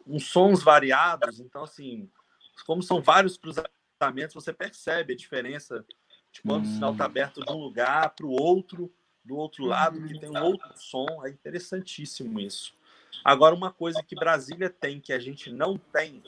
uns 0.07 0.27
sons 0.29 0.63
variados. 0.63 1.41
Então, 1.41 1.65
assim, 1.65 2.09
como 2.67 2.83
são 2.83 3.03
vários 3.03 3.37
cruzamentos, 3.37 4.35
você 4.35 4.53
percebe 4.53 5.15
a 5.15 5.17
diferença 5.17 5.85
de 6.31 6.43
quando 6.43 6.67
hum. 6.67 6.71
o 6.71 6.75
sinal 6.75 6.93
está 6.93 7.05
hum. 7.05 7.07
aberto 7.07 7.45
de 7.45 7.53
um 7.53 7.59
lugar 7.59 8.11
para 8.11 8.27
o 8.27 8.31
outro, 8.31 8.93
do 9.25 9.37
outro 9.37 9.65
lado, 9.65 10.07
que 10.07 10.19
tem 10.19 10.31
um 10.31 10.43
outro 10.43 10.69
som. 10.77 11.07
É 11.25 11.31
interessantíssimo 11.31 12.39
isso. 12.39 12.75
Agora, 13.25 13.55
uma 13.55 13.73
coisa 13.73 14.03
que 14.03 14.15
Brasília 14.15 14.71
tem, 14.71 15.01
que 15.01 15.13
a 15.13 15.19
gente 15.19 15.51
não 15.51 15.77
tem, 15.77 16.23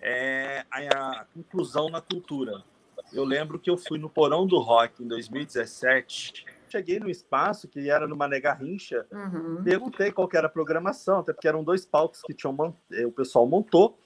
é 0.00 0.66
a 0.70 1.26
inclusão 1.36 1.88
na 1.88 2.00
cultura. 2.00 2.64
Eu 3.12 3.24
lembro 3.24 3.58
que 3.58 3.70
eu 3.70 3.78
fui 3.78 3.98
no 3.98 4.10
Porão 4.10 4.46
do 4.46 4.58
Rock 4.58 5.02
em 5.02 5.06
2017 5.06 6.44
cheguei 6.74 6.98
no 6.98 7.08
espaço, 7.08 7.68
que 7.68 7.88
era 7.88 8.06
no 8.08 8.16
Mané 8.16 8.40
Garrincha, 8.40 9.06
Uhum. 9.12 9.62
perguntei 9.62 10.10
qual 10.10 10.28
era 10.32 10.48
a 10.48 10.50
programação, 10.50 11.20
até 11.20 11.32
porque 11.32 11.46
eram 11.46 11.62
dois 11.62 11.86
palcos 11.86 12.20
que 12.22 12.34
tinham, 12.34 12.74
eh, 12.90 13.06
o 13.06 13.12
pessoal 13.12 13.46
montou. 13.46 13.96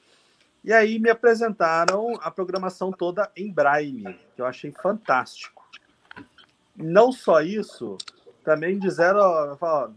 E 0.62 0.72
aí 0.72 0.98
me 0.98 1.08
apresentaram 1.08 2.12
a 2.20 2.30
programação 2.30 2.90
toda 2.92 3.30
em 3.34 3.50
braille, 3.50 4.04
que 4.34 4.42
eu 4.42 4.44
achei 4.46 4.70
fantástico. 4.70 5.66
Não 6.76 7.10
só 7.10 7.40
isso, 7.40 7.96
também 8.44 8.78
disseram, 8.78 9.56
falaram, 9.56 9.94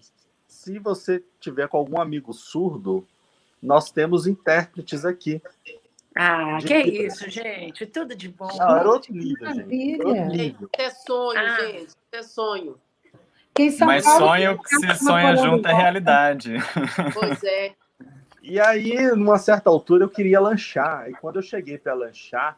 se 0.47 0.80
você 0.80 1.24
tiver 1.39 1.67
com 1.67 1.78
algum 1.78 1.99
amigo 1.99 2.34
surdo, 2.34 3.05
nós 3.61 3.91
temos 3.91 4.26
intérpretes 4.28 5.03
aqui. 5.03 5.41
Ah, 6.16 6.57
De 6.59 6.68
que 6.68 6.84
que- 6.84 6.89
isso, 7.07 7.30
gente. 7.30 7.86
Tudo 7.86 8.16
de 8.16 8.28
bom. 8.30 8.49
Não, 8.57 8.78
era 8.78 8.89
outro 8.89 9.14
nível, 9.14 9.47
gente. 9.47 9.55
Maravilha. 9.55 10.07
Outro 10.07 10.26
nível. 10.26 10.70
É 10.78 10.89
sonho, 10.89 11.39
Ah. 11.39 11.57
gente. 11.62 11.88
É 12.12 12.24
sonho. 12.24 12.78
Mas 13.86 14.03
Paulo, 14.05 14.28
sonho 14.28 14.59
que 14.64 14.70
se 14.70 14.95
sonha 15.03 15.36
junto 15.36 15.68
é 15.68 15.74
realidade. 15.74 16.53
Pois 17.14 17.43
é. 17.43 17.74
E 18.41 18.59
aí, 18.59 19.12
numa 19.16 19.38
certa 19.38 19.70
altura, 19.70 20.05
eu 20.05 20.09
queria 20.09 20.39
lanchar. 20.39 21.09
E 21.09 21.14
quando 21.14 21.36
eu 21.36 21.41
cheguei 21.43 21.78
para 21.78 21.93
lanchar, 21.93 22.55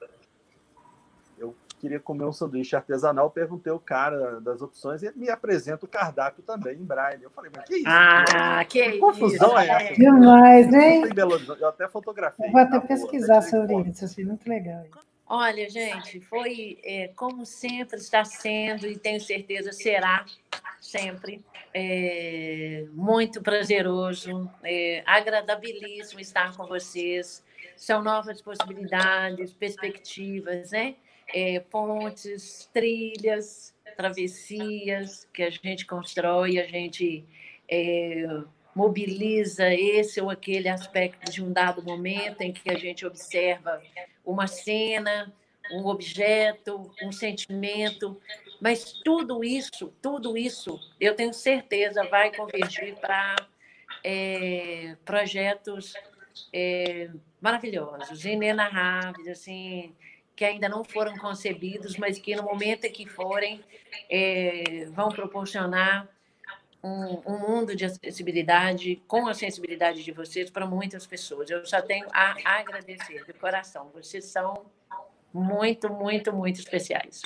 queria 1.84 2.00
comer 2.00 2.24
um 2.24 2.32
sanduíche 2.32 2.78
artesanal. 2.78 3.30
Perguntei 3.30 3.70
ao 3.70 3.78
cara 3.78 4.40
das 4.40 4.62
opções 4.62 5.04
e 5.04 5.08
ele 5.08 5.18
me 5.18 5.30
apresenta 5.30 5.86
o 5.86 5.88
cardápio 5.88 6.42
também 6.42 6.78
em 6.78 6.86
braille. 6.86 7.22
Eu 7.22 7.30
falei, 7.30 7.52
mas 7.54 7.66
que 7.66 7.76
isso? 7.76 7.86
Ah, 7.86 8.64
que, 8.64 8.92
Que 8.94 9.00
confusão 9.00 9.50
isso, 9.50 9.58
é 9.58 9.68
essa? 9.68 9.94
Demais, 9.96 10.74
hein? 10.74 11.04
Eu 11.60 11.68
até 11.68 11.90
fotografei. 11.90 12.48
Eu 12.48 12.52
vou 12.54 12.62
até 12.62 12.80
pesquisar 12.80 13.42
tirei 13.42 13.60
sobre 13.60 13.76
foto. 13.76 13.90
isso, 13.90 14.06
achei 14.06 14.24
muito 14.24 14.48
legal. 14.48 14.86
Olha, 15.28 15.70
gente, 15.70 16.22
foi 16.22 16.80
é, 16.86 17.10
como 17.18 17.46
sempre 17.46 17.98
está 17.98 18.24
sendo 18.24 18.88
e 18.88 18.98
tenho 18.98 19.20
certeza 19.20 19.74
será 19.74 20.26
sempre 20.80 21.44
é, 21.74 22.86
muito 22.94 23.42
prazeroso, 23.42 24.50
é, 24.64 25.04
agradabilíssimo 25.06 26.22
estar 26.22 26.56
com 26.56 26.66
vocês. 26.66 27.44
São 27.76 28.02
novas 28.02 28.42
possibilidades, 28.42 29.52
perspectivas, 29.54 30.72
né? 30.72 30.96
É, 31.34 31.60
pontes, 31.60 32.70
trilhas, 32.72 33.74
travessias 33.98 35.28
que 35.34 35.42
a 35.42 35.50
gente 35.50 35.86
constrói, 35.86 36.60
a 36.60 36.68
gente 36.68 37.26
é, 37.68 38.26
mobiliza 38.76 39.74
esse 39.74 40.22
ou 40.22 40.30
aquele 40.30 40.70
aspecto 40.70 41.32
de 41.32 41.44
um 41.44 41.52
dado 41.52 41.84
momento 41.84 42.42
em 42.42 42.52
que 42.52 42.70
a 42.70 42.78
gente 42.78 43.06
observa 43.06 43.82
uma 44.26 44.48
cena, 44.48 45.34
um 45.72 45.86
objeto, 45.88 46.92
um 47.02 47.12
sentimento, 47.12 48.20
mas 48.62 48.94
tudo 49.04 49.44
isso, 49.44 49.94
tudo 50.02 50.38
isso, 50.38 50.80
eu 51.00 51.16
tenho 51.16 51.34
certeza 51.34 52.04
vai 52.10 52.34
convergir 52.36 52.96
para 52.96 53.36
é, 54.04 54.96
projetos 55.06 55.94
é, 56.52 57.10
maravilhosos, 57.40 58.26
inenarráveis, 58.26 59.28
assim, 59.28 59.94
que 60.36 60.44
ainda 60.44 60.68
não 60.68 60.84
foram 60.84 61.16
concebidos, 61.18 61.98
mas 61.98 62.18
que 62.18 62.36
no 62.36 62.44
momento 62.44 62.86
em 62.86 62.92
que 62.92 63.08
forem 63.08 63.62
é, 64.10 64.86
vão 64.92 65.10
proporcionar 65.10 66.08
um, 66.84 67.22
um 67.26 67.38
mundo 67.40 67.76
de 67.76 67.86
acessibilidade 67.86 69.02
com 69.08 69.28
a 69.28 69.34
sensibilidade 69.34 70.04
de 70.04 70.12
vocês 70.12 70.50
para 70.50 70.66
muitas 70.66 71.06
pessoas. 71.06 71.50
Eu 71.50 71.66
só 71.66 71.82
tenho 71.82 72.08
a 72.12 72.36
agradecer 72.60 73.24
de 73.26 73.34
coração. 73.34 73.90
Vocês 73.94 74.26
são 74.26 74.66
muito, 75.34 75.90
muito, 75.92 76.34
muito 76.34 76.60
especiais. 76.60 77.22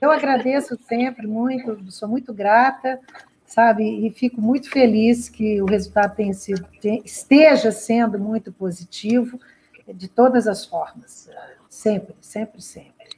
Eu 0.00 0.10
agradeço 0.10 0.78
sempre 0.86 1.26
muito, 1.26 1.90
sou 1.90 2.08
muito 2.08 2.32
grata, 2.32 3.00
sabe? 3.44 4.06
E 4.06 4.10
fico 4.10 4.40
muito 4.40 4.70
feliz 4.70 5.28
que 5.28 5.60
o 5.60 5.66
resultado 5.66 6.14
tenha 6.14 6.32
sido, 6.32 6.64
te- 6.80 7.02
esteja 7.04 7.72
sendo 7.72 8.18
muito 8.18 8.52
positivo, 8.52 9.40
de 9.88 10.08
todas 10.08 10.46
as 10.46 10.64
formas. 10.64 11.28
Sempre, 11.68 12.14
sempre, 12.20 12.62
sempre. 12.62 13.08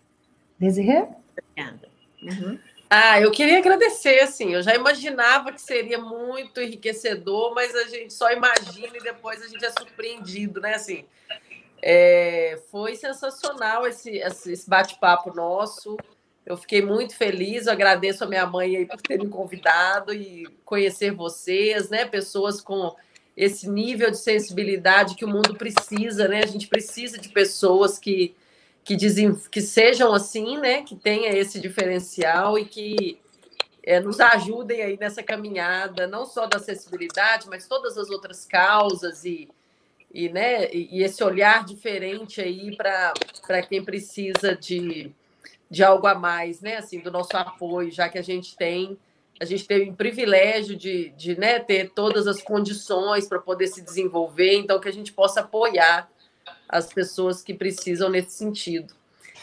Desirê? 0.58 1.06
Obrigada. 1.32 1.88
Uhum. 2.22 2.58
Ah, 2.88 3.20
eu 3.20 3.32
queria 3.32 3.58
agradecer, 3.58 4.20
assim, 4.20 4.54
eu 4.54 4.62
já 4.62 4.74
imaginava 4.74 5.52
que 5.52 5.60
seria 5.60 5.98
muito 5.98 6.60
enriquecedor, 6.60 7.52
mas 7.52 7.74
a 7.74 7.84
gente 7.88 8.14
só 8.14 8.30
imagina 8.30 8.96
e 8.96 9.02
depois 9.02 9.42
a 9.42 9.48
gente 9.48 9.64
é 9.64 9.70
surpreendido, 9.70 10.60
né, 10.60 10.74
assim. 10.74 11.04
É, 11.82 12.60
foi 12.70 12.94
sensacional 12.94 13.86
esse, 13.86 14.10
esse 14.18 14.70
bate-papo 14.70 15.34
nosso, 15.34 15.96
eu 16.44 16.56
fiquei 16.56 16.80
muito 16.80 17.16
feliz, 17.16 17.66
eu 17.66 17.72
agradeço 17.72 18.22
a 18.22 18.26
minha 18.28 18.46
mãe 18.46 18.76
aí 18.76 18.86
por 18.86 19.02
ter 19.02 19.18
me 19.18 19.28
convidado 19.28 20.14
e 20.14 20.46
conhecer 20.64 21.10
vocês, 21.10 21.90
né, 21.90 22.04
pessoas 22.04 22.60
com 22.60 22.94
esse 23.37 23.68
nível 23.68 24.11
de 24.11 24.18
sensibilidade 24.18 25.14
que 25.14 25.24
o 25.24 25.28
mundo 25.28 25.55
precisa, 25.55 26.26
né, 26.26 26.41
a 26.43 26.47
gente 26.47 26.68
precisa 26.68 27.18
de 27.18 27.28
pessoas 27.28 27.99
que 27.99 28.34
que, 28.87 28.95
desen... 28.97 29.34
que 29.51 29.61
sejam 29.61 30.14
assim, 30.14 30.59
né? 30.59 30.82
Que 30.82 30.95
tenha 30.95 31.28
esse 31.30 31.61
diferencial 31.61 32.57
e 32.57 32.64
que 32.64 33.18
é, 33.82 33.99
nos 33.99 34.20
ajudem 34.20 34.80
aí 34.80 34.97
nessa 34.97 35.22
caminhada, 35.22 36.07
não 36.07 36.24
só 36.24 36.47
da 36.47 36.57
acessibilidade, 36.57 37.49
mas 37.49 37.66
todas 37.66 37.99
as 37.99 38.09
outras 38.09 38.47
causas 38.47 39.24
e, 39.24 39.49
e, 40.14 40.28
né, 40.28 40.72
e 40.72 41.03
esse 41.03 41.22
olhar 41.22 41.64
diferente 41.64 42.41
aí 42.41 42.76
para 42.76 43.62
quem 43.68 43.84
precisa 43.84 44.55
de, 44.55 45.12
de 45.68 45.82
algo 45.82 46.07
a 46.07 46.14
mais, 46.14 46.61
né? 46.61 46.76
Assim, 46.76 47.01
do 47.01 47.11
nosso 47.11 47.37
apoio, 47.37 47.91
já 47.91 48.09
que 48.09 48.18
a 48.18 48.22
gente 48.22 48.57
tem, 48.57 48.97
a 49.41 49.45
gente 49.45 49.66
teve 49.66 49.91
o 49.91 49.95
privilégio 49.95 50.76
de, 50.76 51.11
de 51.11 51.39
né, 51.39 51.59
ter 51.59 51.91
todas 51.91 52.26
as 52.26 52.43
condições 52.43 53.28
para 53.28 53.39
poder 53.39 53.66
se 53.68 53.82
desenvolver, 53.82 54.57
então 54.57 54.80
que 54.80 54.89
a 54.89 54.93
gente 54.93 55.12
possa 55.12 55.41
apoiar 55.41 56.09
as 56.68 56.93
pessoas 56.93 57.43
que 57.43 57.55
precisam 57.55 58.09
nesse 58.09 58.32
sentido. 58.32 58.95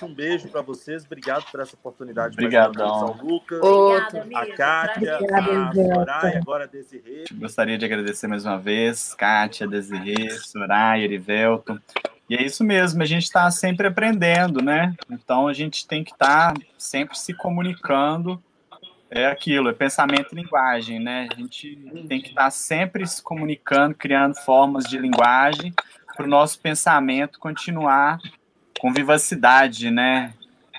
Um 0.01 0.13
beijo 0.13 0.49
para 0.49 0.61
vocês, 0.61 1.05
obrigado 1.05 1.45
por 1.49 1.61
essa 1.61 1.75
oportunidade. 1.75 2.33
Obrigadão. 2.33 2.99
São 2.99 3.25
Lucas, 3.25 3.59
Obrigada, 3.61 4.25
a. 4.35 4.57
Kátia, 4.57 5.15
Obrigada, 5.15 5.51
a. 5.51 5.73
Soraya, 5.73 6.39
agora 6.39 6.63
a 6.65 6.67
Desirê. 6.67 7.23
Gostaria 7.33 7.77
de 7.77 7.85
agradecer 7.85 8.27
mais 8.27 8.43
uma 8.43 8.57
vez, 8.57 9.13
Kátia, 9.13 9.67
Desirê, 9.67 10.29
Soraya, 10.31 11.03
Erivelto. 11.03 11.79
E 12.29 12.35
é 12.35 12.41
isso 12.41 12.63
mesmo, 12.63 13.01
a 13.01 13.05
gente 13.05 13.23
está 13.23 13.49
sempre 13.51 13.87
aprendendo, 13.87 14.61
né? 14.61 14.93
Então 15.09 15.47
a 15.47 15.53
gente 15.53 15.87
tem 15.87 16.03
que 16.03 16.11
estar 16.11 16.53
sempre 16.77 17.17
se 17.17 17.33
comunicando. 17.33 18.41
É 19.15 19.27
aquilo, 19.27 19.69
é 19.69 19.73
pensamento 19.73 20.29
e 20.31 20.35
linguagem, 20.35 20.99
né? 20.99 21.27
A 21.31 21.35
gente 21.35 21.75
tem 22.07 22.19
que 22.19 22.29
estar 22.29 22.49
sempre 22.49 23.05
se 23.05 23.21
comunicando, 23.21 23.93
criando 23.93 24.33
formas 24.33 24.85
de 24.85 24.97
linguagem 24.97 25.71
para 26.15 26.25
o 26.25 26.29
nosso 26.29 26.59
pensamento 26.59 27.39
continuar 27.39 28.17
com 28.79 28.91
vivacidade, 28.91 29.91
né? 29.91 30.33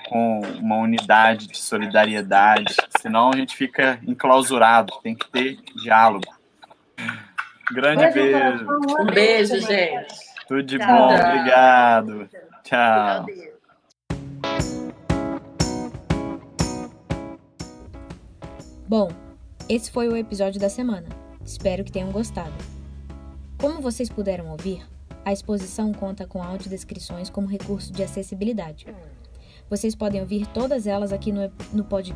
Com 0.09 0.41
uma 0.59 0.75
unidade 0.75 1.47
de 1.47 1.57
solidariedade. 1.57 2.75
Senão 2.99 3.31
a 3.31 3.37
gente 3.37 3.55
fica 3.55 3.99
enclausurado, 4.05 4.91
tem 5.01 5.15
que 5.15 5.31
ter 5.31 5.57
diálogo. 5.81 6.27
Grande 7.71 8.11
Beijo 8.11 8.65
beijo. 8.65 8.67
Um 8.99 9.05
beijo, 9.05 9.59
gente. 9.61 10.13
Tudo 10.45 10.61
de 10.61 10.77
Tchau. 10.77 10.87
bom, 10.87 11.15
obrigado. 11.15 12.29
Tchau. 12.63 13.25
Bom, 18.97 19.09
esse 19.67 19.91
foi 19.91 20.07
o 20.07 20.15
episódio 20.15 20.57
da 20.57 20.69
semana. 20.69 21.09
Espero 21.43 21.83
que 21.83 21.91
tenham 21.91 22.13
gostado. 22.13 22.53
Como 23.59 23.81
vocês 23.81 24.07
puderam 24.07 24.49
ouvir, 24.49 24.87
a 25.25 25.33
exposição 25.33 25.91
conta 25.91 26.25
com 26.25 26.41
audiodescrições 26.41 27.29
como 27.29 27.45
recurso 27.45 27.91
de 27.91 28.01
acessibilidade. 28.01 28.87
Vocês 29.69 29.93
podem 29.95 30.21
ouvir 30.21 30.47
todas 30.47 30.87
elas 30.87 31.11
aqui 31.11 31.33
no, 31.33 31.51
no 31.73 31.83
pod... 31.83 32.15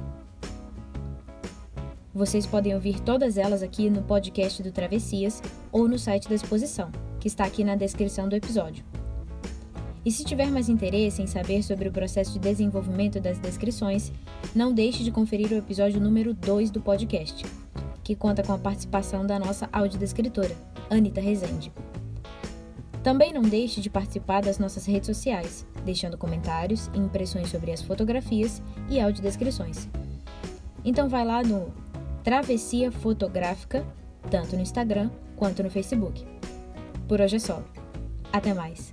Vocês 2.13 2.45
podem 2.45 2.73
ouvir 2.73 3.01
todas 3.01 3.37
elas 3.37 3.61
aqui 3.61 3.89
no 3.89 4.01
podcast 4.03 4.63
do 4.63 4.71
Travessias 4.71 5.43
ou 5.73 5.85
no 5.85 5.99
site 5.99 6.29
da 6.29 6.35
exposição, 6.35 6.93
que 7.19 7.27
está 7.27 7.43
aqui 7.43 7.61
na 7.61 7.75
descrição 7.75 8.29
do 8.29 8.37
episódio. 8.37 8.85
E 10.05 10.11
se 10.11 10.23
tiver 10.23 10.49
mais 10.49 10.69
interesse 10.69 11.21
em 11.21 11.27
saber 11.27 11.61
sobre 11.61 11.89
o 11.89 11.91
processo 11.91 12.33
de 12.33 12.39
desenvolvimento 12.39 13.19
das 13.19 13.37
descrições, 13.37 14.11
não 14.55 14.73
deixe 14.73 15.03
de 15.03 15.11
conferir 15.11 15.51
o 15.51 15.57
episódio 15.57 15.99
número 15.99 16.33
2 16.33 16.71
do 16.71 16.81
podcast, 16.81 17.45
que 18.03 18.15
conta 18.15 18.41
com 18.41 18.53
a 18.53 18.57
participação 18.57 19.25
da 19.25 19.37
nossa 19.37 19.67
audiodescritora, 19.71 20.55
Anitta 20.89 21.19
Rezende. 21.19 21.71
Também 23.03 23.33
não 23.33 23.41
deixe 23.41 23.81
de 23.81 23.89
participar 23.89 24.41
das 24.41 24.59
nossas 24.59 24.85
redes 24.85 25.07
sociais, 25.07 25.65
deixando 25.85 26.17
comentários 26.17 26.89
e 26.93 26.97
impressões 26.97 27.49
sobre 27.49 27.71
as 27.71 27.81
fotografias 27.81 28.61
e 28.89 28.99
audiodescrições. 28.99 29.87
Então 30.83 31.07
vai 31.09 31.25
lá 31.25 31.43
no 31.43 31.73
Travessia 32.23 32.91
Fotográfica, 32.91 33.85
tanto 34.29 34.55
no 34.55 34.61
Instagram 34.61 35.09
quanto 35.35 35.63
no 35.63 35.69
Facebook. 35.69 36.25
Por 37.07 37.21
hoje 37.21 37.37
é 37.37 37.39
só. 37.39 37.63
Até 38.31 38.53
mais! 38.53 38.91